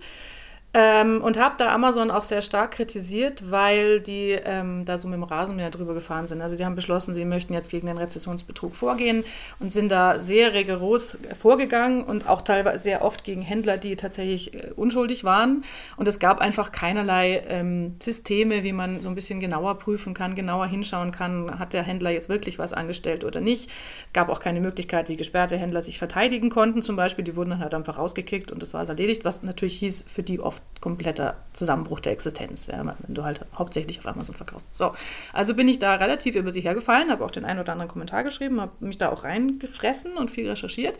Ähm, 0.74 1.20
und 1.20 1.38
habe 1.38 1.56
da 1.58 1.74
Amazon 1.74 2.10
auch 2.10 2.22
sehr 2.22 2.40
stark 2.40 2.70
kritisiert, 2.70 3.50
weil 3.50 4.00
die 4.00 4.30
ähm, 4.30 4.86
da 4.86 4.96
so 4.96 5.06
mit 5.06 5.16
dem 5.16 5.22
Rasenmäher 5.22 5.68
drüber 5.68 5.92
gefahren 5.92 6.26
sind. 6.26 6.40
Also 6.40 6.56
die 6.56 6.64
haben 6.64 6.74
beschlossen, 6.74 7.14
sie 7.14 7.26
möchten 7.26 7.52
jetzt 7.52 7.70
gegen 7.70 7.88
den 7.88 7.98
Rezessionsbetrug 7.98 8.74
vorgehen 8.74 9.22
und 9.60 9.70
sind 9.70 9.90
da 9.90 10.18
sehr 10.18 10.54
rigoros 10.54 11.18
vorgegangen 11.38 12.04
und 12.04 12.26
auch 12.26 12.40
teilweise 12.40 12.82
sehr 12.82 13.04
oft 13.04 13.22
gegen 13.22 13.42
Händler, 13.42 13.76
die 13.76 13.96
tatsächlich 13.96 14.54
äh, 14.54 14.70
unschuldig 14.74 15.24
waren. 15.24 15.62
Und 15.98 16.08
es 16.08 16.18
gab 16.18 16.40
einfach 16.40 16.72
keinerlei 16.72 17.42
ähm, 17.48 17.96
Systeme, 18.02 18.64
wie 18.64 18.72
man 18.72 19.00
so 19.00 19.10
ein 19.10 19.14
bisschen 19.14 19.40
genauer 19.40 19.78
prüfen 19.78 20.14
kann, 20.14 20.34
genauer 20.34 20.68
hinschauen 20.68 21.12
kann, 21.12 21.58
hat 21.58 21.74
der 21.74 21.82
Händler 21.82 22.12
jetzt 22.12 22.30
wirklich 22.30 22.58
was 22.58 22.72
angestellt 22.72 23.24
oder 23.24 23.42
nicht. 23.42 23.68
Gab 24.14 24.30
auch 24.30 24.40
keine 24.40 24.62
Möglichkeit, 24.62 25.10
wie 25.10 25.16
gesperrte 25.18 25.58
Händler 25.58 25.82
sich 25.82 25.98
verteidigen 25.98 26.48
konnten 26.48 26.80
zum 26.80 26.96
Beispiel. 26.96 27.26
Die 27.26 27.36
wurden 27.36 27.50
dann 27.50 27.60
halt 27.60 27.74
einfach 27.74 27.98
rausgekickt 27.98 28.50
und 28.50 28.62
das 28.62 28.72
war 28.72 28.80
es 28.80 28.88
erledigt, 28.88 29.26
was 29.26 29.42
natürlich 29.42 29.76
hieß 29.76 30.06
für 30.08 30.22
die 30.22 30.40
oft 30.40 30.61
kompletter 30.82 31.36
Zusammenbruch 31.52 32.00
der 32.00 32.12
Existenz, 32.12 32.66
ja, 32.66 32.84
wenn 32.84 33.14
du 33.14 33.22
halt 33.22 33.40
hauptsächlich 33.56 34.00
auf 34.00 34.06
Amazon 34.06 34.34
verkaufst. 34.34 34.68
So, 34.72 34.92
also 35.32 35.54
bin 35.54 35.68
ich 35.68 35.78
da 35.78 35.94
relativ 35.94 36.34
über 36.34 36.50
sie 36.50 36.60
hergefallen, 36.60 37.10
habe 37.10 37.24
auch 37.24 37.30
den 37.30 37.44
einen 37.44 37.60
oder 37.60 37.72
anderen 37.72 37.88
Kommentar 37.88 38.24
geschrieben, 38.24 38.60
habe 38.60 38.72
mich 38.80 38.98
da 38.98 39.10
auch 39.10 39.24
reingefressen 39.24 40.14
und 40.14 40.30
viel 40.30 40.50
recherchiert. 40.50 40.98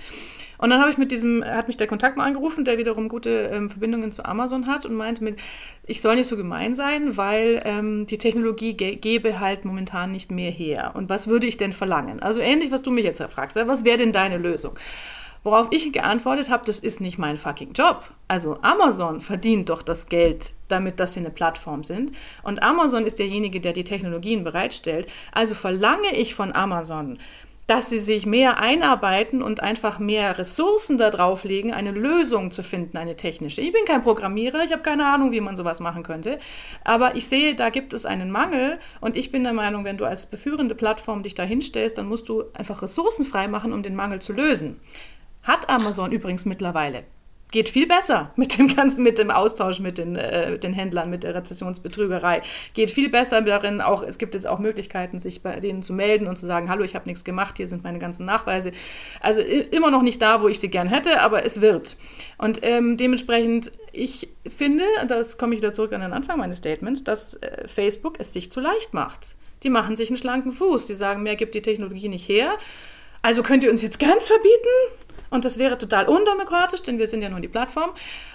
Und 0.58 0.70
dann 0.70 0.80
habe 0.80 0.90
ich 0.90 0.98
mit 0.98 1.10
diesem, 1.10 1.44
hat 1.44 1.66
mich 1.66 1.76
der 1.76 1.88
Kontakt 1.88 2.16
mal 2.16 2.24
angerufen, 2.24 2.64
der 2.64 2.78
wiederum 2.78 3.08
gute 3.08 3.50
ähm, 3.52 3.68
Verbindungen 3.68 4.12
zu 4.12 4.24
Amazon 4.24 4.68
hat 4.68 4.86
und 4.86 4.94
meinte 4.94 5.24
mit, 5.24 5.40
ich 5.84 6.00
soll 6.00 6.14
nicht 6.14 6.28
so 6.28 6.36
gemein 6.36 6.76
sein, 6.76 7.16
weil 7.16 7.60
ähm, 7.64 8.06
die 8.06 8.18
Technologie 8.18 8.74
ge 8.74 8.94
gebe 8.94 9.40
halt 9.40 9.64
momentan 9.64 10.12
nicht 10.12 10.30
mehr 10.30 10.52
her. 10.52 10.92
Und 10.94 11.08
was 11.10 11.26
würde 11.26 11.46
ich 11.46 11.56
denn 11.56 11.72
verlangen? 11.72 12.22
Also 12.22 12.38
ähnlich, 12.38 12.70
was 12.70 12.82
du 12.82 12.92
mich 12.92 13.04
jetzt 13.04 13.20
fragst, 13.20 13.56
was 13.56 13.84
wäre 13.84 13.98
denn 13.98 14.12
deine 14.12 14.38
Lösung? 14.38 14.78
Worauf 15.44 15.68
ich 15.70 15.92
geantwortet 15.92 16.50
habe, 16.50 16.64
das 16.64 16.78
ist 16.78 17.00
nicht 17.00 17.18
mein 17.18 17.36
fucking 17.36 17.72
Job. 17.72 18.10
Also 18.28 18.58
Amazon 18.62 19.20
verdient 19.20 19.70
doch 19.70 19.82
das 19.82 20.06
Geld 20.06 20.52
damit, 20.68 21.00
dass 21.00 21.14
sie 21.14 21.20
eine 21.20 21.30
Plattform 21.30 21.82
sind. 21.82 22.12
Und 22.44 22.62
Amazon 22.62 23.04
ist 23.04 23.18
derjenige, 23.18 23.60
der 23.60 23.72
die 23.72 23.84
Technologien 23.84 24.44
bereitstellt. 24.44 25.08
Also 25.32 25.54
verlange 25.54 26.14
ich 26.14 26.36
von 26.36 26.54
Amazon, 26.54 27.18
dass 27.66 27.90
sie 27.90 27.98
sich 27.98 28.26
mehr 28.26 28.58
einarbeiten 28.58 29.42
und 29.42 29.60
einfach 29.60 29.98
mehr 29.98 30.38
Ressourcen 30.38 30.98
darauf 30.98 31.44
legen, 31.44 31.72
eine 31.72 31.92
Lösung 31.92 32.50
zu 32.50 32.62
finden, 32.62 32.96
eine 32.96 33.16
technische. 33.16 33.60
Ich 33.60 33.72
bin 33.72 33.84
kein 33.84 34.02
Programmierer, 34.02 34.64
ich 34.64 34.72
habe 34.72 34.82
keine 34.82 35.06
Ahnung, 35.06 35.32
wie 35.32 35.40
man 35.40 35.56
sowas 35.56 35.80
machen 35.80 36.02
könnte, 36.02 36.38
aber 36.84 37.14
ich 37.14 37.28
sehe, 37.28 37.54
da 37.54 37.70
gibt 37.70 37.92
es 37.92 38.04
einen 38.04 38.30
Mangel 38.30 38.78
und 39.00 39.16
ich 39.16 39.30
bin 39.30 39.44
der 39.44 39.52
Meinung, 39.52 39.84
wenn 39.84 39.96
du 39.96 40.04
als 40.04 40.26
beführende 40.26 40.74
Plattform 40.74 41.22
dich 41.22 41.34
da 41.34 41.44
hinstellst, 41.44 41.96
dann 41.98 42.08
musst 42.08 42.28
du 42.28 42.44
einfach 42.52 42.82
Ressourcen 42.82 43.24
freimachen, 43.24 43.72
um 43.72 43.82
den 43.82 43.94
Mangel 43.94 44.20
zu 44.20 44.32
lösen. 44.32 44.80
Hat 45.42 45.68
Amazon 45.68 46.12
übrigens 46.12 46.44
mittlerweile. 46.44 47.04
Geht 47.50 47.68
viel 47.68 47.86
besser 47.86 48.32
mit 48.36 48.56
dem 48.56 48.74
ganzen, 48.74 49.02
mit 49.02 49.18
dem 49.18 49.30
Austausch 49.30 49.78
mit 49.78 49.98
den, 49.98 50.16
äh, 50.16 50.58
den 50.58 50.72
Händlern, 50.72 51.10
mit 51.10 51.22
der 51.22 51.34
Rezessionsbetrügerei. 51.34 52.40
Geht 52.72 52.90
viel 52.90 53.10
besser 53.10 53.42
darin. 53.42 53.82
Auch 53.82 54.02
es 54.02 54.16
gibt 54.16 54.32
jetzt 54.32 54.46
auch 54.46 54.58
Möglichkeiten, 54.58 55.18
sich 55.18 55.42
bei 55.42 55.60
denen 55.60 55.82
zu 55.82 55.92
melden 55.92 56.28
und 56.28 56.38
zu 56.38 56.46
sagen, 56.46 56.70
hallo, 56.70 56.82
ich 56.82 56.94
habe 56.94 57.06
nichts 57.06 57.24
gemacht, 57.24 57.58
hier 57.58 57.66
sind 57.66 57.84
meine 57.84 57.98
ganzen 57.98 58.24
Nachweise. 58.24 58.70
Also 59.20 59.42
immer 59.42 59.90
noch 59.90 60.00
nicht 60.00 60.22
da, 60.22 60.40
wo 60.40 60.48
ich 60.48 60.60
sie 60.60 60.70
gern 60.70 60.88
hätte, 60.88 61.20
aber 61.20 61.44
es 61.44 61.60
wird. 61.60 61.96
Und 62.38 62.60
ähm, 62.62 62.96
dementsprechend, 62.96 63.70
ich 63.92 64.28
finde, 64.48 64.84
das 65.06 65.36
komme 65.36 65.54
ich 65.54 65.60
wieder 65.60 65.74
zurück 65.74 65.92
an 65.92 66.00
den 66.00 66.14
Anfang 66.14 66.38
meines 66.38 66.56
Statements, 66.56 67.04
dass 67.04 67.34
äh, 67.34 67.68
Facebook 67.68 68.18
es 68.18 68.32
sich 68.32 68.50
zu 68.50 68.60
leicht 68.60 68.94
macht. 68.94 69.36
Die 69.62 69.70
machen 69.70 69.96
sich 69.96 70.08
einen 70.08 70.16
schlanken 70.16 70.52
Fuß. 70.52 70.86
Die 70.86 70.94
sagen, 70.94 71.22
mehr 71.22 71.36
gibt 71.36 71.54
die 71.54 71.62
Technologie 71.62 72.08
nicht 72.08 72.28
her. 72.28 72.56
Also 73.20 73.42
könnt 73.42 73.62
ihr 73.62 73.70
uns 73.70 73.82
jetzt 73.82 74.00
ganz 74.00 74.26
verbieten? 74.26 75.01
Und 75.32 75.46
das 75.46 75.56
wäre 75.56 75.78
total 75.78 76.08
undemokratisch, 76.08 76.82
denn 76.82 76.98
wir 76.98 77.08
sind 77.08 77.22
ja 77.22 77.30
nur 77.30 77.40
die 77.40 77.48
Plattform. 77.48 77.90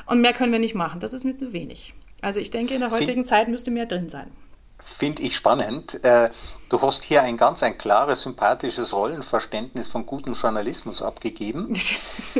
Und 0.07 0.19
mehr 0.19 0.33
können 0.33 0.51
wir 0.51 0.57
nicht 0.57 0.73
machen. 0.73 0.99
Das 0.99 1.13
ist 1.13 1.23
mir 1.23 1.37
zu 1.37 1.53
wenig. 1.53 1.93
Also 2.21 2.39
ich 2.39 2.49
denke, 2.49 2.73
in 2.73 2.79
der 2.79 2.89
heutigen 2.89 3.13
Find, 3.13 3.27
Zeit 3.27 3.47
müsste 3.49 3.69
mehr 3.69 3.85
drin 3.85 4.09
sein. 4.09 4.31
Finde 4.79 5.21
ich 5.21 5.35
spannend. 5.35 6.03
Äh, 6.03 6.31
du 6.69 6.81
hast 6.81 7.03
hier 7.03 7.21
ein 7.21 7.37
ganz 7.37 7.61
ein 7.61 7.77
klares, 7.77 8.23
sympathisches 8.23 8.93
Rollenverständnis 8.93 9.87
von 9.87 10.07
gutem 10.07 10.33
Journalismus 10.33 11.03
abgegeben. 11.03 11.79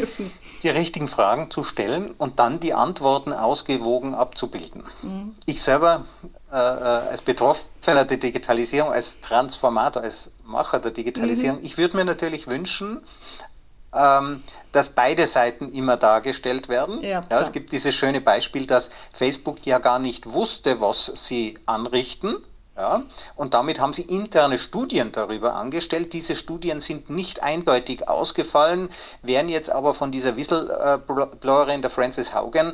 die 0.63 0.69
richtigen 0.69 1.07
Fragen 1.07 1.51
zu 1.51 1.63
stellen 1.63 2.15
und 2.17 2.39
dann 2.39 2.59
die 2.59 2.73
Antworten 2.73 3.33
ausgewogen 3.33 4.15
abzubilden. 4.15 4.83
Mhm. 5.03 5.35
Ich 5.45 5.61
selber 5.61 6.05
äh, 6.51 6.55
äh 6.55 6.57
als 6.57 7.21
Betroffener 7.21 8.05
der 8.05 8.17
Digitalisierung, 8.17 8.91
als 8.91 9.21
Transformator, 9.21 10.01
als 10.01 10.31
Macher 10.45 10.79
der 10.79 10.91
Digitalisierung, 10.91 11.59
mhm. 11.59 11.65
ich 11.65 11.77
würde 11.77 11.97
mir 11.97 12.05
natürlich 12.05 12.47
wünschen, 12.47 13.01
dass 13.91 14.89
beide 14.89 15.25
Seiten 15.27 15.71
immer 15.71 15.97
dargestellt 15.97 16.69
werden. 16.69 17.01
Ja, 17.01 17.23
ja, 17.29 17.39
es 17.39 17.51
gibt 17.51 17.71
dieses 17.71 17.95
schöne 17.95 18.21
Beispiel, 18.21 18.67
dass 18.67 18.91
Facebook 19.13 19.65
ja 19.65 19.79
gar 19.79 19.97
nicht 19.97 20.31
wusste, 20.31 20.81
was 20.81 21.11
sie 21.15 21.57
anrichten. 21.65 22.37
Ja, 22.75 23.01
und 23.35 23.55
damit 23.55 23.79
haben 23.79 23.91
sie 23.91 24.03
interne 24.03 24.59
Studien 24.59 25.11
darüber 25.11 25.55
angestellt. 25.55 26.13
Diese 26.13 26.35
Studien 26.35 26.79
sind 26.79 27.09
nicht 27.09 27.41
eindeutig 27.41 28.07
ausgefallen, 28.07 28.89
werden 29.23 29.49
jetzt 29.49 29.71
aber 29.71 29.95
von 29.95 30.11
dieser 30.11 30.35
Whistleblowerin, 30.35 31.81
der 31.81 31.89
Frances 31.89 32.35
Haugen, 32.35 32.73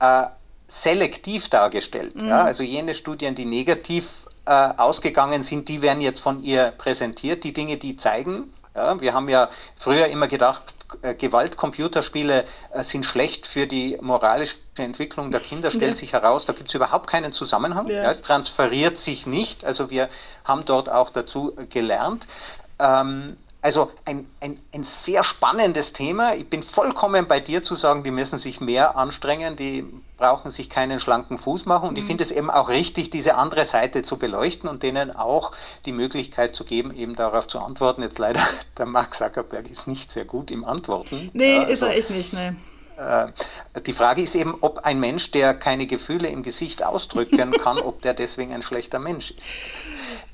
äh, 0.00 0.22
selektiv 0.68 1.50
dargestellt. 1.50 2.16
Mhm. 2.16 2.28
Ja, 2.28 2.44
also 2.44 2.62
jene 2.62 2.94
Studien, 2.94 3.34
die 3.34 3.44
negativ 3.44 4.26
äh, 4.46 4.70
ausgegangen 4.78 5.42
sind, 5.42 5.68
die 5.68 5.82
werden 5.82 6.00
jetzt 6.00 6.20
von 6.20 6.42
ihr 6.42 6.72
präsentiert. 6.78 7.44
Die 7.44 7.52
Dinge, 7.52 7.76
die 7.76 7.96
zeigen, 7.96 8.54
ja, 8.74 9.00
wir 9.00 9.14
haben 9.14 9.28
ja 9.28 9.48
früher 9.76 10.06
immer 10.06 10.28
gedacht, 10.28 10.74
äh, 11.02 11.14
Gewaltcomputerspiele 11.14 12.44
äh, 12.72 12.82
sind 12.82 13.04
schlecht 13.04 13.46
für 13.46 13.66
die 13.66 13.98
moralische 14.00 14.58
Entwicklung 14.76 15.30
der 15.30 15.40
Kinder, 15.40 15.70
stellt 15.70 15.92
ja. 15.92 15.96
sich 15.96 16.12
heraus, 16.12 16.46
da 16.46 16.52
gibt 16.52 16.68
es 16.68 16.74
überhaupt 16.74 17.08
keinen 17.08 17.32
Zusammenhang. 17.32 17.88
Ja. 17.88 18.02
Ja, 18.02 18.10
es 18.10 18.22
transferiert 18.22 18.98
sich 18.98 19.26
nicht. 19.26 19.64
Also 19.64 19.90
wir 19.90 20.08
haben 20.44 20.64
dort 20.64 20.88
auch 20.88 21.10
dazu 21.10 21.54
gelernt. 21.70 22.26
Ähm, 22.78 23.36
also 23.62 23.92
ein, 24.04 24.26
ein, 24.40 24.58
ein 24.74 24.82
sehr 24.82 25.22
spannendes 25.22 25.92
Thema. 25.92 26.34
Ich 26.34 26.50
bin 26.50 26.64
vollkommen 26.64 27.28
bei 27.28 27.38
dir 27.38 27.62
zu 27.62 27.76
sagen, 27.76 28.02
die 28.02 28.10
müssen 28.10 28.36
sich 28.36 28.60
mehr 28.60 28.96
anstrengen, 28.96 29.54
die 29.54 29.84
brauchen 30.22 30.52
sich 30.52 30.70
keinen 30.70 31.00
schlanken 31.00 31.36
Fuß 31.36 31.66
machen. 31.66 31.88
Und 31.88 31.98
ich 31.98 32.04
mhm. 32.04 32.08
finde 32.08 32.22
es 32.22 32.30
eben 32.30 32.48
auch 32.48 32.68
richtig, 32.68 33.10
diese 33.10 33.34
andere 33.34 33.64
Seite 33.64 34.02
zu 34.02 34.18
beleuchten 34.18 34.68
und 34.68 34.84
denen 34.84 35.14
auch 35.14 35.50
die 35.84 35.90
Möglichkeit 35.90 36.54
zu 36.54 36.62
geben, 36.62 36.94
eben 36.94 37.16
darauf 37.16 37.48
zu 37.48 37.58
antworten. 37.58 38.02
Jetzt 38.02 38.20
leider, 38.20 38.40
der 38.78 38.86
Mark 38.86 39.14
Zuckerberg 39.14 39.68
ist 39.68 39.88
nicht 39.88 40.12
sehr 40.12 40.24
gut 40.24 40.52
im 40.52 40.64
Antworten. 40.64 41.30
Nee, 41.32 41.58
also, 41.58 41.72
ist 41.72 41.82
er 41.82 41.96
echt 41.96 42.10
nicht, 42.10 42.32
ne. 42.32 42.56
Die 43.84 43.92
Frage 43.92 44.22
ist 44.22 44.36
eben, 44.36 44.54
ob 44.60 44.84
ein 44.84 45.00
Mensch, 45.00 45.32
der 45.32 45.54
keine 45.54 45.86
Gefühle 45.86 46.28
im 46.28 46.44
Gesicht 46.44 46.84
ausdrücken 46.84 47.50
kann, 47.64 47.78
ob 47.78 48.00
der 48.02 48.14
deswegen 48.14 48.52
ein 48.52 48.62
schlechter 48.62 49.00
Mensch 49.00 49.32
ist. 49.32 49.48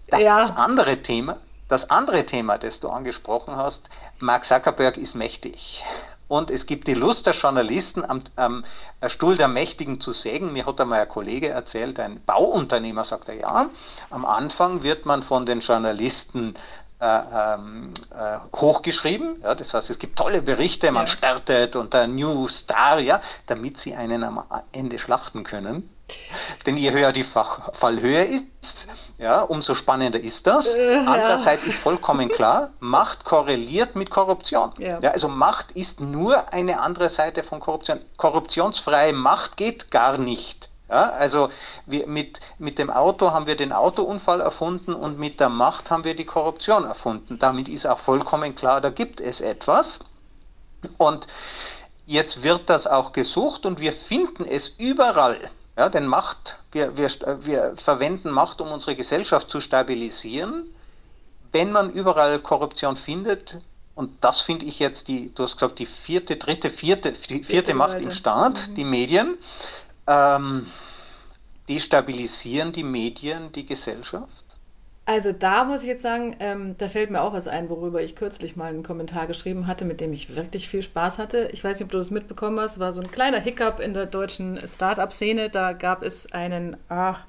Das 0.09 0.20
ja. 0.20 0.37
andere 0.57 1.01
Thema, 1.01 1.38
das 1.68 1.88
andere 1.88 2.27
Thema, 2.27 2.59
das 2.59 2.81
du 2.81 2.90
angesprochen 2.90 3.57
hast, 3.57 3.88
Mark 4.18 4.44
Zuckerberg 4.44 4.98
ist 4.98 5.14
mächtig. 5.14 5.85
Und 6.29 6.51
es 6.51 6.67
gibt 6.67 6.87
die 6.87 6.95
Lust 6.95 7.27
der 7.27 7.33
Journalisten, 7.33 8.05
am, 8.05 8.23
am 8.37 8.64
Stuhl 9.07 9.37
der 9.37 9.49
Mächtigen 9.49 9.99
zu 9.99 10.12
sägen. 10.12 10.53
Mir 10.53 10.67
hat 10.67 10.81
einmal 10.81 11.01
ein 11.01 11.09
Kollege 11.09 11.49
erzählt, 11.49 11.99
ein 11.99 12.21
Bauunternehmer 12.25 13.03
sagt 13.03 13.29
er, 13.31 13.37
ja, 13.37 13.71
am 14.11 14.25
Anfang 14.27 14.83
wird 14.83 15.07
man 15.07 15.23
von 15.23 15.47
den 15.47 15.61
Journalisten 15.61 16.55
äh, 17.01 17.07
ähm, 17.07 17.93
äh, 18.11 18.38
hochgeschrieben. 18.57 19.41
Ja, 19.43 19.55
das 19.55 19.73
heißt, 19.73 19.88
es 19.88 19.99
gibt 19.99 20.19
tolle 20.19 20.43
Berichte, 20.43 20.93
man 20.93 21.07
ja. 21.07 21.12
startet 21.12 21.77
und 21.77 21.95
der 21.95 22.09
New 22.09 22.47
Star, 22.49 22.99
ja, 23.01 23.21
damit 23.47 23.79
sie 23.79 23.95
einen 23.95 24.23
am 24.23 24.43
Ende 24.73 24.99
schlachten 24.99 25.45
können. 25.45 25.88
Denn 26.66 26.77
je 26.77 26.90
höher 26.90 27.12
die 27.12 27.25
Fallhöhe 27.25 28.25
ist, 28.25 28.88
ja, 29.18 29.40
umso 29.42 29.75
spannender 29.75 30.21
ist 30.21 30.47
das. 30.47 30.75
Äh, 30.75 30.97
Andererseits 31.07 31.64
ja. 31.64 31.71
ist 31.71 31.79
vollkommen 31.79 32.29
klar, 32.29 32.71
Macht 32.81 33.25
korreliert 33.25 33.97
mit 33.97 34.11
Korruption. 34.11 34.73
Ja. 34.79 34.99
ja. 35.01 35.11
also 35.11 35.29
Macht 35.29 35.73
ist 35.73 36.01
nur 36.01 36.53
eine 36.53 36.81
andere 36.81 37.09
Seite 37.09 37.42
von 37.42 37.61
Korruption. 37.61 38.01
Korruptionsfreie 38.16 39.12
Macht 39.12 39.57
geht 39.57 39.90
gar 39.90 40.18
nicht. 40.18 40.68
Ja, 40.88 41.11
also 41.11 41.51
wir 41.85 42.07
mit, 42.07 42.40
mit 42.59 42.79
dem 42.79 42.90
Auto 42.90 43.33
haben 43.33 43.47
wir 43.47 43.57
den 43.57 43.73
Autounfall 43.73 44.40
erfunden 44.40 44.94
und 44.94 45.18
mit 45.18 45.38
der 45.38 45.51
Macht 45.51 45.90
haben 45.90 46.05
wir 46.05 46.16
die 46.16 46.25
Korruption 46.25 46.85
erfunden. 46.85 47.38
Damit 47.38 47.68
ist 47.68 47.87
auch 47.87 47.99
vollkommen 47.99 48.55
klar, 48.55 48.81
da 48.81 48.88
gibt 48.88 49.21
es 49.21 49.42
etwas. 49.42 50.01
Und 50.97 51.27
jetzt 52.07 52.42
wird 52.42 52.71
das 52.71 52.87
auch 52.87 53.12
gesucht 53.12 53.66
und 53.66 53.81
wir 53.81 53.92
finden 53.92 54.47
es 54.47 54.68
überall. 54.68 55.38
Ja, 55.79 55.88
denn 55.88 56.09
Macht, 56.09 56.59
wir, 56.73 56.97
wir, 56.97 57.09
wir 57.47 57.75
verwenden 57.77 58.31
Macht, 58.31 58.61
um 58.61 58.73
unsere 58.73 58.97
Gesellschaft 58.97 59.49
zu 59.49 59.61
stabilisieren. 59.61 60.75
wenn 61.53 61.71
man 61.73 61.91
überall 61.91 62.41
Korruption 62.41 62.97
findet, 62.97 63.59
und 63.95 64.23
das 64.23 64.43
finde 64.43 64.67
ich 64.67 64.81
jetzt 64.81 65.09
die, 65.09 65.33
du 65.33 65.45
hast 65.45 65.57
gesagt, 65.57 65.79
die 65.79 65.87
vierte, 65.87 66.37
dritte, 66.37 66.69
vierte, 66.69 67.12
die 67.12 67.43
vierte 67.43 67.75
Macht 67.75 67.95
Leute. 67.95 68.05
im 68.05 68.11
Staat, 68.11 68.69
mhm. 68.69 68.75
die 68.75 68.85
Medien, 68.85 69.38
ähm, 70.07 70.67
destabilisieren 71.69 72.73
die 72.73 72.85
Medien 72.85 73.51
die 73.53 73.64
Gesellschaft? 73.64 74.45
Also 75.09 75.33
da 75.33 75.64
muss 75.64 75.81
ich 75.81 75.88
jetzt 75.88 76.03
sagen, 76.03 76.37
ähm, 76.38 76.75
da 76.77 76.87
fällt 76.87 77.11
mir 77.11 77.23
auch 77.23 77.33
was 77.33 77.49
ein, 77.49 77.71
worüber 77.71 78.03
ich 78.03 78.14
kürzlich 78.14 78.57
mal 78.57 78.66
einen 78.66 78.83
Kommentar 78.83 79.27
geschrieben 79.27 79.66
hatte, 79.66 79.87
mit 79.87 80.03
dem 80.03 80.12
ich 80.12 80.37
wirklich 80.37 80.68
viel 80.68 80.83
Spaß 80.83 81.16
hatte. 81.16 81.49
Ich 81.55 81.64
weiß 81.64 81.79
nicht, 81.79 81.87
ob 81.87 81.92
du 81.92 81.97
das 81.97 82.11
mitbekommen 82.11 82.61
hast, 82.61 82.79
war 82.79 82.92
so 82.92 83.01
ein 83.01 83.11
kleiner 83.11 83.40
Hiccup 83.40 83.81
in 83.81 83.94
der 83.94 84.05
deutschen 84.05 84.61
Start-up-Szene. 84.68 85.49
Da 85.49 85.73
gab 85.73 86.03
es 86.03 86.31
einen, 86.31 86.77
ach, 86.90 87.25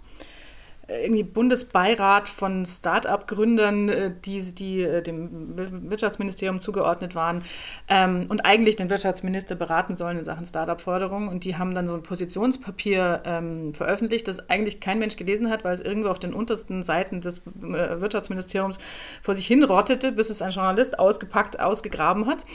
irgendwie 0.89 1.23
Bundesbeirat 1.23 2.28
von 2.28 2.65
Start-up-Gründern, 2.65 3.89
äh, 3.89 4.12
die, 4.25 4.54
die 4.54 4.82
äh, 4.82 5.02
dem 5.02 5.56
Wirtschaftsministerium 5.89 6.60
zugeordnet 6.60 7.15
waren 7.15 7.43
ähm, 7.88 8.25
und 8.30 8.41
eigentlich 8.41 8.75
den 8.75 8.89
Wirtschaftsminister 8.89 9.56
beraten 9.56 9.95
sollen 9.95 10.17
in 10.17 10.23
Sachen 10.23 10.45
Start-up-Förderung. 10.45 11.28
Und 11.28 11.43
die 11.43 11.58
haben 11.58 11.75
dann 11.75 11.88
so 11.88 11.93
ein 11.93 12.04
Positionspapier 12.04 13.21
ähm, 13.25 13.73
veröffentlicht, 13.73 14.28
das 14.28 14.49
eigentlich 14.49 14.80
kein 14.80 14.99
Mensch 14.99 15.15
gelesen 15.15 15.49
hat, 15.49 15.63
weil 15.63 15.75
es 15.75 15.82
irgendwo 15.82 16.10
auf 16.10 16.19
den 16.19 16.34
untersten 16.34 16.82
Seiten 16.82 17.21
des 17.21 17.39
äh, 17.39 18.02
Wirtschaftsministeriums 18.02 18.80
vor 19.21 19.36
sich 19.36 19.45
hinrottete, 19.45 20.12
bis 20.12 20.30
es 20.30 20.41
ein 20.41 20.52
Journalist 20.52 20.97
ausgepackt, 20.97 21.60
ausgegraben 21.60 22.25
hat. 22.25 22.45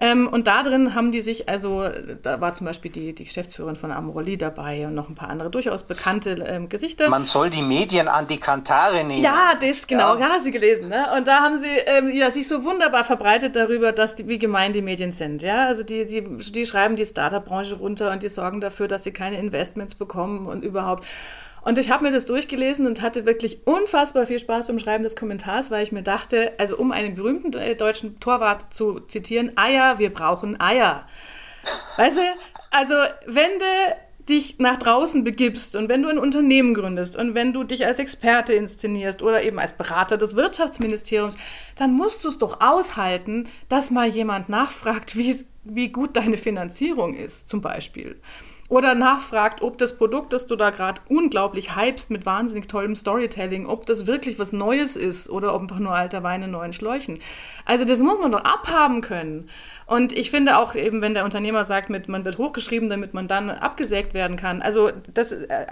Ähm, 0.00 0.28
und 0.28 0.46
da 0.46 0.62
drin 0.62 0.94
haben 0.94 1.12
die 1.12 1.20
sich, 1.20 1.48
also 1.48 1.84
da 2.22 2.40
war 2.40 2.54
zum 2.54 2.66
Beispiel 2.66 2.90
die, 2.90 3.14
die 3.14 3.24
Geschäftsführerin 3.24 3.76
von 3.76 3.92
Amorelli 3.92 4.38
dabei 4.38 4.86
und 4.86 4.94
noch 4.94 5.08
ein 5.08 5.14
paar 5.14 5.28
andere 5.28 5.50
durchaus 5.50 5.82
bekannte 5.82 6.30
ähm, 6.46 6.68
Gesichter. 6.68 7.10
Man 7.10 7.24
soll 7.24 7.50
die 7.50 7.62
Medien 7.62 7.81
Medien 7.82 8.08
an 8.08 8.26
die 8.26 8.38
Kantare 8.38 9.04
nehmen. 9.04 9.22
Ja, 9.22 9.54
das 9.60 9.86
genau, 9.86 10.16
ja. 10.16 10.28
hast 10.28 10.46
du 10.46 10.50
gelesen. 10.50 10.88
Ne? 10.88 11.06
Und 11.16 11.26
da 11.26 11.40
haben 11.40 11.60
sie 11.60 11.68
ähm, 11.86 12.10
ja, 12.14 12.30
sich 12.30 12.46
so 12.46 12.64
wunderbar 12.64 13.04
verbreitet 13.04 13.56
darüber, 13.56 13.92
dass 13.92 14.14
die, 14.14 14.28
wie 14.28 14.38
gemein 14.38 14.72
die 14.72 14.82
Medien 14.82 15.12
sind. 15.12 15.42
Ja? 15.42 15.66
Also 15.66 15.82
die, 15.82 16.06
die, 16.06 16.22
die 16.22 16.66
schreiben 16.66 16.96
die 16.96 17.04
Startup-Branche 17.04 17.76
runter 17.76 18.12
und 18.12 18.22
die 18.22 18.28
sorgen 18.28 18.60
dafür, 18.60 18.88
dass 18.88 19.04
sie 19.04 19.12
keine 19.12 19.38
Investments 19.38 19.94
bekommen 19.94 20.46
und 20.46 20.64
überhaupt. 20.64 21.04
Und 21.64 21.78
ich 21.78 21.90
habe 21.90 22.04
mir 22.04 22.12
das 22.12 22.26
durchgelesen 22.26 22.86
und 22.86 23.02
hatte 23.02 23.24
wirklich 23.24 23.66
unfassbar 23.66 24.26
viel 24.26 24.38
Spaß 24.38 24.66
beim 24.66 24.80
Schreiben 24.80 25.04
des 25.04 25.14
Kommentars, 25.14 25.70
weil 25.70 25.84
ich 25.84 25.92
mir 25.92 26.02
dachte, 26.02 26.52
also 26.58 26.76
um 26.76 26.90
einen 26.90 27.14
berühmten 27.14 27.52
deutschen 27.76 28.18
Torwart 28.18 28.74
zu 28.74 29.00
zitieren, 29.00 29.52
Eier, 29.56 29.98
wir 29.98 30.12
brauchen 30.12 30.60
Eier. 30.60 31.06
Weißt 31.96 32.16
du, 32.16 32.22
also 32.72 32.94
wenn 33.26 33.58
du 33.60 33.64
dich 34.28 34.58
nach 34.58 34.78
draußen 34.78 35.24
begibst 35.24 35.74
und 35.76 35.88
wenn 35.88 36.02
du 36.02 36.08
ein 36.08 36.18
Unternehmen 36.18 36.74
gründest 36.74 37.16
und 37.16 37.34
wenn 37.34 37.52
du 37.52 37.64
dich 37.64 37.86
als 37.86 37.98
Experte 37.98 38.52
inszenierst 38.52 39.22
oder 39.22 39.42
eben 39.42 39.58
als 39.58 39.72
Berater 39.72 40.16
des 40.16 40.36
Wirtschaftsministeriums, 40.36 41.36
dann 41.76 41.92
musst 41.92 42.24
du 42.24 42.28
es 42.28 42.38
doch 42.38 42.60
aushalten, 42.60 43.48
dass 43.68 43.90
mal 43.90 44.08
jemand 44.08 44.48
nachfragt, 44.48 45.16
wie, 45.16 45.44
wie 45.64 45.88
gut 45.90 46.16
deine 46.16 46.36
Finanzierung 46.36 47.14
ist, 47.14 47.48
zum 47.48 47.60
Beispiel 47.60 48.20
oder 48.72 48.94
nachfragt, 48.94 49.60
ob 49.60 49.76
das 49.76 49.98
Produkt, 49.98 50.32
das 50.32 50.46
du 50.46 50.56
da 50.56 50.70
gerade 50.70 51.02
unglaublich 51.10 51.76
hypst 51.76 52.10
mit 52.10 52.24
wahnsinnig 52.24 52.68
tollem 52.68 52.96
Storytelling, 52.96 53.66
ob 53.66 53.84
das 53.84 54.06
wirklich 54.06 54.38
was 54.38 54.54
Neues 54.54 54.96
ist 54.96 55.28
oder 55.28 55.54
ob 55.54 55.60
einfach 55.60 55.78
nur 55.78 55.94
alter 55.94 56.22
Wein 56.22 56.42
in 56.42 56.52
neuen 56.52 56.72
Schläuchen. 56.72 57.18
Also 57.66 57.84
das 57.84 57.98
muss 57.98 58.18
man 58.18 58.32
doch 58.32 58.44
abhaben 58.44 59.02
können. 59.02 59.50
Und 59.84 60.16
ich 60.16 60.30
finde 60.30 60.56
auch 60.56 60.74
eben, 60.74 61.02
wenn 61.02 61.12
der 61.12 61.26
Unternehmer 61.26 61.66
sagt, 61.66 61.90
mit, 61.90 62.08
man 62.08 62.24
wird 62.24 62.38
hochgeschrieben, 62.38 62.88
damit 62.88 63.12
man 63.12 63.28
dann 63.28 63.50
abgesägt 63.50 64.14
werden 64.14 64.38
kann. 64.38 64.62
Also 64.62 64.90
das, 65.12 65.32
äh, 65.32 65.66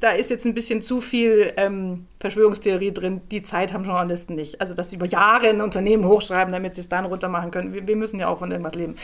da 0.00 0.10
ist 0.12 0.30
jetzt 0.30 0.46
ein 0.46 0.54
bisschen 0.54 0.80
zu 0.80 1.02
viel 1.02 1.52
ähm, 1.58 2.06
Verschwörungstheorie 2.20 2.92
drin. 2.92 3.20
Die 3.30 3.42
Zeit 3.42 3.74
haben 3.74 3.84
Journalisten 3.84 4.34
nicht. 4.34 4.62
Also 4.62 4.74
dass 4.74 4.88
sie 4.88 4.96
über 4.96 5.04
Jahre 5.04 5.48
ein 5.48 5.60
Unternehmen 5.60 6.06
hochschreiben, 6.06 6.50
damit 6.54 6.74
sie 6.74 6.80
es 6.80 6.88
dann 6.88 7.04
runter 7.04 7.28
machen 7.28 7.50
können. 7.50 7.74
Wir, 7.74 7.86
wir 7.86 7.96
müssen 7.96 8.18
ja 8.18 8.28
auch 8.28 8.38
von 8.38 8.50
irgendwas 8.50 8.76
leben. 8.76 8.94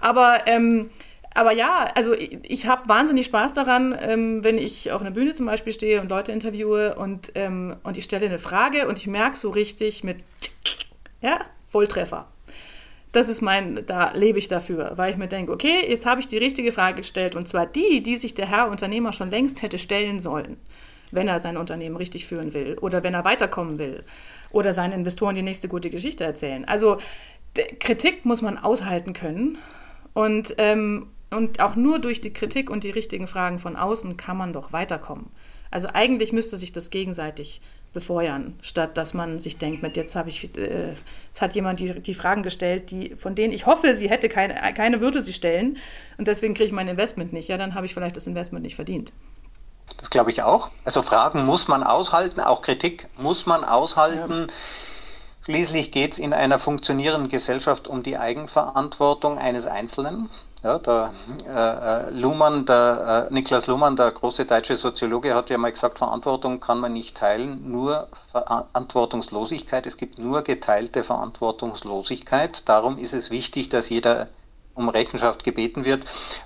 Aber 0.00 0.46
ähm, 0.46 0.90
aber 1.36 1.52
ja, 1.52 1.90
also 1.94 2.14
ich, 2.14 2.38
ich 2.42 2.66
habe 2.66 2.88
wahnsinnig 2.88 3.26
Spaß 3.26 3.52
daran, 3.52 3.94
ähm, 4.00 4.42
wenn 4.42 4.56
ich 4.56 4.90
auf 4.90 5.02
einer 5.02 5.10
Bühne 5.10 5.34
zum 5.34 5.44
Beispiel 5.44 5.72
stehe 5.72 6.00
und 6.00 6.08
Leute 6.08 6.32
interviewe 6.32 6.94
und, 6.94 7.32
ähm, 7.34 7.76
und 7.82 7.98
ich 7.98 8.04
stelle 8.04 8.24
eine 8.24 8.38
Frage 8.38 8.88
und 8.88 8.96
ich 8.96 9.06
merke 9.06 9.36
so 9.36 9.50
richtig 9.50 10.02
mit, 10.02 10.24
ja, 11.20 11.40
Volltreffer. 11.70 12.26
Das 13.12 13.28
ist 13.28 13.42
mein, 13.42 13.84
da 13.86 14.12
lebe 14.12 14.38
ich 14.38 14.48
dafür, 14.48 14.92
weil 14.96 15.12
ich 15.12 15.18
mir 15.18 15.28
denke, 15.28 15.52
okay, 15.52 15.84
jetzt 15.86 16.06
habe 16.06 16.22
ich 16.22 16.28
die 16.28 16.38
richtige 16.38 16.72
Frage 16.72 17.02
gestellt 17.02 17.36
und 17.36 17.46
zwar 17.46 17.66
die, 17.66 18.02
die 18.02 18.16
sich 18.16 18.34
der 18.34 18.46
Herr 18.46 18.70
Unternehmer 18.70 19.12
schon 19.12 19.30
längst 19.30 19.60
hätte 19.60 19.78
stellen 19.78 20.20
sollen, 20.20 20.56
wenn 21.10 21.28
er 21.28 21.38
sein 21.38 21.58
Unternehmen 21.58 21.96
richtig 21.96 22.26
führen 22.26 22.54
will 22.54 22.78
oder 22.80 23.02
wenn 23.02 23.12
er 23.12 23.26
weiterkommen 23.26 23.78
will 23.78 24.04
oder 24.52 24.72
seinen 24.72 24.92
Investoren 24.92 25.34
die 25.34 25.42
nächste 25.42 25.68
gute 25.68 25.90
Geschichte 25.90 26.24
erzählen. 26.24 26.64
Also 26.64 26.96
Kritik 27.80 28.24
muss 28.24 28.42
man 28.42 28.58
aushalten 28.58 29.12
können 29.12 29.58
und, 30.14 30.54
ähm, 30.58 31.08
und 31.30 31.60
auch 31.60 31.76
nur 31.76 31.98
durch 31.98 32.20
die 32.20 32.32
Kritik 32.32 32.70
und 32.70 32.84
die 32.84 32.90
richtigen 32.90 33.26
Fragen 33.26 33.58
von 33.58 33.76
außen 33.76 34.16
kann 34.16 34.36
man 34.36 34.52
doch 34.52 34.72
weiterkommen. 34.72 35.30
Also 35.70 35.88
eigentlich 35.92 36.32
müsste 36.32 36.56
sich 36.56 36.72
das 36.72 36.90
gegenseitig 36.90 37.60
befeuern, 37.92 38.58
statt 38.60 38.96
dass 38.98 39.14
man 39.14 39.40
sich 39.40 39.56
denkt, 39.56 39.82
mit 39.82 39.96
jetzt 39.96 40.16
habe 40.16 40.28
ich, 40.28 40.54
äh, 40.56 40.92
jetzt 41.28 41.40
hat 41.40 41.54
jemand 41.54 41.80
die, 41.80 42.00
die 42.00 42.14
Fragen 42.14 42.42
gestellt, 42.42 42.90
die, 42.90 43.16
von 43.16 43.34
denen 43.34 43.54
ich 43.54 43.64
hoffe, 43.64 43.96
sie 43.96 44.10
hätte 44.10 44.28
keine, 44.28 44.54
keine 44.74 45.00
würde 45.00 45.22
sie 45.22 45.32
stellen 45.32 45.78
und 46.18 46.28
deswegen 46.28 46.52
kriege 46.52 46.66
ich 46.66 46.72
mein 46.72 46.88
Investment 46.88 47.32
nicht. 47.32 47.48
Ja, 47.48 47.56
dann 47.56 47.74
habe 47.74 47.86
ich 47.86 47.94
vielleicht 47.94 48.16
das 48.16 48.26
Investment 48.26 48.64
nicht 48.64 48.76
verdient. 48.76 49.12
Das 49.96 50.10
glaube 50.10 50.30
ich 50.30 50.42
auch. 50.42 50.70
Also 50.84 51.00
Fragen 51.00 51.46
muss 51.46 51.68
man 51.68 51.82
aushalten, 51.82 52.40
auch 52.40 52.60
Kritik 52.60 53.08
muss 53.16 53.46
man 53.46 53.64
aushalten. 53.64 54.46
Ja. 54.48 54.54
Schließlich 55.46 55.92
geht 55.92 56.14
es 56.14 56.18
in 56.18 56.32
einer 56.32 56.58
funktionierenden 56.58 57.28
Gesellschaft 57.28 57.86
um 57.86 58.02
die 58.02 58.18
Eigenverantwortung 58.18 59.38
eines 59.38 59.68
Einzelnen. 59.68 60.28
Ja, 60.64 60.80
der 60.80 61.12
äh, 61.48 62.08
äh, 62.08 62.10
Luhmann, 62.10 62.66
der, 62.66 63.28
äh, 63.30 63.32
Niklas 63.32 63.68
Luhmann, 63.68 63.94
der 63.94 64.10
große 64.10 64.44
deutsche 64.44 64.76
Soziologe, 64.76 65.36
hat 65.36 65.48
ja 65.48 65.56
mal 65.56 65.70
gesagt, 65.70 65.98
Verantwortung 65.98 66.58
kann 66.58 66.80
man 66.80 66.94
nicht 66.94 67.16
teilen, 67.16 67.70
nur 67.70 68.08
Verantwortungslosigkeit. 68.32 69.86
Es 69.86 69.96
gibt 69.96 70.18
nur 70.18 70.42
geteilte 70.42 71.04
Verantwortungslosigkeit. 71.04 72.68
Darum 72.68 72.98
ist 72.98 73.14
es 73.14 73.30
wichtig, 73.30 73.68
dass 73.68 73.88
jeder 73.88 74.26
um 74.74 74.88
Rechenschaft 74.88 75.44
gebeten 75.44 75.84
wird 75.84 76.04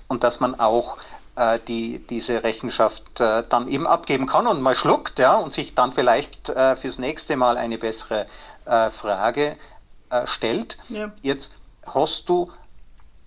und 0.09 0.25
dass 0.25 0.41
man 0.41 0.61
auch 0.61 0.99
äh, 1.37 1.59
die, 1.69 2.01
diese 2.01 2.43
Rechenschaft 2.43 3.21
äh, 3.21 3.45
dann 3.49 3.67
eben 3.69 3.87
abgeben 3.87 4.27
kann 4.27 4.47
und 4.47 4.61
mal 4.61 4.75
schluckt 4.75 5.19
ja, 5.19 5.37
und 5.37 5.55
sich 5.55 5.75
dann 5.75 5.91
vielleicht 5.91 6.51
äh, 6.51 6.77
fürs 6.77 6.99
nächste 6.99 7.37
Mal 7.37 7.57
eine 7.57 7.79
bessere 7.79 8.27
Frage 8.91 9.57
stellt. 10.25 10.79
Ja. 10.89 11.13
Jetzt 11.23 11.55
hast 11.87 12.29
du 12.29 12.51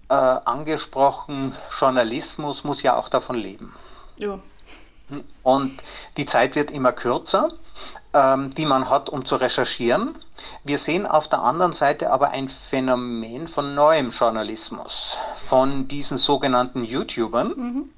äh, 0.09 0.13
angesprochen, 0.13 1.55
Journalismus 1.79 2.63
muss 2.63 2.83
ja 2.83 2.95
auch 2.95 3.09
davon 3.09 3.35
leben. 3.35 3.73
Ja. 4.17 4.39
Und 5.43 5.83
die 6.17 6.25
Zeit 6.25 6.55
wird 6.55 6.71
immer 6.71 6.91
kürzer, 6.91 7.49
ähm, 8.13 8.49
die 8.51 8.65
man 8.65 8.89
hat, 8.89 9.09
um 9.09 9.25
zu 9.25 9.35
recherchieren. 9.35 10.17
Wir 10.63 10.77
sehen 10.77 11.05
auf 11.05 11.27
der 11.27 11.41
anderen 11.41 11.73
Seite 11.73 12.11
aber 12.11 12.29
ein 12.29 12.49
Phänomen 12.49 13.47
von 13.47 13.75
neuem 13.75 14.09
Journalismus, 14.09 15.17
von 15.35 15.87
diesen 15.87 16.17
sogenannten 16.17 16.83
YouTubern. 16.83 17.53
Mhm. 17.55 17.89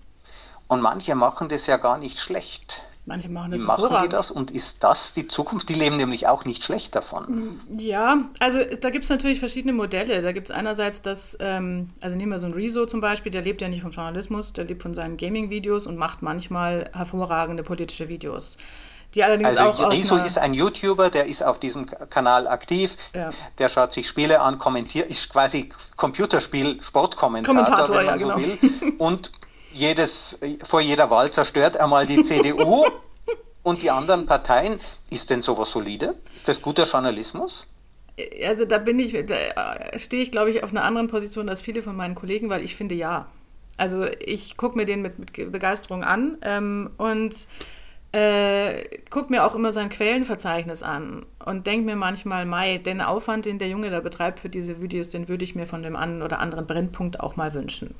Und 0.67 0.81
manche 0.81 1.15
machen 1.15 1.47
das 1.47 1.67
ja 1.67 1.77
gar 1.77 1.97
nicht 1.97 2.19
schlecht. 2.19 2.85
Manche 3.07 3.29
machen 3.29 3.51
das 3.51 3.61
Wie 3.61 3.65
machen 3.65 3.97
die 4.01 4.09
das 4.09 4.31
und 4.31 4.49
ist 4.49 4.83
das 4.83 5.13
die 5.13 5.27
Zukunft? 5.27 5.69
Die 5.69 5.75
leben 5.75 5.97
nämlich 5.97 6.27
auch 6.27 6.43
nicht 6.43 6.63
schlecht 6.63 6.95
davon. 6.95 7.59
Ja, 7.71 8.23
also 8.39 8.59
da 8.81 8.89
gibt 8.89 9.03
es 9.03 9.09
natürlich 9.11 9.37
verschiedene 9.37 9.73
Modelle. 9.73 10.23
Da 10.23 10.31
gibt 10.31 10.49
es 10.49 10.55
einerseits 10.55 11.03
das, 11.03 11.37
ähm, 11.39 11.91
also 12.01 12.15
nehmen 12.15 12.31
wir 12.31 12.39
so 12.39 12.47
ein 12.47 12.53
Rezo 12.53 12.87
zum 12.87 13.01
Beispiel, 13.01 13.31
der 13.31 13.43
lebt 13.43 13.61
ja 13.61 13.69
nicht 13.69 13.83
vom 13.83 13.91
Journalismus, 13.91 14.53
der 14.53 14.65
lebt 14.65 14.81
von 14.81 14.95
seinen 14.95 15.17
Gaming-Videos 15.17 15.85
und 15.85 15.97
macht 15.97 16.23
manchmal 16.23 16.89
hervorragende 16.93 17.61
politische 17.61 18.09
Videos. 18.09 18.57
Die 19.13 19.23
allerdings 19.23 19.57
also 19.57 19.83
auch 19.83 19.91
Rezo 19.91 20.17
ist 20.17 20.39
ein 20.39 20.55
YouTuber, 20.55 21.11
der 21.11 21.27
ist 21.27 21.43
auf 21.43 21.59
diesem 21.59 21.85
Kanal 22.09 22.47
aktiv, 22.47 22.97
ja. 23.13 23.29
der 23.59 23.69
schaut 23.69 23.93
sich 23.93 24.07
Spiele 24.07 24.41
an, 24.41 24.57
kommentiert, 24.57 25.09
ist 25.09 25.29
quasi 25.29 25.69
Computerspiel, 25.95 26.81
Sportkommentator, 26.81 27.89
wenn 27.89 28.05
man 28.05 28.05
ja, 28.05 28.17
so 28.17 28.27
genau. 28.27 28.37
will. 28.39 28.93
Und 28.97 29.31
jedes, 29.75 30.39
vor 30.63 30.81
jeder 30.81 31.09
Wahl 31.09 31.31
zerstört 31.31 31.75
er 31.75 31.87
mal 31.87 32.05
die 32.05 32.21
CDU 32.23 32.85
und 33.63 33.81
die 33.81 33.91
anderen 33.91 34.25
Parteien. 34.25 34.79
Ist 35.11 35.29
denn 35.29 35.41
sowas 35.41 35.71
solide? 35.71 36.15
Ist 36.35 36.47
das 36.47 36.61
guter 36.61 36.83
Journalismus? 36.83 37.67
Also 38.45 38.63
da 38.63 38.77
bin 38.77 38.99
ich, 38.99 39.13
da 39.25 39.97
stehe 39.97 40.23
ich, 40.23 40.31
glaube 40.31 40.49
ich, 40.49 40.63
auf 40.63 40.71
einer 40.71 40.83
anderen 40.83 41.07
Position 41.07 41.49
als 41.49 41.61
viele 41.61 41.81
von 41.81 41.95
meinen 41.95 42.15
Kollegen, 42.15 42.49
weil 42.49 42.63
ich 42.63 42.75
finde 42.75 42.95
ja. 42.95 43.27
Also 43.77 44.05
ich 44.05 44.55
gucke 44.55 44.77
mir 44.77 44.85
den 44.85 45.01
mit, 45.01 45.19
mit 45.19 45.33
Begeisterung 45.51 46.03
an 46.03 46.37
ähm, 46.41 46.91
und 46.97 47.45
äh, 48.13 48.99
gucke 49.09 49.29
mir 49.33 49.45
auch 49.45 49.55
immer 49.55 49.73
sein 49.73 49.89
Quellenverzeichnis 49.89 50.81
an 50.81 51.25
und 51.43 51.67
denke 51.67 51.85
mir 51.85 51.97
manchmal, 51.97 52.45
Mai, 52.45 52.77
den 52.77 53.01
Aufwand, 53.01 53.43
den 53.43 53.59
der 53.59 53.67
Junge 53.67 53.89
da 53.89 53.99
betreibt 53.99 54.39
für 54.39 54.47
diese 54.47 54.81
Videos, 54.81 55.09
den 55.09 55.27
würde 55.27 55.43
ich 55.43 55.55
mir 55.55 55.67
von 55.67 55.83
dem 55.83 55.97
einen 55.97 56.21
oder 56.21 56.39
anderen 56.39 56.65
Brennpunkt 56.65 57.19
auch 57.19 57.35
mal 57.35 57.53
wünschen. 57.53 57.93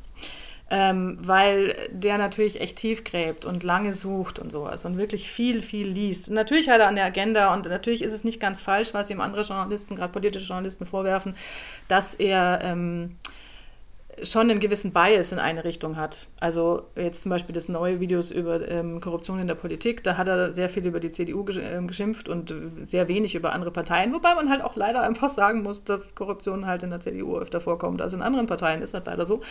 Ähm, 0.71 1.17
weil 1.21 1.75
der 1.91 2.17
natürlich 2.17 2.59
echt 2.59 2.77
tief 2.77 3.03
gräbt 3.03 3.45
und 3.45 3.63
lange 3.63 3.93
sucht 3.93 4.39
und 4.39 4.51
sowas 4.51 4.85
und 4.85 4.97
wirklich 4.97 5.29
viel, 5.29 5.61
viel 5.61 5.87
liest. 5.87 6.29
Und 6.29 6.35
natürlich 6.35 6.69
hat 6.69 6.79
er 6.79 6.87
an 6.87 6.95
der 6.95 7.05
Agenda 7.05 7.53
und 7.53 7.65
natürlich 7.67 8.01
ist 8.01 8.13
es 8.13 8.23
nicht 8.23 8.39
ganz 8.39 8.61
falsch, 8.61 8.93
was 8.93 9.09
ihm 9.09 9.21
andere 9.21 9.43
Journalisten, 9.43 9.95
gerade 9.95 10.11
politische 10.11 10.47
Journalisten 10.47 10.85
vorwerfen, 10.85 11.35
dass 11.87 12.15
er 12.15 12.61
ähm, 12.63 13.15
schon 14.23 14.49
einen 14.49 14.59
gewissen 14.59 14.91
Bias 14.91 15.31
in 15.31 15.39
eine 15.39 15.63
Richtung 15.63 15.97
hat. 15.97 16.27
Also 16.39 16.83
jetzt 16.95 17.23
zum 17.23 17.29
Beispiel 17.29 17.53
das 17.53 17.67
neue 17.69 17.99
Videos 17.99 18.31
über 18.31 18.67
ähm, 18.67 19.01
Korruption 19.01 19.39
in 19.39 19.47
der 19.47 19.55
Politik, 19.55 20.03
da 20.03 20.17
hat 20.17 20.27
er 20.27 20.53
sehr 20.53 20.69
viel 20.69 20.85
über 20.85 20.99
die 20.99 21.11
CDU 21.11 21.43
gesch 21.43 21.57
äh, 21.57 21.81
geschimpft 21.85 22.29
und 22.29 22.53
sehr 22.85 23.07
wenig 23.07 23.35
über 23.35 23.53
andere 23.53 23.71
Parteien, 23.71 24.13
wobei 24.13 24.35
man 24.35 24.49
halt 24.49 24.63
auch 24.63 24.75
leider 24.75 25.01
einfach 25.01 25.29
sagen 25.29 25.63
muss, 25.63 25.83
dass 25.83 26.15
Korruption 26.15 26.65
halt 26.65 26.83
in 26.83 26.89
der 26.89 26.99
CDU 26.99 27.37
öfter 27.37 27.59
vorkommt 27.59 28.01
als 28.01 28.13
in 28.13 28.21
anderen 28.21 28.47
Parteien, 28.47 28.81
ist 28.81 28.93
halt 28.93 29.07
leider 29.07 29.25
so. 29.25 29.41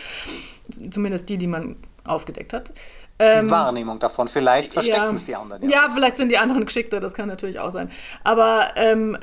Zumindest 0.89 1.29
die, 1.29 1.37
die 1.37 1.47
man 1.47 1.77
aufgedeckt 2.03 2.53
hat. 2.53 2.71
Ähm, 3.17 3.45
die 3.45 3.51
Wahrnehmung 3.51 3.99
davon, 3.99 4.27
vielleicht 4.27 4.73
verstecken 4.73 5.01
ja, 5.01 5.11
es 5.11 5.25
die 5.25 5.35
anderen. 5.35 5.63
Ja, 5.63 5.69
ja 5.69 5.89
vielleicht 5.91 6.17
sind 6.17 6.29
die 6.29 6.37
anderen 6.37 6.65
geschickter, 6.65 6.99
das 6.99 7.13
kann 7.13 7.27
natürlich 7.27 7.59
auch 7.59 7.71
sein. 7.71 7.89
Aber 8.23 8.69
ähm, 8.75 9.17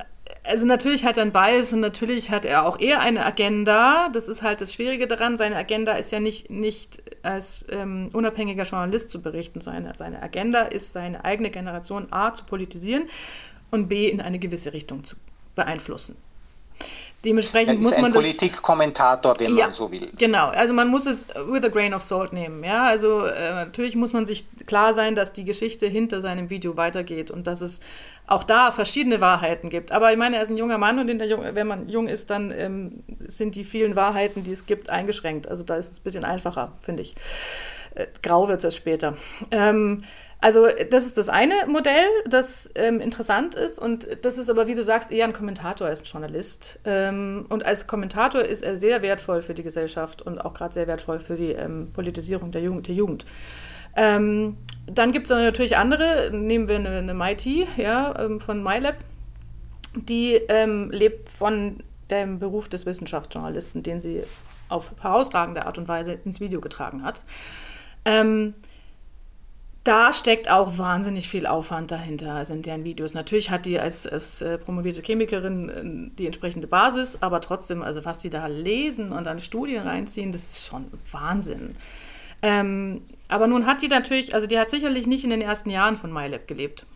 also 0.45 0.67
natürlich 0.67 1.05
hat 1.05 1.17
er 1.17 1.23
ein 1.23 1.33
Bias 1.33 1.73
und 1.73 1.81
natürlich 1.81 2.31
hat 2.31 2.45
er 2.45 2.67
auch 2.67 2.79
eher 2.81 3.01
eine 3.01 3.25
Agenda. 3.25 4.09
Das 4.13 4.29
ist 4.29 4.43
halt 4.43 4.61
das 4.61 4.73
Schwierige 4.75 5.07
daran. 5.07 5.37
Seine 5.37 5.57
Agenda 5.57 5.93
ist 5.93 6.11
ja 6.11 6.21
nicht, 6.21 6.51
nicht 6.51 7.03
als 7.23 7.67
ähm, 7.71 8.11
unabhängiger 8.13 8.65
Journalist 8.65 9.09
zu 9.09 9.23
berichten. 9.23 9.61
Seine, 9.61 9.93
seine 9.97 10.21
Agenda 10.23 10.63
ist, 10.63 10.93
seine 10.93 11.25
eigene 11.25 11.51
Generation 11.51 12.09
A 12.11 12.35
zu 12.35 12.45
politisieren 12.45 13.09
und 13.71 13.89
B 13.89 14.09
in 14.09 14.21
eine 14.21 14.39
gewisse 14.39 14.73
Richtung 14.73 15.05
zu 15.05 15.17
beeinflussen. 15.55 16.17
Dementsprechend 17.25 17.81
muss 17.81 17.93
man 17.93 18.07
ein 18.07 18.13
Politikkommentator, 18.13 19.39
wenn 19.39 19.57
ja, 19.57 19.67
man 19.67 19.75
so 19.75 19.91
will. 19.93 20.11
Genau, 20.19 20.49
also 20.49 20.75
man 20.75 20.89
muss 20.89 21.07
es 21.07 21.29
with 21.47 21.63
a 21.63 21.69
grain 21.69 21.95
of 21.95 22.03
salt 22.03 22.33
nehmen. 22.33 22.65
Ja, 22.65 22.85
also 22.85 23.25
äh, 23.25 23.55
natürlich 23.55 23.95
muss 23.95 24.13
man 24.13 24.27
sich 24.27 24.45
klar 24.67 24.93
sein, 24.93 25.15
dass 25.15 25.33
die 25.33 25.45
Geschichte 25.45 25.87
hinter 25.87 26.21
seinem 26.21 26.51
Video 26.51 26.77
weitergeht 26.77 27.31
und 27.31 27.47
dass 27.47 27.61
es 27.61 27.79
auch 28.27 28.43
da 28.43 28.73
verschiedene 28.73 29.21
Wahrheiten 29.21 29.71
gibt. 29.71 29.93
Aber 29.93 30.11
ich 30.11 30.19
meine, 30.19 30.37
er 30.37 30.43
ist 30.43 30.51
ein 30.51 30.57
junger 30.57 30.79
Mann 30.79 30.99
und 30.99 31.09
Jung, 31.23 31.43
wenn 31.53 31.67
man 31.67 31.89
jung 31.89 32.09
ist, 32.09 32.31
dann 32.31 32.51
ähm, 32.51 33.05
sind 33.27 33.55
die 33.55 33.65
vielen 33.65 33.95
Wahrheiten, 33.95 34.43
die 34.43 34.53
es 34.53 34.67
gibt, 34.67 34.91
eingeschränkt. 34.91 35.47
Also 35.47 35.63
da 35.63 35.77
ist 35.77 35.93
es 35.93 35.99
ein 35.99 36.03
bisschen 36.03 36.25
einfacher, 36.25 36.73
finde 36.81 37.03
ich. 37.03 37.15
Äh, 37.95 38.07
grau 38.23 38.49
wird 38.49 38.59
es 38.59 38.65
erst 38.65 38.79
später. 38.79 39.17
Ähm, 39.51 40.03
also 40.43 40.67
das 40.91 41.07
ist 41.07 41.17
das 41.17 41.29
eine 41.29 41.55
Modell, 41.69 42.05
das 42.27 42.69
ähm, 42.75 43.01
interessant 43.01 43.55
ist 43.55 43.79
und 43.79 44.09
das 44.23 44.39
ist 44.39 44.51
aber, 44.51 44.67
wie 44.67 44.75
du 44.75 44.83
sagst, 44.83 45.13
eher 45.13 45.25
ein 45.25 45.33
Kommentator 45.33 45.87
als 45.87 46.03
ein 46.03 46.07
Journalist. 46.07 46.81
Ähm, 46.85 47.47
und 47.49 47.65
als 47.65 47.87
Kommentator 47.87 48.43
ist 48.43 48.65
er 48.65 48.77
sehr 48.77 49.03
wertvoll 49.03 49.41
für 49.41 49.55
die 49.55 49.63
Gesellschaft 49.63 50.21
und 50.21 50.45
auch 50.45 50.53
gerade 50.53 50.75
sehr 50.75 50.89
wertvoll 50.89 51.21
für 51.21 51.37
die 51.37 51.53
ähm, 51.53 51.91
Politisierung 51.93 52.51
der 52.51 52.61
Jugend. 52.61 52.89
Der 52.89 52.95
Jugend. 52.97 53.25
Ähm, 53.95 54.57
dann 54.87 55.13
gibt 55.13 55.27
es 55.27 55.31
natürlich 55.31 55.77
andere, 55.77 56.33
nehmen 56.33 56.67
wir 56.67 56.75
eine, 56.75 56.89
eine 56.89 57.15
MIT 57.15 57.47
ja, 57.77 58.13
ähm, 58.19 58.41
von 58.41 58.65
MyLab, 58.65 58.97
die 59.95 60.41
ähm, 60.49 60.91
lebt 60.91 61.31
von 61.31 61.85
dem 62.11 62.41
Beruf 62.41 62.69
des 62.69 62.85
Wissenschaftsjournalisten, 62.85 63.85
den 63.85 64.01
sie 64.01 64.25
auf 64.69 64.91
herausragende 65.01 65.67
Art 65.67 65.79
und 65.79 65.87
Weise 65.87 66.15
ins 66.25 66.41
Video 66.41 66.61
getragen 66.61 67.05
hat. 67.05 67.23
Ähm, 68.05 68.55
da 69.85 70.13
steckt 70.13 70.49
auch 70.49 70.79
wahnsinnig 70.79 71.29
viel 71.29 71.47
Aufwand 71.47 71.91
dahinter, 71.91 72.35
also 72.35 72.55
in 72.55 72.63
deren 72.63 72.85
Videos. 72.85 73.15
Natürlich 73.15 73.51
hat 73.51 73.67
die 73.67 73.81
als, 73.81 74.07
als 74.07 74.41
äh, 74.41 74.57
promovierte 74.59 75.03
Chemikerin 75.03 75.69
äh, 76.11 76.17
die 76.17 76.27
entsprechende 76.27 76.69
Basis, 76.69 77.19
aber 77.21 77.41
trotzdem, 77.41 77.83
also 77.83 78.05
was 78.05 78.19
die 78.19 78.31
da 78.31 78.47
lesen 78.47 79.11
und 79.11 79.27
an 79.27 79.41
Studien 79.41 79.87
reinziehen, 79.87 80.31
das 80.31 80.45
ist 80.45 80.67
schon 80.67 80.87
Wahnsinn. 81.11 81.75
Ähm, 82.43 83.03
aber 83.29 83.47
nun 83.49 83.67
hat 83.67 83.83
die 83.83 83.89
natürlich, 83.89 84.35
also 84.35 84.47
die 84.47 84.59
hat 84.59 84.69
sicherlich 84.69 85.07
nicht 85.07 85.25
in 85.25 85.31
den 85.31 85.43
ersten 85.43 85.71
Jahren 85.71 85.97
von 85.97 86.13
MyLab 86.13 86.47
gelebt. 86.47 86.87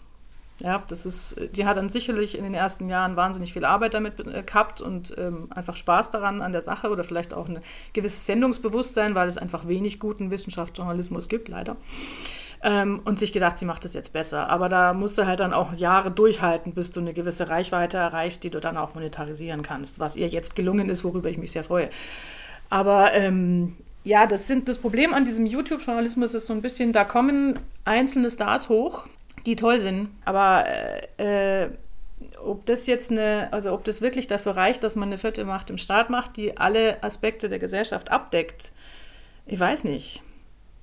Ja, 0.62 0.82
das 0.89 1.05
ist, 1.05 1.37
die 1.55 1.66
hat 1.66 1.76
dann 1.76 1.91
sicherlich 1.91 2.39
in 2.39 2.45
den 2.45 2.55
ersten 2.55 2.89
Jahren 2.89 3.14
wahnsinnig 3.14 3.53
viel 3.53 3.64
Arbeit 3.64 3.95
damit 3.95 4.20
äh, 4.20 4.43
gehabt 4.43 4.80
und 4.80 5.14
ähm, 5.18 5.49
einfach 5.51 5.76
Spaß 5.76 6.11
daran 6.11 6.41
an 6.41 6.53
der 6.53 6.62
Sache 6.62 6.89
oder 6.91 7.03
vielleicht 7.03 7.34
auch 7.34 7.49
ein 7.49 7.59
gewisses 7.93 8.26
Sendungsbewusstsein, 8.26 9.14
weil 9.14 9.26
es 9.28 9.39
einfach 9.39 9.66
wenig 9.66 9.99
guten 9.99 10.30
Wissenschaftsjournalismus 10.30 11.28
gibt, 11.28 11.49
leider. 11.49 11.76
Ähm, 12.62 13.00
und 13.04 13.18
sich 13.18 13.32
gedacht, 13.32 13.59
sie 13.59 13.64
macht 13.64 13.84
es 13.84 13.94
jetzt 13.94 14.12
besser. 14.12 14.48
Aber 14.48 14.68
da 14.68 14.94
musst 14.94 15.18
du 15.18 15.26
halt 15.26 15.40
dann 15.40 15.52
auch 15.52 15.72
Jahre 15.74 16.11
durchhalten, 16.11 16.72
bis 16.72 16.90
du 16.90 17.00
eine 17.00 17.12
gewisse 17.12 17.48
Reichweite 17.48 17.96
erreichst, 17.98 18.42
die 18.44 18.50
du 18.50 18.61
dann 18.61 18.76
auch 18.76 18.94
monetarisieren 18.94 19.62
kannst, 19.62 19.98
was 19.98 20.16
ihr 20.16 20.28
jetzt 20.28 20.57
gelungen 20.57 20.88
ist, 20.88 21.04
worüber 21.04 21.28
ich 21.28 21.38
mich 21.38 21.52
sehr 21.52 21.64
freue. 21.64 21.90
Aber 22.70 23.12
ähm, 23.12 23.76
ja, 24.04 24.26
das, 24.26 24.46
sind, 24.46 24.68
das 24.68 24.78
Problem 24.78 25.14
an 25.14 25.24
diesem 25.24 25.46
YouTube-Journalismus 25.46 26.34
ist 26.34 26.46
so 26.46 26.52
ein 26.52 26.62
bisschen, 26.62 26.92
da 26.92 27.04
kommen 27.04 27.59
einzelne 27.84 28.30
Stars 28.30 28.68
hoch, 28.68 29.07
die 29.46 29.57
toll 29.57 29.80
sind, 29.80 30.11
aber 30.24 30.64
äh, 31.18 31.64
äh, 31.64 31.70
ob 32.42 32.64
das 32.66 32.86
jetzt 32.86 33.11
eine, 33.11 33.48
also 33.52 33.72
ob 33.72 33.82
das 33.84 34.00
wirklich 34.00 34.28
dafür 34.28 34.57
reicht, 34.57 34.84
dass 34.84 34.94
man 34.94 35.09
eine 35.09 35.18
vierte 35.18 35.44
Macht 35.44 35.70
im 35.70 35.78
Staat 35.78 36.09
macht, 36.09 36.36
die 36.36 36.57
alle 36.57 37.02
Aspekte 37.02 37.48
der 37.48 37.59
Gesellschaft 37.59 38.11
abdeckt, 38.12 38.72
ich 39.44 39.59
weiß 39.59 39.82
nicht. 39.84 40.22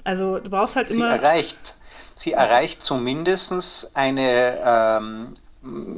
Also 0.04 0.40
du 0.40 0.50
brauchst 0.50 0.76
halt 0.76 0.88
sie 0.88 0.96
immer. 0.96 1.10
Erreicht, 1.10 1.76
sie 2.16 2.34
erreicht 2.34 2.84
zumindest 2.84 3.92
eine, 3.96 4.58
ähm, 4.66 5.34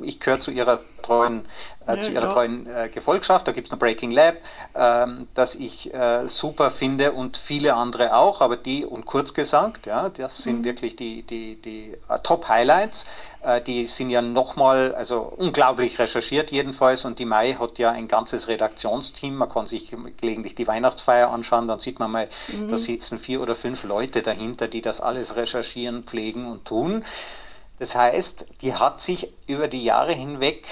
ich 0.03 0.19
gehöre 0.19 0.39
zu 0.39 0.51
ihrer 0.51 0.79
treuen 1.01 1.45
äh, 1.87 1.99
zu 1.99 2.11
ihrer 2.11 2.29
treuen 2.29 2.67
äh, 2.67 2.89
Gefolgschaft. 2.89 3.47
Da 3.47 3.51
gibt 3.51 3.67
es 3.67 3.71
noch 3.71 3.79
Breaking 3.79 4.11
Lab, 4.11 4.35
ähm, 4.75 5.27
das 5.33 5.55
ich 5.55 5.93
äh, 5.93 6.27
super 6.27 6.71
finde 6.71 7.11
und 7.11 7.37
viele 7.37 7.75
andere 7.75 8.15
auch, 8.15 8.41
aber 8.41 8.57
die, 8.57 8.85
und 8.85 9.05
kurz 9.05 9.33
gesagt, 9.33 9.85
ja, 9.85 10.09
das 10.09 10.39
sind 10.39 10.59
mhm. 10.59 10.63
wirklich 10.65 10.95
die, 10.95 11.23
die, 11.23 11.61
die 11.61 11.93
uh, 12.09 12.17
Top-Highlights. 12.17 13.05
Äh, 13.43 13.61
die 13.61 13.85
sind 13.85 14.09
ja 14.09 14.21
nochmal, 14.21 14.95
also 14.95 15.33
unglaublich 15.37 15.99
recherchiert 15.99 16.51
jedenfalls 16.51 17.05
und 17.05 17.19
die 17.19 17.25
Mai 17.25 17.53
hat 17.53 17.77
ja 17.77 17.91
ein 17.91 18.07
ganzes 18.07 18.47
Redaktionsteam. 18.47 19.35
Man 19.35 19.49
kann 19.49 19.67
sich 19.67 19.95
gelegentlich 20.17 20.55
die 20.55 20.67
Weihnachtsfeier 20.67 21.29
anschauen, 21.29 21.67
dann 21.67 21.79
sieht 21.79 21.99
man 21.99 22.11
mal, 22.11 22.27
mhm. 22.47 22.69
da 22.69 22.77
sitzen 22.77 23.19
vier 23.19 23.41
oder 23.41 23.55
fünf 23.55 23.83
Leute 23.83 24.21
dahinter, 24.21 24.67
die 24.67 24.81
das 24.81 25.01
alles 25.01 25.35
recherchieren, 25.35 26.03
pflegen 26.03 26.47
und 26.47 26.65
tun. 26.65 27.03
Das 27.79 27.95
heißt, 27.95 28.45
die 28.61 28.73
hat 28.73 29.01
sich 29.01 29.29
über 29.47 29.67
die 29.67 29.83
Jahre 29.83 30.13
hinweg 30.13 30.65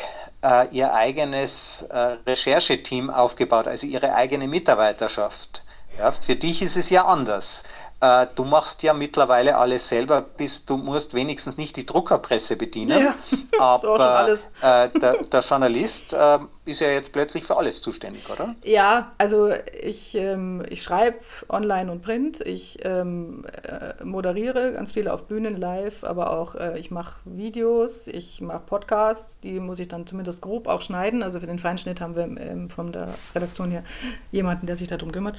äh, 0.43 0.67
ihr 0.71 0.93
eigenes 0.93 1.83
äh, 1.89 2.17
Rechercheteam 2.25 3.09
aufgebaut, 3.09 3.67
also 3.67 3.87
ihre 3.87 4.13
eigene 4.13 4.47
Mitarbeiterschaft. 4.47 5.63
Ja, 5.97 6.11
für 6.11 6.35
dich 6.35 6.61
ist 6.61 6.75
es 6.75 6.89
ja 6.89 7.05
anders. 7.05 7.63
Äh, 8.03 8.27
du 8.35 8.43
machst 8.43 8.83
ja 8.83 8.93
mittlerweile 8.93 9.55
alles 9.55 9.87
selber, 9.87 10.21
bis 10.21 10.65
du 10.65 10.75
musst 10.75 11.13
wenigstens 11.13 11.57
nicht 11.57 11.77
die 11.77 11.85
Druckerpresse 11.85 12.57
bedienen. 12.57 12.99
Ja, 12.99 13.15
aber 13.59 14.27
äh, 14.61 14.89
der, 14.99 15.23
der, 15.23 15.39
Journalist 15.39 16.11
äh, 16.11 16.39
ist 16.65 16.81
ja 16.81 16.87
jetzt 16.87 17.13
plötzlich 17.13 17.45
für 17.45 17.55
alles 17.55 17.81
zuständig, 17.81 18.29
oder? 18.29 18.55
Ja, 18.65 19.13
also 19.17 19.51
ich, 19.81 20.15
ähm, 20.15 20.65
ich 20.69 20.83
schreibe 20.83 21.19
online 21.47 21.89
und 21.89 22.01
print, 22.01 22.41
ich 22.41 22.79
ähm, 22.83 23.45
äh, 23.63 24.03
moderiere 24.03 24.73
ganz 24.73 24.91
viele 24.91 25.13
auf 25.13 25.23
Bühnen 25.27 25.55
live, 25.55 26.03
aber 26.03 26.31
auch 26.31 26.55
äh, 26.55 26.77
ich 26.77 26.91
mache 26.91 27.21
Videos, 27.23 28.07
ich 28.07 28.41
mache 28.41 28.63
Podcasts, 28.65 29.39
die 29.39 29.61
muss 29.61 29.79
ich 29.79 29.87
dann 29.87 30.07
zumindest 30.07 30.41
grob 30.41 30.67
auch 30.67 30.81
schneiden. 30.81 31.23
Also 31.23 31.39
für 31.39 31.47
den 31.47 31.59
Feinschnitt 31.59 32.01
haben 32.01 32.17
wir 32.17 32.23
ähm, 32.23 32.69
von 32.69 32.91
der 32.91 33.13
Redaktion 33.33 33.71
hier 33.71 33.85
jemanden, 34.31 34.67
der 34.67 34.75
sich 34.75 34.89
darum 34.89 35.13
kümmert. 35.13 35.37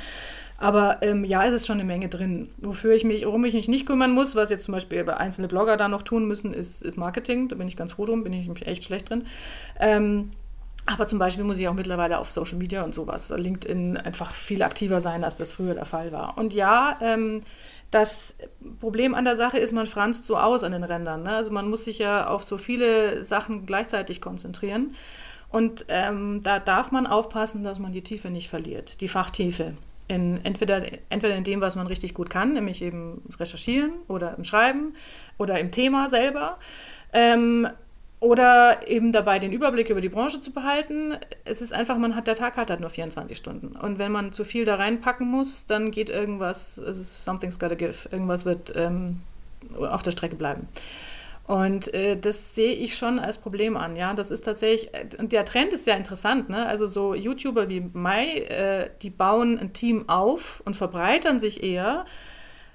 Aber 0.59 0.99
ähm, 1.03 1.25
ja, 1.25 1.45
es 1.45 1.53
ist 1.53 1.67
schon 1.67 1.79
eine 1.79 1.85
Menge 1.85 2.09
drin. 2.09 2.49
Wofür 2.59 2.95
ich 2.95 3.05
mich, 3.05 3.27
worum 3.27 3.45
ich 3.45 3.55
mich 3.55 3.69
nicht 3.69 3.87
kümmern 3.87 4.13
muss, 4.13 4.35
was 4.35 4.51
jetzt 4.51 4.65
zum 4.65 4.73
Beispiel 4.73 5.09
einzelne 5.11 5.49
Blogger 5.49 5.77
da 5.77 5.89
noch 5.89 6.03
tun 6.03 6.27
müssen, 6.27 6.55
ist, 6.55 6.83
ist 6.83 6.97
Marketing. 6.97 7.49
Da 7.49 7.57
bin 7.57 7.69
ich 7.69 7.77
ganz 7.77 7.93
froh 7.93 8.07
drum, 8.07 8.23
bin 8.23 8.33
ich 8.33 8.67
echt 8.67 8.85
schlecht 8.85 9.11
drin. 9.11 9.27
Ähm, 9.81 10.31
aber 10.87 11.07
zum 11.07 11.19
Beispiel 11.19 11.45
muss 11.45 11.59
ich 11.59 11.67
auch 11.67 11.75
mittlerweile 11.75 12.19
auf 12.19 12.31
Social 12.31 12.59
Media 12.59 12.83
und 12.83 12.95
sowas, 12.95 13.31
LinkedIn 13.31 13.97
einfach 13.97 14.33
viel 14.33 14.63
aktiver 14.63 15.01
sein, 15.01 15.25
als 15.25 15.37
das 15.37 15.53
früher 15.53 15.75
der 15.75 15.87
Fall 15.87 16.13
war. 16.13 16.37
Und 16.37 16.53
ja, 16.53 16.99
ähm, 17.01 17.41
das 17.91 18.37
Problem 18.81 19.15
an 19.15 19.25
der 19.25 19.37
Sache 19.37 19.59
ist, 19.59 19.73
man 19.73 19.87
franzt 19.87 20.27
so 20.27 20.37
aus 20.37 20.63
an 20.63 20.73
den 20.73 20.85
Rändern. 20.85 21.23
Ne? 21.23 21.31
Also 21.31 21.53
man 21.53 21.71
muss 21.71 21.85
sich 21.85 21.99
ja 21.99 22.27
auf 22.27 22.45
so 22.45 22.59
viele 22.59 23.25
Sachen 23.25 23.67
gleichzeitig 23.67 24.21
konzentrieren. 24.21 24.95
Und 25.49 25.87
ähm, 25.89 26.41
da 26.43 26.59
darf 26.59 26.91
man 26.91 27.07
aufpassen, 27.07 27.63
dass 27.65 27.79
man 27.79 27.93
die 27.93 28.03
Tiefe 28.03 28.29
nicht 28.29 28.49
verliert, 28.49 29.01
die 29.01 29.09
Fachtiefe 29.09 29.75
in, 30.09 30.45
entweder, 30.45 30.83
entweder 31.09 31.35
in 31.37 31.45
dem, 31.45 31.61
was 31.61 31.77
man 31.77 31.87
richtig 31.87 32.15
gut 32.15 32.31
kann, 32.31 32.55
nämlich 32.55 32.83
eben 32.83 33.23
recherchieren 33.39 33.93
oder 34.09 34.37
im 34.37 34.45
Schreiben 34.45 34.95
oder 35.39 35.59
im 35.59 35.71
Thema 35.71 36.09
selber. 36.09 36.59
Ähm, 37.13 37.69
oder 38.25 38.89
eben 38.89 39.13
dabei 39.13 39.39
den 39.39 39.53
Überblick 39.53 39.91
über 39.91 40.01
die 40.01 40.09
Branche 40.09 40.41
zu 40.41 40.51
behalten. 40.51 41.19
Es 41.45 41.61
ist 41.61 41.75
einfach, 41.75 41.99
man 41.99 42.17
hat, 42.17 42.27
der 42.27 42.35
Tag 42.35 42.57
hat 42.57 42.71
halt 42.71 42.81
nur 42.81 42.89
24 42.89 43.37
Stunden. 43.37 43.77
Und 43.77 43.99
wenn 43.99 44.13
man 44.13 44.33
zu 44.33 44.45
viel 44.45 44.65
da 44.65 44.77
reinpacken 44.77 45.29
muss, 45.29 45.67
dann 45.67 45.91
geht 45.91 46.09
irgendwas, 46.09 46.77
something's 46.77 47.59
gotta 47.59 47.75
give. 47.75 48.09
Irgendwas 48.11 48.47
wird 48.47 48.73
ähm, 48.77 49.21
auf 49.79 50.03
der 50.03 50.13
Strecke 50.13 50.37
bleiben. 50.37 50.69
Und 51.47 51.93
äh, 51.93 52.19
das 52.19 52.55
sehe 52.55 52.73
ich 52.73 52.97
schon 52.97 53.19
als 53.19 53.37
Problem 53.37 53.77
an, 53.77 53.97
ja. 53.97 54.15
Das 54.15 54.31
ist 54.31 54.47
tatsächlich, 54.47 54.91
und 55.19 55.33
der 55.33 55.45
Trend 55.45 55.75
ist 55.75 55.87
ja 55.87 55.95
interessant, 55.95 56.49
ne? 56.49 56.67
Also 56.67 56.87
so 56.87 57.15
YouTuber 57.15 57.69
wie 57.69 57.81
Mai, 57.93 58.39
äh, 58.39 58.91
die 59.03 59.11
bauen 59.11 59.59
ein 59.59 59.75
Team 59.75 60.09
auf 60.09 60.63
und 60.65 60.75
verbreitern 60.75 61.41
sich 61.41 61.63
eher 61.63 62.07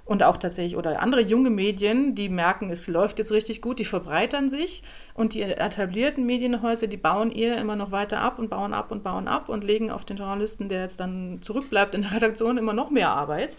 und 0.09 0.23
auch 0.23 0.37
tatsächlich, 0.37 0.75
oder 0.75 1.03
andere 1.03 1.21
junge 1.21 1.51
Medien, 1.51 2.15
die 2.15 2.29
merken, 2.29 2.71
es 2.71 2.87
läuft 2.87 3.19
jetzt 3.19 3.31
richtig 3.31 3.61
gut, 3.61 3.77
die 3.77 3.85
verbreitern 3.85 4.49
sich 4.49 4.81
und 5.13 5.35
die 5.35 5.43
etablierten 5.43 6.25
Medienhäuser, 6.25 6.87
die 6.87 6.97
bauen 6.97 7.31
eher 7.31 7.59
immer 7.59 7.75
noch 7.75 7.91
weiter 7.91 8.19
ab 8.19 8.39
und 8.39 8.49
bauen 8.49 8.73
ab 8.73 8.91
und 8.91 9.03
bauen 9.03 9.27
ab 9.27 9.49
und 9.49 9.63
legen 9.63 9.91
auf 9.91 10.05
den 10.05 10.17
Journalisten, 10.17 10.67
der 10.67 10.81
jetzt 10.81 10.99
dann 10.99 11.43
zurückbleibt 11.43 11.93
in 11.93 12.01
der 12.01 12.11
Redaktion, 12.15 12.57
immer 12.57 12.73
noch 12.73 12.89
mehr 12.89 13.11
Arbeit. 13.11 13.55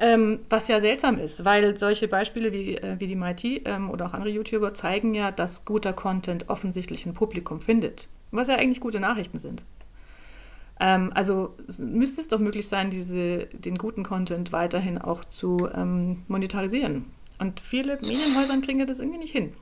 Ähm, 0.00 0.40
was 0.50 0.66
ja 0.66 0.80
seltsam 0.80 1.18
ist, 1.18 1.44
weil 1.44 1.76
solche 1.76 2.08
Beispiele 2.08 2.52
wie, 2.52 2.74
äh, 2.74 2.96
wie 2.98 3.06
die 3.06 3.14
MIT 3.14 3.44
ähm, 3.64 3.88
oder 3.88 4.06
auch 4.06 4.12
andere 4.12 4.30
YouTuber 4.30 4.74
zeigen 4.74 5.14
ja, 5.14 5.30
dass 5.30 5.64
guter 5.64 5.92
Content 5.92 6.48
offensichtlich 6.48 7.06
ein 7.06 7.14
Publikum 7.14 7.60
findet. 7.60 8.08
Was 8.32 8.48
ja 8.48 8.56
eigentlich 8.56 8.80
gute 8.80 8.98
Nachrichten 8.98 9.38
sind. 9.38 9.64
Ähm, 10.78 11.10
also 11.14 11.54
müsste 11.78 12.20
es 12.20 12.28
doch 12.28 12.38
möglich 12.38 12.68
sein, 12.68 12.90
diese, 12.90 13.46
den 13.46 13.78
guten 13.78 14.02
Content 14.02 14.52
weiterhin 14.52 14.98
auch 14.98 15.24
zu 15.24 15.68
ähm, 15.74 16.22
monetarisieren. 16.28 17.06
Und 17.38 17.60
viele 17.60 17.96
Medienhäuser 17.96 18.58
kriegen 18.62 18.86
das 18.86 18.98
irgendwie 18.98 19.18
nicht 19.18 19.32
hin. 19.32 19.52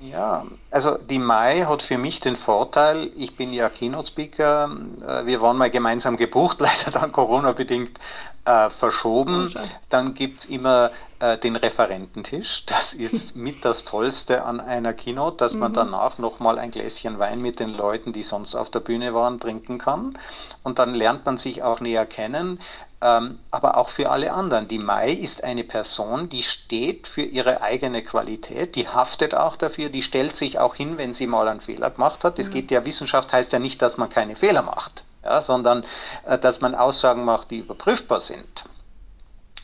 Ja, 0.00 0.44
also 0.70 0.98
die 0.98 1.18
Mai 1.18 1.60
hat 1.62 1.82
für 1.82 1.96
mich 1.96 2.20
den 2.20 2.36
Vorteil, 2.36 3.10
ich 3.16 3.34
bin 3.34 3.52
ja 3.52 3.70
Keynote-Speaker, 3.70 4.70
äh, 5.06 5.26
wir 5.26 5.40
waren 5.40 5.56
mal 5.56 5.70
gemeinsam 5.70 6.16
gebucht, 6.16 6.60
leider 6.60 6.90
dann 6.92 7.12
Corona-bedingt 7.12 7.98
äh, 8.44 8.68
verschoben. 8.70 9.54
Dann 9.88 10.14
gibt 10.14 10.40
es 10.40 10.46
immer 10.46 10.90
äh, 11.20 11.38
den 11.38 11.56
Referententisch, 11.56 12.66
das 12.66 12.92
ist 12.92 13.36
mit 13.36 13.64
das 13.64 13.84
Tollste 13.84 14.44
an 14.44 14.60
einer 14.60 14.92
Keynote, 14.92 15.36
dass 15.38 15.54
mhm. 15.54 15.60
man 15.60 15.72
danach 15.72 16.18
nochmal 16.18 16.58
ein 16.58 16.70
Gläschen 16.70 17.18
Wein 17.18 17.40
mit 17.40 17.60
den 17.60 17.70
Leuten, 17.70 18.12
die 18.12 18.22
sonst 18.22 18.54
auf 18.54 18.70
der 18.70 18.80
Bühne 18.80 19.14
waren, 19.14 19.40
trinken 19.40 19.78
kann. 19.78 20.18
Und 20.62 20.78
dann 20.78 20.94
lernt 20.94 21.24
man 21.24 21.38
sich 21.38 21.62
auch 21.62 21.80
näher 21.80 22.06
kennen. 22.06 22.58
Ähm, 23.02 23.38
aber 23.50 23.76
auch 23.76 23.90
für 23.90 24.08
alle 24.08 24.32
anderen. 24.32 24.68
Die 24.68 24.78
Mai 24.78 25.10
ist 25.10 25.44
eine 25.44 25.64
Person, 25.64 26.30
die 26.30 26.42
steht 26.42 27.06
für 27.06 27.22
ihre 27.22 27.60
eigene 27.60 28.02
Qualität, 28.02 28.74
die 28.74 28.88
haftet 28.88 29.34
auch 29.34 29.56
dafür, 29.56 29.90
die 29.90 30.02
stellt 30.02 30.34
sich 30.34 30.58
auch 30.58 30.74
hin, 30.74 30.96
wenn 30.96 31.12
sie 31.12 31.26
mal 31.26 31.46
einen 31.46 31.60
Fehler 31.60 31.90
gemacht 31.90 32.24
hat. 32.24 32.38
Es 32.38 32.48
mhm. 32.48 32.54
geht 32.54 32.70
ja, 32.70 32.86
Wissenschaft 32.86 33.34
heißt 33.34 33.52
ja 33.52 33.58
nicht, 33.58 33.82
dass 33.82 33.98
man 33.98 34.08
keine 34.08 34.34
Fehler 34.34 34.62
macht, 34.62 35.04
ja, 35.22 35.42
sondern 35.42 35.84
äh, 36.24 36.38
dass 36.38 36.62
man 36.62 36.74
Aussagen 36.74 37.26
macht, 37.26 37.50
die 37.50 37.58
überprüfbar 37.58 38.22
sind. 38.22 38.64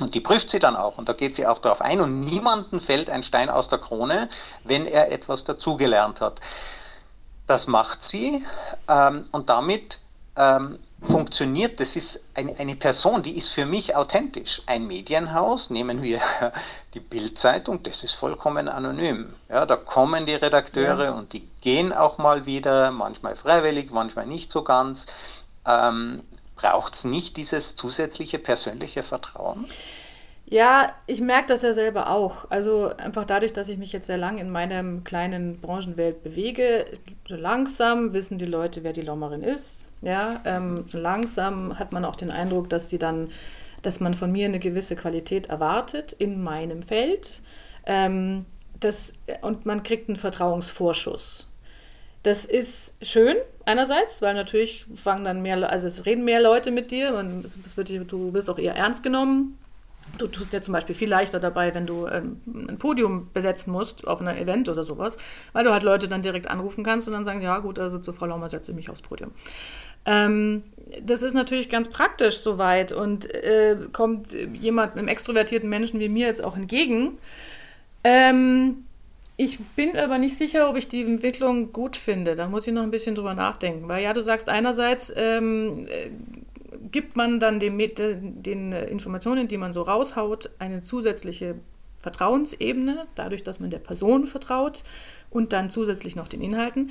Und 0.03 0.15
die 0.15 0.21
prüft 0.21 0.51
sie 0.51 0.59
dann 0.59 0.77
auch 0.77 0.99
und 0.99 1.09
da 1.09 1.13
geht 1.13 1.35
sie 1.35 1.47
auch 1.47 1.59
darauf 1.59 1.81
ein 1.81 2.01
und 2.01 2.21
niemanden 2.21 2.81
fällt 2.81 3.09
ein 3.09 3.23
Stein 3.23 3.49
aus 3.49 3.69
der 3.69 3.79
Krone, 3.79 4.29
wenn 4.65 4.87
er 4.87 5.13
etwas 5.13 5.45
dazugelernt 5.45 6.21
hat. 6.21 6.41
Das 7.47 7.67
macht 7.67 8.03
sie 8.03 8.45
ähm, 8.89 9.27
und 9.33 9.49
damit 9.49 10.01
ähm, 10.37 10.79
funktioniert, 11.03 11.81
das 11.81 11.97
ist 11.97 12.25
eine, 12.35 12.59
eine 12.59 12.77
Person, 12.77 13.23
die 13.23 13.37
ist 13.37 13.51
für 13.51 13.67
mich 13.67 13.95
authentisch. 13.95 14.63
Ein 14.67 14.87
Medienhaus, 14.87 15.71
nehmen 15.71 16.03
wir 16.03 16.21
die 16.95 17.01
Bildzeitung, 17.01 17.83
das 17.83 18.03
ist 18.03 18.15
vollkommen 18.15 18.69
anonym. 18.69 19.33
Ja, 19.49 19.67
da 19.67 19.77
kommen 19.77 20.27
die 20.27 20.35
Redakteure 20.35 21.05
ja. 21.05 21.11
und 21.13 21.33
die 21.33 21.47
gehen 21.61 21.93
auch 21.93 22.19
mal 22.19 22.47
wieder, 22.47 22.91
manchmal 22.91 23.37
freiwillig, 23.37 23.91
manchmal 23.91 24.27
nicht 24.27 24.51
so 24.51 24.63
ganz. 24.63 25.07
Ähm, 25.67 26.23
Braucht 26.63 26.95
es 26.95 27.05
nicht 27.05 27.37
dieses 27.37 27.75
zusätzliche 27.75 28.39
persönliche 28.39 29.03
Vertrauen? 29.03 29.67
Ja, 30.47 30.93
ich 31.09 31.21
merke 31.21 31.49
das 31.49 31.63
ja 31.63 31.73
selber 31.73 32.11
auch. 32.11 32.49
Also 32.51 32.95
einfach 32.97 33.25
dadurch, 33.25 33.53
dass 33.53 33.69
ich 33.69 33.79
mich 33.79 33.93
jetzt 33.93 34.07
sehr 34.07 34.17
lang 34.17 34.39
in 34.39 34.49
meiner 34.49 35.01
kleinen 35.03 35.61
Branchenwelt 35.61 36.23
bewege, 36.23 36.85
so 37.29 37.35
langsam 37.35 38.13
wissen 38.13 38.39
die 38.39 38.45
Leute, 38.45 38.85
wer 38.85 38.93
die 38.93 39.03
Lommerin 39.03 39.43
ist. 39.43 39.89
Ja, 40.03 40.41
ähm, 40.45 40.85
langsam 40.93 41.79
hat 41.81 41.91
man 41.91 42.05
auch 42.05 42.15
den 42.15 42.31
Eindruck, 42.31 42.69
dass 42.69 42.89
sie 42.91 42.99
dann, 42.99 43.31
dass 43.83 43.99
man 43.99 44.15
von 44.15 44.31
mir 44.31 44.47
eine 44.47 44.61
gewisse 44.61 44.95
Qualität 44.95 45.47
erwartet 45.47 46.13
in 46.13 46.43
meinem 46.43 46.85
Feld. 46.85 47.41
Ähm, 47.87 48.47
das, 48.79 49.15
und 49.41 49.67
man 49.67 49.83
kriegt 49.83 50.09
einen 50.09 50.17
Vertrauensvorschuss. 50.17 51.49
Das 52.23 52.45
ist 52.45 52.95
schön, 53.03 53.37
einerseits, 53.65 54.23
weil 54.23 54.35
natürlich 54.35 54.87
fangen 54.95 55.25
dann 55.25 55.43
mehr, 55.43 55.69
also 55.69 55.87
es 55.89 56.07
reden 56.07 56.25
mehr 56.25 56.41
Leute 56.41 56.71
mit 56.71 56.91
dir, 56.91 57.15
es 57.45 57.77
wird, 57.77 57.89
du 58.13 58.33
wirst 58.33 58.49
auch 58.49 58.59
eher 58.59 58.77
ernst 58.77 59.03
genommen. 59.03 59.59
Du 60.19 60.27
tust 60.27 60.53
dir 60.53 60.61
zum 60.61 60.73
Beispiel 60.73 60.95
viel 60.95 61.09
leichter 61.09 61.41
dabei, 61.41 61.75
wenn 61.75 61.87
du 61.87 62.07
ähm, 62.07 62.41
ein 62.47 62.79
Podium 62.79 63.31
besetzen 63.33 63.73
musst 63.73 64.07
auf 64.07 64.21
einem 64.21 64.37
Event 64.37 64.69
oder 64.69 64.83
sowas, 64.83 65.17
weil 65.53 65.65
du 65.65 65.73
halt 65.73 65.85
Leute 65.85 66.07
dann 66.09 66.23
direkt 66.23 66.49
anrufen 66.49 66.85
kannst 66.85 67.09
und 67.09 67.15
dann 67.15 67.25
sagen, 67.25 67.41
ja 67.41 67.59
gut, 67.61 67.79
also 67.79 67.99
zu 67.99 68.13
Frau 68.13 68.27
Laumer 68.27 68.51
setze 68.51 68.73
ich 68.73 68.77
mich 68.77 68.91
aufs 68.91 69.01
Podium. 69.01 69.31
Ähm, 70.05 70.65
das 71.01 71.23
ist 71.23 71.35
natürlich 71.35 71.69
ganz 71.69 71.89
praktisch 71.89 72.39
soweit 72.39 72.93
und 72.93 73.33
äh, 73.33 73.77
kommt 73.93 74.33
jemand, 74.33 74.97
einem 74.99 75.09
extrovertierten 75.09 75.69
Menschen 75.69 76.01
wie 76.01 76.09
mir 76.09 76.27
jetzt 76.27 76.43
auch 76.43 76.57
entgegen. 76.57 77.17
Ähm, 78.05 78.85
ich 79.37 79.59
bin 79.59 79.97
aber 79.97 80.19
nicht 80.19 80.37
sicher, 80.37 80.69
ob 80.69 80.77
ich 80.77 80.89
die 80.89 81.03
Entwicklung 81.03 81.73
gut 81.73 81.97
finde. 81.97 82.35
Da 82.35 82.49
muss 82.49 82.67
ich 82.67 82.73
noch 82.73 82.83
ein 82.83 82.91
bisschen 82.91 83.15
drüber 83.15 83.35
nachdenken. 83.35 83.89
Weil 83.89 84.03
ja, 84.03 84.13
du 84.13 84.23
sagst 84.23 84.49
einerseits, 84.49 85.13
ähm, 85.17 85.87
äh, 85.89 86.11
gibt 86.91 87.17
man 87.17 87.41
dann 87.41 87.59
dem, 87.59 87.79
den 87.79 88.73
Informationen, 88.73 89.49
die 89.49 89.57
man 89.57 89.73
so 89.73 89.83
raushaut, 89.83 90.51
eine 90.59 90.81
zusätzliche 90.83 91.57
Vertrauensebene, 92.01 93.07
dadurch, 93.15 93.43
dass 93.43 93.61
man 93.61 93.71
der 93.71 93.79
Person 93.79 94.27
vertraut 94.27 94.83
und 95.31 95.53
dann 95.53 95.71
zusätzlich 95.71 96.17
noch 96.17 96.29
den 96.29 96.43
Inhalten. 96.43 96.91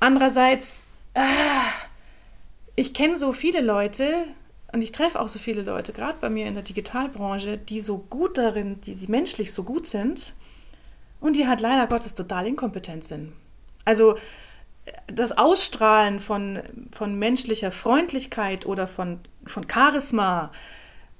Andererseits, 0.00 0.84
ah, 1.14 1.22
ich 2.76 2.94
kenne 2.94 3.18
so 3.18 3.32
viele 3.32 3.60
Leute 3.60 4.24
und 4.72 4.80
ich 4.80 4.92
treffe 4.92 5.20
auch 5.20 5.28
so 5.28 5.38
viele 5.38 5.62
Leute, 5.62 5.92
gerade 5.92 6.16
bei 6.20 6.30
mir 6.30 6.46
in 6.46 6.54
der 6.54 6.62
Digitalbranche, 6.62 7.58
die 7.58 7.80
so 7.80 7.98
gut 7.98 8.38
darin, 8.38 8.80
die, 8.80 8.94
die 8.94 9.10
menschlich 9.10 9.52
so 9.52 9.64
gut 9.64 9.86
sind 9.86 10.34
und 11.22 11.34
die 11.34 11.48
halt 11.48 11.60
leider 11.60 11.86
Gottes 11.86 12.14
total 12.14 12.46
inkompetent 12.46 13.04
sind. 13.04 13.32
Also 13.84 14.16
das 15.06 15.36
Ausstrahlen 15.38 16.20
von, 16.20 16.60
von 16.90 17.18
menschlicher 17.18 17.70
Freundlichkeit 17.70 18.66
oder 18.66 18.86
von, 18.86 19.20
von 19.46 19.66
Charisma 19.68 20.50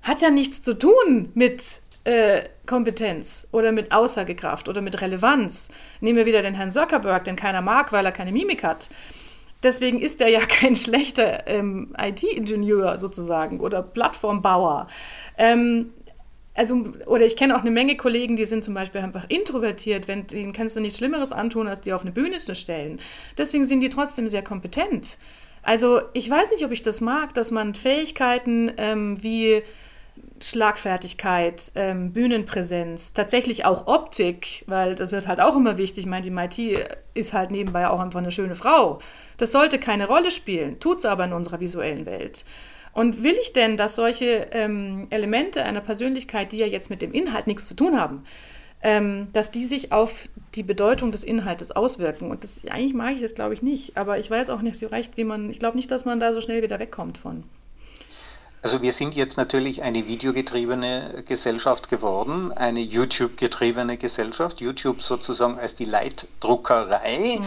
hat 0.03 0.21
ja 0.21 0.31
nichts 0.31 0.63
zu 0.63 0.75
tun 0.75 1.31
mit 1.35 1.63
äh, 2.05 2.43
Kompetenz 2.67 3.47
oder 3.53 3.71
mit 3.71 3.93
Aussagekraft 3.93 4.69
oder 4.69 4.81
mit 4.81 5.01
Relevanz. 5.01 5.71
Nehmen 6.01 6.19
wir 6.19 6.27
wieder 6.27 6.43
den 6.43 6.55
Herrn 6.55 6.73
Zuckerberg, 6.73 7.25
den 7.25 7.37
keiner 7.37 7.63
mag, 7.63 7.93
weil 7.93 8.05
er 8.05 8.13
keine 8.13 8.33
Mimik 8.33 8.65
hat. 8.65 8.89
Deswegen 9.63 10.01
ist 10.01 10.21
er 10.21 10.29
ja 10.29 10.41
kein 10.49 10.75
schlechter 10.75 11.47
ähm, 11.47 11.95
IT-Ingenieur 11.97 12.99
sozusagen 12.99 13.61
oder 13.61 13.83
Plattformbauer. 13.83 14.89
Ähm, 15.39 15.93
also, 16.55 16.85
oder 17.07 17.25
ich 17.25 17.37
kenne 17.37 17.57
auch 17.57 17.61
eine 17.61 17.71
Menge 17.71 17.97
Kollegen, 17.97 18.37
die 18.37 18.45
sind 18.45 18.63
zum 18.63 18.75
Beispiel 18.75 19.01
einfach 19.01 19.25
introvertiert, 19.29 20.07
wenn, 20.07 20.27
denen 20.27 20.53
kannst 20.53 20.77
du 20.77 20.81
nichts 20.81 20.99
Schlimmeres 20.99 21.33
antun, 21.33 21.67
als 21.67 21.81
die 21.81 21.93
auf 21.93 22.03
eine 22.03 22.13
Bühne 22.13 22.39
zu 22.39 22.55
stellen. 22.55 23.01
Deswegen 23.39 23.65
sind 23.65 23.81
die 23.81 23.89
trotzdem 23.89 24.29
sehr 24.29 24.43
kompetent. 24.43 25.19
Also, 25.63 26.03
ich 26.13 26.29
weiß 26.29 26.51
nicht, 26.51 26.65
ob 26.65 26.73
ich 26.73 26.83
das 26.83 27.01
mag, 27.01 27.35
dass 27.35 27.51
man 27.51 27.75
Fähigkeiten 27.75 28.73
ähm, 28.77 29.23
wie 29.23 29.63
Schlagfertigkeit, 30.43 31.73
ähm, 31.75 32.13
Bühnenpräsenz, 32.13 33.13
tatsächlich 33.13 33.65
auch 33.65 33.87
Optik, 33.87 34.65
weil 34.67 34.95
das 34.95 35.13
wird 35.13 35.29
halt 35.29 35.41
auch 35.41 35.57
immer 35.57 35.79
wichtig. 35.79 36.05
Ich 36.05 36.11
meine, 36.11 36.25
die 36.25 36.31
Mighty 36.31 36.79
ist 37.15 37.33
halt 37.33 37.51
nebenbei 37.51 37.89
auch 37.89 38.01
einfach 38.01 38.19
eine 38.19 38.33
schöne 38.33 38.57
Frau. 38.57 38.99
Das 39.37 39.53
sollte 39.53 39.79
keine 39.79 40.09
Rolle 40.09 40.31
spielen, 40.31 40.81
tut 40.81 40.99
es 40.99 41.05
aber 41.05 41.25
in 41.25 41.33
unserer 41.33 41.61
visuellen 41.61 42.07
Welt. 42.07 42.45
Und 42.93 43.23
will 43.23 43.37
ich 43.41 43.53
denn, 43.53 43.77
dass 43.77 43.97
solche 43.97 44.49
ähm, 44.53 45.07
Elemente 45.11 45.65
einer 45.65 45.81
Persönlichkeit, 45.81 46.53
die 46.53 46.59
ja 46.59 46.67
jetzt 46.67 46.91
mit 46.91 47.01
dem 47.01 47.13
Inhalt 47.13 47.47
nichts 47.47 47.67
zu 47.67 47.75
tun 47.75 47.99
haben, 47.99 48.25
ähm, 48.83 49.29
dass 49.33 49.51
die 49.51 49.65
sich 49.65 49.93
auf 49.93 50.29
die 50.55 50.63
Bedeutung 50.63 51.11
des 51.11 51.25
Inhaltes 51.25 51.71
auswirken? 51.71 52.31
Und 52.31 52.45
das, 52.45 52.51
eigentlich 52.69 52.93
mag 52.93 53.15
ich 53.15 53.23
das, 53.23 53.35
glaube 53.35 53.55
ich, 53.55 53.63
nicht. 53.63 53.97
Aber 53.97 54.19
ich 54.19 54.31
weiß 54.31 54.51
auch 54.51 54.61
nicht 54.61 54.79
so 54.79 54.89
recht, 54.89 55.17
wie 55.17 55.25
man, 55.25 55.49
ich 55.51 55.59
glaube 55.59 55.77
nicht, 55.77 55.91
dass 55.91 56.05
man 56.05 56.21
da 56.21 56.33
so 56.35 56.43
schnell 56.43 56.63
wieder 56.63 56.79
wegkommt 56.79 57.17
von. 57.17 57.45
Also 58.61 58.81
wir 58.81 58.93
sind 58.93 59.17
jetzt 59.17 59.37
natürlich 59.37 59.83
eine 59.83 60.07
videogetriebene 60.07 61.25
Gesellschaft 61.27 61.89
geworden, 61.89 62.53
eine 62.53 62.79
YouTube-getriebene 62.79 63.97
Gesellschaft. 63.97 64.61
YouTube 64.61 65.03
sozusagen 65.03 65.59
als 65.59 65.75
die 65.75 65.85
Leitdruckerei, 65.85 67.39
mhm. 67.39 67.45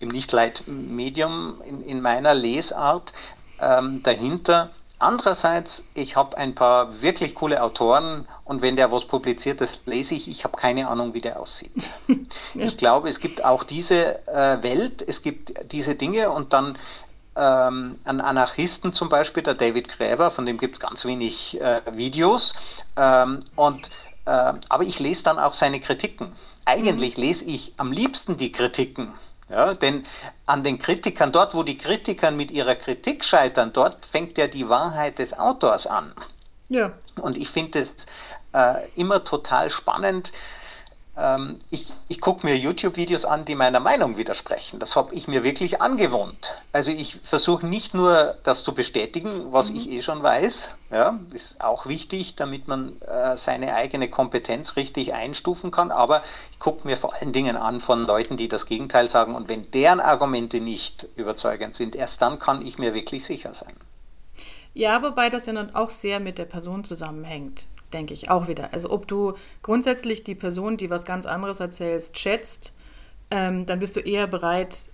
im 0.00 0.08
Nicht-Leitmedium 0.08 1.60
in, 1.68 1.84
in 1.84 2.00
meiner 2.00 2.32
Lesart. 2.32 3.12
Ähm, 3.60 4.02
dahinter 4.02 4.70
Andererseits, 5.04 5.84
ich 5.92 6.16
habe 6.16 6.38
ein 6.38 6.54
paar 6.54 7.02
wirklich 7.02 7.34
coole 7.34 7.62
Autoren 7.62 8.26
und 8.44 8.62
wenn 8.62 8.74
der 8.74 8.90
was 8.90 9.04
publiziert, 9.04 9.60
das 9.60 9.82
lese 9.84 10.14
ich. 10.14 10.28
Ich 10.28 10.44
habe 10.44 10.56
keine 10.56 10.88
Ahnung, 10.88 11.12
wie 11.12 11.20
der 11.20 11.38
aussieht. 11.38 11.90
ja. 12.08 12.16
Ich 12.64 12.78
glaube, 12.78 13.10
es 13.10 13.20
gibt 13.20 13.44
auch 13.44 13.64
diese 13.64 14.26
äh, 14.26 14.62
Welt, 14.62 15.04
es 15.06 15.20
gibt 15.20 15.72
diese 15.72 15.94
Dinge 15.94 16.30
und 16.30 16.54
dann 16.54 16.78
ähm, 17.36 17.98
einen 18.04 18.22
Anarchisten 18.22 18.94
zum 18.94 19.10
Beispiel, 19.10 19.42
der 19.42 19.52
David 19.52 19.88
Gräber, 19.88 20.30
von 20.30 20.46
dem 20.46 20.56
gibt 20.56 20.76
es 20.76 20.80
ganz 20.80 21.04
wenig 21.04 21.60
äh, 21.60 21.82
Videos. 21.92 22.54
Ähm, 22.96 23.40
und 23.56 23.90
äh, 24.24 24.54
aber 24.70 24.84
ich 24.84 25.00
lese 25.00 25.24
dann 25.24 25.38
auch 25.38 25.52
seine 25.52 25.80
Kritiken. 25.80 26.32
Eigentlich 26.64 27.18
mhm. 27.18 27.24
lese 27.24 27.44
ich 27.44 27.74
am 27.76 27.92
liebsten 27.92 28.38
die 28.38 28.52
Kritiken. 28.52 29.12
Ja, 29.48 29.74
denn 29.74 30.04
an 30.46 30.64
den 30.64 30.78
Kritikern, 30.78 31.30
dort 31.30 31.54
wo 31.54 31.62
die 31.62 31.76
Kritiker 31.76 32.30
mit 32.30 32.50
ihrer 32.50 32.74
Kritik 32.74 33.24
scheitern, 33.24 33.72
dort 33.72 34.06
fängt 34.06 34.38
ja 34.38 34.46
die 34.46 34.68
Wahrheit 34.68 35.18
des 35.18 35.38
Autors 35.38 35.86
an. 35.86 36.12
Ja. 36.68 36.92
Und 37.20 37.36
ich 37.36 37.50
finde 37.50 37.80
es 37.80 38.06
äh, 38.54 38.88
immer 38.96 39.22
total 39.22 39.68
spannend, 39.68 40.32
ähm, 41.16 41.58
ich, 41.70 41.86
ich 42.08 42.20
gucke 42.20 42.44
mir 42.44 42.56
YouTube-Videos 42.56 43.24
an, 43.24 43.44
die 43.44 43.54
meiner 43.54 43.78
Meinung 43.78 44.16
widersprechen. 44.16 44.80
Das 44.80 44.96
habe 44.96 45.14
ich 45.14 45.28
mir 45.28 45.44
wirklich 45.44 45.80
angewohnt. 45.80 46.62
Also 46.72 46.90
ich 46.90 47.20
versuche 47.22 47.66
nicht 47.66 47.94
nur 47.94 48.36
das 48.42 48.64
zu 48.64 48.74
bestätigen, 48.74 49.52
was 49.52 49.70
mhm. 49.70 49.76
ich 49.76 49.90
eh 49.90 50.02
schon 50.02 50.22
weiß. 50.22 50.74
Ja, 50.90 51.20
ist 51.32 51.60
auch 51.60 51.86
wichtig, 51.86 52.34
damit 52.36 52.68
man 52.68 53.00
äh, 53.02 53.36
seine 53.36 53.74
eigene 53.74 54.08
Kompetenz 54.08 54.76
richtig 54.76 55.14
einstufen 55.14 55.70
kann. 55.70 55.92
Aber 55.92 56.22
ich 56.50 56.58
gucke 56.58 56.86
mir 56.86 56.96
vor 56.96 57.14
allen 57.14 57.32
Dingen 57.32 57.56
an 57.56 57.80
von 57.80 58.06
Leuten, 58.06 58.36
die 58.36 58.48
das 58.48 58.66
Gegenteil 58.66 59.08
sagen. 59.08 59.34
Und 59.36 59.48
wenn 59.48 59.70
deren 59.70 60.00
Argumente 60.00 60.60
nicht 60.60 61.06
überzeugend 61.14 61.76
sind, 61.76 61.94
erst 61.94 62.22
dann 62.22 62.38
kann 62.38 62.64
ich 62.64 62.78
mir 62.78 62.92
wirklich 62.92 63.24
sicher 63.24 63.54
sein. 63.54 63.74
Ja, 64.72 65.00
wobei 65.02 65.30
das 65.30 65.46
ja 65.46 65.52
dann 65.52 65.74
auch 65.76 65.90
sehr 65.90 66.18
mit 66.18 66.38
der 66.38 66.46
Person 66.46 66.82
zusammenhängt 66.82 67.66
denke 67.94 68.12
ich 68.12 68.28
auch 68.28 68.48
wieder. 68.48 68.72
Also 68.72 68.90
ob 68.90 69.08
du 69.08 69.34
grundsätzlich 69.62 70.24
die 70.24 70.34
Person, 70.34 70.76
die 70.76 70.90
was 70.90 71.04
ganz 71.04 71.24
anderes 71.24 71.60
erzählst, 71.60 72.18
schätzt, 72.18 72.72
ähm, 73.30 73.64
dann 73.64 73.78
bist 73.78 73.96
du 73.96 74.00
eher 74.00 74.26
bereit, 74.26 74.90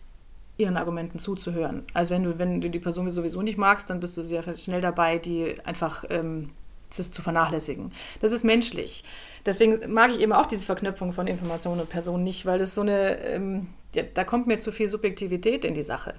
ihren 0.58 0.76
Argumenten 0.76 1.18
zuzuhören. 1.18 1.84
Also 1.94 2.14
wenn 2.14 2.22
du, 2.22 2.38
wenn 2.38 2.60
du 2.60 2.70
die 2.70 2.78
Person 2.78 3.08
sowieso 3.10 3.42
nicht 3.42 3.58
magst, 3.58 3.90
dann 3.90 3.98
bist 3.98 4.16
du 4.16 4.22
sehr 4.22 4.42
schnell 4.54 4.80
dabei, 4.80 5.18
die 5.18 5.54
einfach 5.64 6.04
ähm, 6.10 6.50
zu 6.90 7.22
vernachlässigen. 7.22 7.92
Das 8.20 8.32
ist 8.32 8.44
menschlich. 8.44 9.04
Deswegen 9.46 9.92
mag 9.92 10.10
ich 10.10 10.20
eben 10.20 10.32
auch 10.32 10.46
diese 10.46 10.66
Verknüpfung 10.66 11.12
von 11.12 11.26
Information 11.26 11.80
und 11.80 11.88
Person 11.88 12.22
nicht, 12.22 12.46
weil 12.46 12.58
das 12.58 12.74
so 12.74 12.82
eine, 12.82 13.18
ähm, 13.24 13.68
ja, 13.94 14.02
da 14.02 14.24
kommt 14.24 14.46
mir 14.46 14.58
zu 14.58 14.70
viel 14.70 14.88
Subjektivität 14.88 15.64
in 15.64 15.74
die 15.74 15.82
Sache 15.82 16.14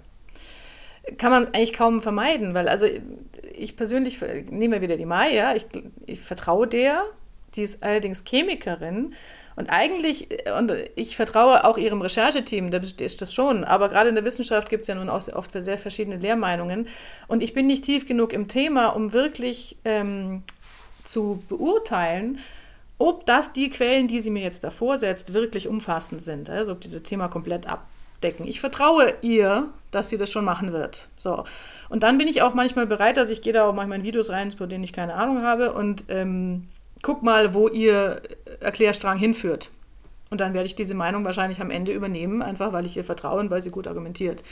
kann 1.18 1.32
man 1.32 1.48
eigentlich 1.48 1.74
kaum 1.74 2.02
vermeiden, 2.02 2.54
weil 2.54 2.68
also 2.68 2.86
ich 3.54 3.76
persönlich 3.76 4.20
nehme 4.50 4.82
wieder 4.82 4.98
die 4.98 5.06
Mai, 5.06 5.34
ja, 5.34 5.56
ich, 5.56 5.66
ich 6.06 6.20
vertraue 6.20 6.68
der, 6.68 7.04
die 7.56 7.64
ist 7.64 7.84
allerdings 7.84 8.24
Chemikerin 8.24 9.14
und 9.56 9.70
eigentlich, 9.70 10.28
und 10.58 10.72
ich 10.96 11.16
vertraue 11.16 11.66
auch 11.66 11.78
ihrem 11.78 12.02
Rechercheteam, 12.02 12.72
da 12.72 12.80
ist 12.80 13.22
das 13.22 13.34
schon, 13.34 13.64
aber 13.64 13.90
gerade 13.90 14.10
in 14.10 14.16
der 14.16 14.26
Wissenschaft 14.26 14.70
gibt 14.70 14.84
es 14.84 14.88
ja 14.88 14.96
nun 14.96 15.10
auch 15.10 15.28
oft 15.34 15.52
sehr 15.54 15.78
verschiedene 15.78 16.18
Lehrmeinungen 16.18 16.88
und 17.28 17.44
ich 17.44 17.54
bin 17.54 17.68
nicht 17.68 17.84
tief 17.84 18.08
genug 18.08 18.32
im 18.32 18.48
Thema, 18.48 18.88
um 18.88 19.14
wirklich 19.14 19.78
ähm, 19.84 20.44
zu 21.04 21.44
beurteilen, 21.50 22.40
ob 22.98 23.26
das 23.26 23.52
die 23.52 23.72
Quellen, 23.72 24.08
die 24.08 24.22
sie 24.22 24.30
mir 24.30 24.44
jetzt 24.44 24.64
davor 24.64 25.00
setzt, 25.00 25.34
wirklich 25.34 25.68
umfassend 25.68 26.22
sind, 26.22 26.50
also 26.50 26.74
ob 26.74 26.82
dieses 26.82 27.02
Thema 27.04 27.28
komplett 27.28 27.68
ab 27.68 27.88
abdecken. 28.22 28.48
Ich 28.48 28.60
vertraue 28.60 29.14
ihr, 29.22 29.70
dass 29.90 30.10
sie 30.10 30.18
das 30.18 30.32
schon 30.32 30.46
machen 30.46 30.72
wird. 30.72 31.10
So. 31.18 31.44
Und 31.90 32.04
dann 32.04 32.18
bin 32.18 32.28
ich 32.28 32.42
auch 32.42 32.54
manchmal 32.54 32.86
bereit, 32.86 33.18
dass 33.18 33.30
ich 33.30 33.42
gehe 33.42 33.54
da 33.54 33.66
auch 33.66 33.74
manchmal 33.74 34.00
in 34.00 34.04
Videos 34.06 34.30
rein, 34.30 34.52
von 34.52 34.70
denen 34.70 34.84
ich 34.84 34.94
keine 34.94 35.16
Ahnung 35.16 35.42
habe 35.42 35.74
und 35.74 36.06
ähm, 36.10 36.68
guck 37.02 37.24
mal, 37.24 37.54
wo 37.54 37.68
ihr 37.68 38.22
Erklärstrang 38.60 39.18
hinführt. 39.18 39.70
Und 40.30 40.40
dann 40.40 40.54
werde 40.54 40.66
ich 40.66 40.76
diese 40.76 40.94
Meinung 40.94 41.26
wahrscheinlich 41.26 41.60
am 41.60 41.72
Ende 41.72 41.92
übernehmen, 41.92 42.42
einfach 42.42 42.72
weil 42.72 42.86
ich 42.86 42.96
ihr 42.96 43.04
vertraue 43.04 43.40
und 43.40 43.50
weil 43.50 43.62
sie 43.62 43.72
gut 43.72 43.88
argumentiert. 43.88 44.44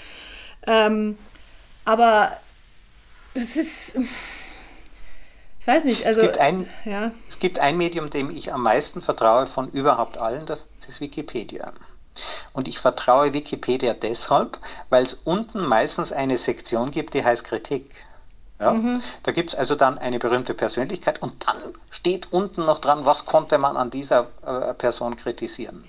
Ähm, 0.68 1.18
aber 1.86 2.34
es 3.34 3.56
ist. 3.56 3.96
Ich 5.62 5.68
weiß 5.68 5.86
nicht, 5.86 6.06
also. 6.06 6.22
Es 6.22 6.28
gibt, 6.28 6.40
ein, 6.40 6.68
ja. 6.84 7.12
es 7.30 7.40
gibt 7.40 7.60
ein 7.60 7.78
Medium, 7.78 8.10
dem 8.10 8.30
ich 8.30 8.52
am 8.52 8.64
meisten 8.64 9.02
vertraue 9.02 9.46
von 9.46 9.70
überhaupt 9.70 10.18
allen, 10.18 10.46
das 10.46 10.68
ist 10.86 11.00
Wikipedia. 11.00 11.72
Und 12.54 12.68
ich 12.68 12.80
vertraue 12.80 13.34
Wikipedia 13.34 13.94
deshalb, 13.94 14.58
weil 14.90 15.04
es 15.04 15.14
unten 15.26 15.66
meistens 15.66 16.12
eine 16.12 16.38
Sektion 16.38 16.92
gibt, 16.92 17.14
die 17.14 17.24
heißt 17.24 17.44
Kritik. 17.44 17.90
Ja? 18.60 18.74
Mhm. 18.74 19.02
Da 19.24 19.32
gibt 19.32 19.50
es 19.50 19.56
also 19.56 19.76
dann 19.76 19.98
eine 19.98 20.20
berühmte 20.20 20.54
Persönlichkeit 20.54 21.22
und 21.22 21.48
dann 21.48 21.58
steht 21.90 22.32
unten 22.32 22.66
noch 22.66 22.80
dran, 22.80 23.06
was 23.06 23.26
konnte 23.26 23.58
man 23.58 23.78
an 23.78 23.90
dieser 23.90 24.28
äh, 24.46 24.74
Person 24.74 25.16
kritisieren. 25.16 25.84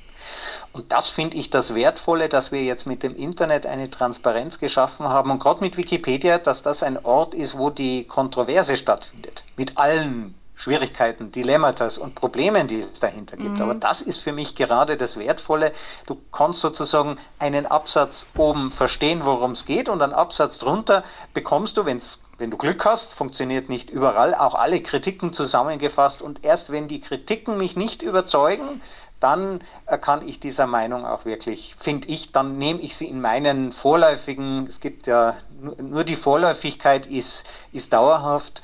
Und 0.72 0.92
das 0.92 1.08
finde 1.08 1.36
ich 1.36 1.50
das 1.50 1.74
Wertvolle, 1.74 2.28
dass 2.28 2.52
wir 2.52 2.62
jetzt 2.62 2.86
mit 2.86 3.02
dem 3.02 3.16
Internet 3.16 3.66
eine 3.66 3.90
Transparenz 3.90 4.58
geschaffen 4.58 5.08
haben 5.08 5.30
und 5.30 5.40
gerade 5.40 5.60
mit 5.60 5.76
Wikipedia, 5.76 6.38
dass 6.38 6.62
das 6.62 6.82
ein 6.82 7.04
Ort 7.04 7.34
ist, 7.34 7.58
wo 7.58 7.70
die 7.70 8.04
Kontroverse 8.04 8.76
stattfindet. 8.76 9.42
Mit 9.56 9.78
allen 9.78 10.34
Schwierigkeiten, 10.60 11.32
Dilemmata 11.32 11.88
und 12.00 12.14
Problemen, 12.14 12.68
die 12.68 12.76
es 12.76 13.00
dahinter 13.00 13.38
gibt. 13.38 13.56
Mhm. 13.56 13.62
Aber 13.62 13.74
das 13.74 14.02
ist 14.02 14.18
für 14.18 14.32
mich 14.32 14.54
gerade 14.54 14.98
das 14.98 15.16
Wertvolle. 15.16 15.72
Du 16.06 16.20
kannst 16.32 16.60
sozusagen 16.60 17.16
einen 17.38 17.64
Absatz 17.64 18.26
oben 18.36 18.70
verstehen, 18.70 19.20
worum 19.24 19.52
es 19.52 19.64
geht, 19.64 19.88
und 19.88 20.02
einen 20.02 20.12
Absatz 20.12 20.58
drunter 20.58 21.02
bekommst 21.32 21.78
du, 21.78 21.86
wenn's, 21.86 22.24
wenn 22.36 22.50
du 22.50 22.58
Glück 22.58 22.84
hast, 22.84 23.14
funktioniert 23.14 23.70
nicht 23.70 23.88
überall, 23.88 24.34
auch 24.34 24.54
alle 24.54 24.82
Kritiken 24.82 25.32
zusammengefasst. 25.32 26.20
Und 26.20 26.44
erst 26.44 26.70
wenn 26.70 26.88
die 26.88 27.00
Kritiken 27.00 27.56
mich 27.56 27.76
nicht 27.76 28.02
überzeugen, 28.02 28.82
dann 29.18 29.60
äh, 29.86 29.96
kann 29.96 30.26
ich 30.28 30.40
dieser 30.40 30.66
Meinung 30.66 31.06
auch 31.06 31.24
wirklich, 31.24 31.74
finde 31.78 32.08
ich, 32.08 32.32
dann 32.32 32.58
nehme 32.58 32.80
ich 32.80 32.96
sie 32.96 33.06
in 33.06 33.22
meinen 33.22 33.72
vorläufigen, 33.72 34.66
es 34.66 34.80
gibt 34.80 35.06
ja 35.06 35.36
nur 35.78 36.04
die 36.04 36.16
Vorläufigkeit 36.16 37.06
ist, 37.06 37.44
ist 37.72 37.92
dauerhaft, 37.92 38.62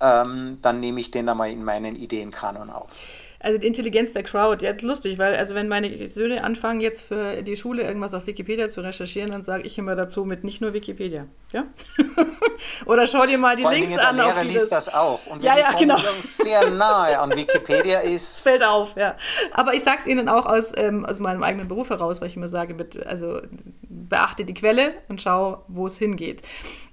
ähm, 0.00 0.58
dann 0.62 0.80
nehme 0.80 1.00
ich 1.00 1.10
den 1.10 1.28
einmal 1.28 1.50
in 1.50 1.64
meinen 1.64 1.96
Ideenkanon 1.96 2.70
auf. 2.70 2.90
Also 3.40 3.56
die 3.56 3.68
Intelligenz 3.68 4.12
der 4.12 4.24
Crowd, 4.24 4.66
ja, 4.66 4.72
lustig, 4.80 5.16
weil 5.16 5.36
also 5.36 5.54
wenn 5.54 5.68
meine 5.68 6.08
Söhne 6.08 6.42
anfangen 6.42 6.80
jetzt 6.80 7.02
für 7.02 7.42
die 7.42 7.56
Schule 7.56 7.84
irgendwas 7.84 8.12
auf 8.12 8.26
Wikipedia 8.26 8.68
zu 8.68 8.80
recherchieren, 8.80 9.30
dann 9.30 9.44
sage 9.44 9.62
ich 9.62 9.78
immer 9.78 9.94
dazu 9.94 10.24
mit 10.24 10.42
nicht 10.42 10.60
nur 10.60 10.72
Wikipedia, 10.72 11.26
ja? 11.52 11.64
Oder 12.86 13.06
schau 13.06 13.26
dir 13.26 13.38
mal 13.38 13.54
die 13.54 13.62
Vor 13.62 13.72
Links 13.72 13.96
an. 13.96 14.16
Der 14.16 14.26
Lehrer 14.26 14.42
liest 14.42 14.72
das, 14.72 14.86
das 14.86 14.94
auch 14.94 15.24
und 15.26 15.38
wenn 15.38 15.46
ja, 15.46 15.56
ja, 15.56 15.72
die 15.72 15.84
genau. 15.84 15.98
sehr 16.20 16.68
nahe 16.70 17.16
an 17.16 17.30
Wikipedia 17.30 18.00
ist, 18.00 18.42
fällt 18.42 18.64
auf, 18.64 18.96
ja. 18.96 19.14
Aber 19.52 19.72
ich 19.72 19.84
sage 19.84 19.98
es 20.00 20.08
ihnen 20.08 20.28
auch 20.28 20.44
aus, 20.44 20.72
ähm, 20.76 21.06
aus 21.06 21.20
meinem 21.20 21.44
eigenen 21.44 21.68
Beruf 21.68 21.90
heraus, 21.90 22.20
weil 22.20 22.26
ich 22.28 22.36
immer 22.36 22.48
sage, 22.48 22.74
mit, 22.74 23.06
also 23.06 23.40
beachte 23.82 24.44
die 24.44 24.54
Quelle 24.54 24.94
und 25.08 25.22
schau, 25.22 25.64
wo 25.68 25.86
es 25.86 25.96
hingeht. 25.96 26.42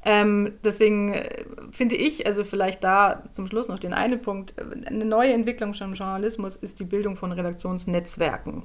Ähm, 0.08 0.53
deswegen 0.64 1.14
äh, 1.14 1.43
finde 1.72 1.95
ich, 1.95 2.28
also 2.28 2.43
vielleicht 2.43 2.84
da 2.84 3.24
zum 3.32 3.47
Schluss 3.47 3.68
noch 3.68 3.80
den 3.80 3.93
einen 3.93 4.22
Punkt, 4.22 4.53
äh, 4.58 4.88
eine 4.88 5.03
neue 5.03 5.34
Entwicklung 5.34 5.74
schon 5.74 5.89
im 5.89 5.93
Journalismus 5.95 6.56
ist 6.56 6.80
die 6.80 6.84
Bildung 6.84 7.16
von 7.16 7.32
Redaktionsnetzwerken. 7.32 8.64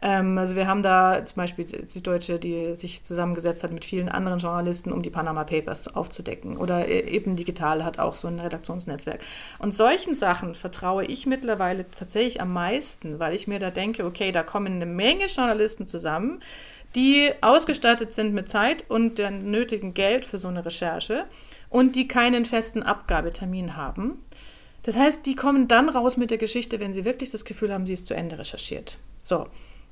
Ähm, 0.00 0.38
also 0.38 0.54
wir 0.54 0.66
haben 0.66 0.82
da 0.82 1.24
zum 1.24 1.36
Beispiel 1.36 1.64
die 1.64 2.02
Deutsche, 2.02 2.38
die 2.38 2.74
sich 2.74 3.02
zusammengesetzt 3.02 3.64
hat 3.64 3.72
mit 3.72 3.84
vielen 3.84 4.08
anderen 4.08 4.38
Journalisten, 4.38 4.92
um 4.92 5.02
die 5.02 5.10
Panama 5.10 5.44
Papers 5.44 5.94
aufzudecken. 5.94 6.56
Oder 6.56 6.86
äh, 6.86 7.00
eben 7.10 7.34
Digital 7.34 7.84
hat 7.84 7.98
auch 7.98 8.14
so 8.14 8.28
ein 8.28 8.38
Redaktionsnetzwerk. 8.38 9.20
Und 9.58 9.74
solchen 9.74 10.14
Sachen 10.14 10.54
vertraue 10.54 11.04
ich 11.04 11.26
mittlerweile 11.26 11.90
tatsächlich 11.90 12.40
am 12.40 12.52
meisten, 12.52 13.18
weil 13.18 13.34
ich 13.34 13.48
mir 13.48 13.58
da 13.58 13.70
denke, 13.70 14.04
okay, 14.04 14.30
da 14.30 14.42
kommen 14.42 14.74
eine 14.74 14.86
Menge 14.86 15.26
Journalisten 15.26 15.86
zusammen, 15.86 16.40
die 16.94 17.30
ausgestattet 17.40 18.12
sind 18.12 18.34
mit 18.34 18.48
Zeit 18.48 18.84
und 18.88 19.18
dem 19.18 19.50
nötigen 19.50 19.94
Geld 19.94 20.24
für 20.24 20.38
so 20.38 20.48
eine 20.48 20.64
Recherche 20.64 21.26
und 21.68 21.96
die 21.96 22.08
keinen 22.08 22.44
festen 22.44 22.82
Abgabetermin 22.82 23.76
haben. 23.76 24.24
Das 24.82 24.96
heißt, 24.96 25.26
die 25.26 25.36
kommen 25.36 25.68
dann 25.68 25.88
raus 25.88 26.16
mit 26.16 26.30
der 26.30 26.38
Geschichte, 26.38 26.80
wenn 26.80 26.94
sie 26.94 27.04
wirklich 27.04 27.30
das 27.30 27.44
Gefühl 27.44 27.72
haben, 27.72 27.86
sie 27.86 27.92
ist 27.92 28.06
zu 28.06 28.14
Ende 28.14 28.38
recherchiert. 28.38 28.98
So 29.20 29.44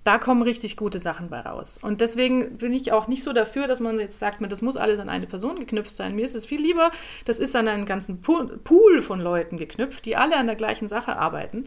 da 0.07 0.19
kommen 0.19 0.43
richtig 0.43 0.77
gute 0.77 1.01
Sachen 1.01 1.31
bei 1.31 1.41
raus. 1.41 1.81
Und 1.83 2.01
deswegen 2.01 2.59
bin 2.59 2.73
ich 2.73 2.93
auch 2.93 3.09
nicht 3.09 3.25
so 3.25 3.33
dafür, 3.33 3.67
dass 3.67 3.81
man 3.81 3.99
jetzt 3.99 4.21
sagt, 4.21 4.39
das 4.41 4.63
muss 4.63 4.77
alles 4.77 5.01
an 5.01 5.09
eine 5.09 5.27
Person 5.27 5.59
geknüpft 5.59 5.97
sein. 5.97 6.15
Mir 6.15 6.25
ist 6.25 6.37
es 6.37 6.47
viel 6.47 6.61
lieber, 6.61 6.93
das 7.25 7.41
ist 7.41 7.57
an 7.57 7.67
einen 7.67 7.87
ganzen 7.87 8.21
Pool 8.21 9.03
von 9.03 9.21
Leuten 9.21 9.57
geknüpft, 9.57 10.05
die 10.05 10.15
alle 10.15 10.37
an 10.37 10.47
der 10.47 10.55
gleichen 10.55 10.87
Sache 10.87 11.17
arbeiten 11.17 11.67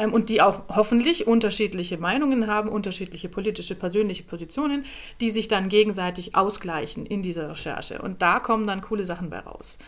ähm, 0.00 0.12
und 0.12 0.28
die 0.30 0.42
auch 0.42 0.62
hoffentlich 0.68 1.28
unterschiedliche 1.28 1.96
Meinungen 1.96 2.48
haben, 2.48 2.70
unterschiedliche 2.70 3.28
politische, 3.28 3.76
persönliche 3.76 4.24
Positionen, 4.24 4.84
die 5.20 5.30
sich 5.30 5.46
dann 5.46 5.68
gegenseitig 5.68 6.34
ausgleichen 6.34 7.06
in 7.06 7.22
dieser 7.22 7.50
Recherche. 7.50 8.02
Und 8.02 8.20
da 8.20 8.40
kommen 8.40 8.66
dann 8.66 8.80
coole 8.80 9.04
Sachen 9.04 9.30
bei 9.30 9.38
raus. 9.38 9.78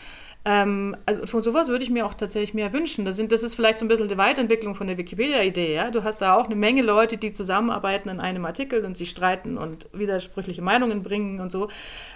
Ähm, 0.45 0.97
also 1.05 1.27
von 1.27 1.43
sowas 1.43 1.69
würde 1.69 1.85
ich 1.85 1.91
mir 1.91 2.07
auch 2.07 2.15
tatsächlich 2.15 2.55
mehr 2.55 2.73
wünschen. 2.73 3.05
Das, 3.05 3.17
sind, 3.17 3.33
das 3.33 3.43
ist 3.43 3.55
vielleicht 3.55 3.79
so 3.79 3.85
ein 3.85 3.89
bisschen 3.89 4.09
die 4.09 4.17
Weiterentwicklung 4.17 4.75
von 4.75 4.87
der 4.87 4.97
Wikipedia-Idee. 4.97 5.75
Ja? 5.75 5.91
Du 5.91 6.05
hast 6.05 6.19
da 6.19 6.37
auch 6.37 6.47
eine 6.47 6.57
Menge 6.57 6.83
Leute, 6.83 7.17
die 7.19 7.33
zusammenarbeiten 7.33 8.09
an 8.09 8.21
einem 8.21 8.45
Artikel 8.45 8.85
und 8.85 8.97
sich 8.97 9.11
streiten 9.11 9.59
und 9.59 9.89
widersprüchliche 9.93 10.63
Meinungen 10.63 11.03
bringen 11.03 11.41
und 11.41 11.51
so. 11.51 11.69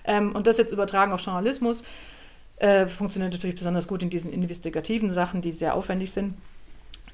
Ähm, 0.05 0.35
und 0.35 0.47
das 0.47 0.59
jetzt 0.59 0.73
übertragen 0.73 1.12
auf 1.12 1.20
Journalismus. 1.20 1.83
Äh, 2.57 2.87
funktioniert 2.87 3.33
natürlich 3.33 3.57
besonders 3.57 3.89
gut 3.89 4.03
in 4.03 4.11
diesen 4.11 4.33
investigativen 4.33 5.11
Sachen, 5.11 5.41
die 5.41 5.53
sehr 5.53 5.75
aufwendig 5.75 6.12
sind. 6.12 6.35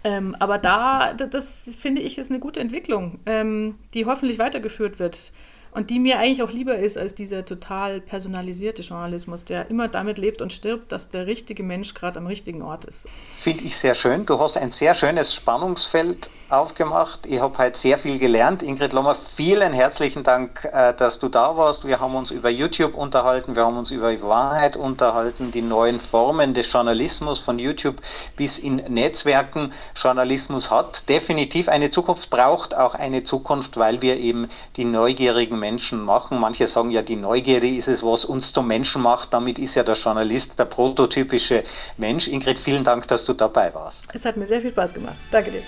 Ähm, 0.05 0.37
aber 0.39 0.59
da, 0.59 1.15
das, 1.15 1.65
das 1.65 1.75
finde 1.75 2.03
ich, 2.03 2.19
ist 2.19 2.31
eine 2.31 2.39
gute 2.39 2.61
Entwicklung, 2.61 3.19
ähm, 3.27 3.77
die 3.95 4.07
hoffentlich 4.07 4.39
weitergeführt 4.39 4.99
wird. 4.99 5.33
Und 5.71 5.91
die 5.91 5.99
mir 5.99 6.19
eigentlich 6.19 6.43
auch 6.43 6.51
lieber 6.51 6.77
ist 6.77 6.99
als 6.99 7.15
dieser 7.15 7.45
total 7.45 8.01
personalisierte 8.01 8.83
Journalismus, 8.83 9.45
der 9.45 9.71
immer 9.71 9.89
damit 9.89 10.19
lebt 10.19 10.43
und 10.43 10.53
stirbt, 10.53 10.93
dass 10.93 11.09
der 11.09 11.27
richtige 11.27 11.63
Mensch 11.63 11.95
gerade 11.95 12.19
am 12.19 12.27
richtigen 12.27 12.63
Ort 12.63 12.85
ist. 12.85 13.09
Finde 13.35 13.65
ich 13.65 13.77
sehr 13.77 13.95
schön. 13.95 14.27
Du 14.27 14.39
hast 14.41 14.57
ein 14.57 14.71
sehr 14.71 14.95
schönes 14.95 15.35
Spannungsfeld 15.35 16.31
aufgemacht. 16.51 17.27
Ich 17.27 17.41
habe 17.41 17.59
heute 17.59 17.79
sehr 17.79 17.99
viel 17.99 18.19
gelernt. 18.19 18.63
Ingrid 18.63 18.93
Lommer, 18.93 19.15
vielen 19.15 19.73
herzlichen 19.73 20.23
Dank, 20.23 20.65
äh, 20.73 20.95
dass 20.95 21.19
du 21.19 21.29
da 21.29 21.57
warst. 21.57 21.87
Wir 21.87 22.01
haben 22.01 22.15
uns 22.15 22.31
über 22.31 22.49
YouTube 22.49 22.95
unterhalten, 22.95 23.55
wir 23.55 23.67
haben 23.67 23.77
uns 23.77 23.91
über 23.91 24.09
Wahrheit 24.23 24.77
unterhalten, 24.77 25.51
die 25.51 25.61
neuen 25.61 26.01
Formen 26.01 26.55
des 26.55 26.73
Journalismus 26.73 27.41
von 27.41 27.59
YouTube 27.59 27.97
bis 28.37 28.59
in 28.59 28.77
Netzwerken. 28.89 29.73
Journalismus 29.95 30.71
hat 30.71 31.09
definitiv 31.09 31.69
eine 31.69 31.91
Zukunft, 31.91 32.31
braucht 32.31 32.75
auch 32.75 32.95
eine 32.95 33.23
Zukunft, 33.25 33.77
weil 33.77 34.01
wir 34.01 34.17
eben 34.17 34.49
die 34.77 34.85
neugierigen 34.85 35.58
Menschen 35.59 36.05
machen. 36.05 36.41
Manche 36.41 36.67
sagen 36.67 36.91
ja, 36.91 37.03
die 37.03 37.17
Neugierde 37.17 37.69
ist 37.69 37.89
es, 37.89 38.03
was 38.03 38.25
uns 38.25 38.53
zum 38.53 38.67
Menschen 38.67 39.03
macht. 39.03 39.33
Damit 39.33 39.59
ist 39.59 39.75
ja 39.75 39.83
der 39.83 39.95
Journalist 39.95 40.59
der 40.59 40.67
prototypische 40.67 41.65
Mensch. 41.97 42.29
Ingrid, 42.29 42.59
vielen 42.59 42.85
Dank, 42.85 43.09
dass 43.09 43.25
du 43.25 43.33
dabei 43.33 43.73
warst. 43.75 44.07
Es 44.13 44.25
hat 44.25 44.37
mir 44.37 44.47
sehr 44.47 44.61
viel 44.61 44.71
Spaß 44.71 44.95
gemacht. 44.95 45.17
Danke 45.31 45.51
dir. 45.51 45.63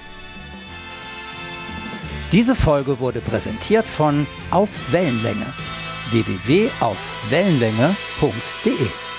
Diese 2.32 2.54
Folge 2.54 3.00
wurde 3.00 3.20
präsentiert 3.20 3.86
von 3.86 4.26
Auf 4.50 4.92
Wellenlänge 4.92 5.46
www.aufwellenlänge.de 6.10 9.09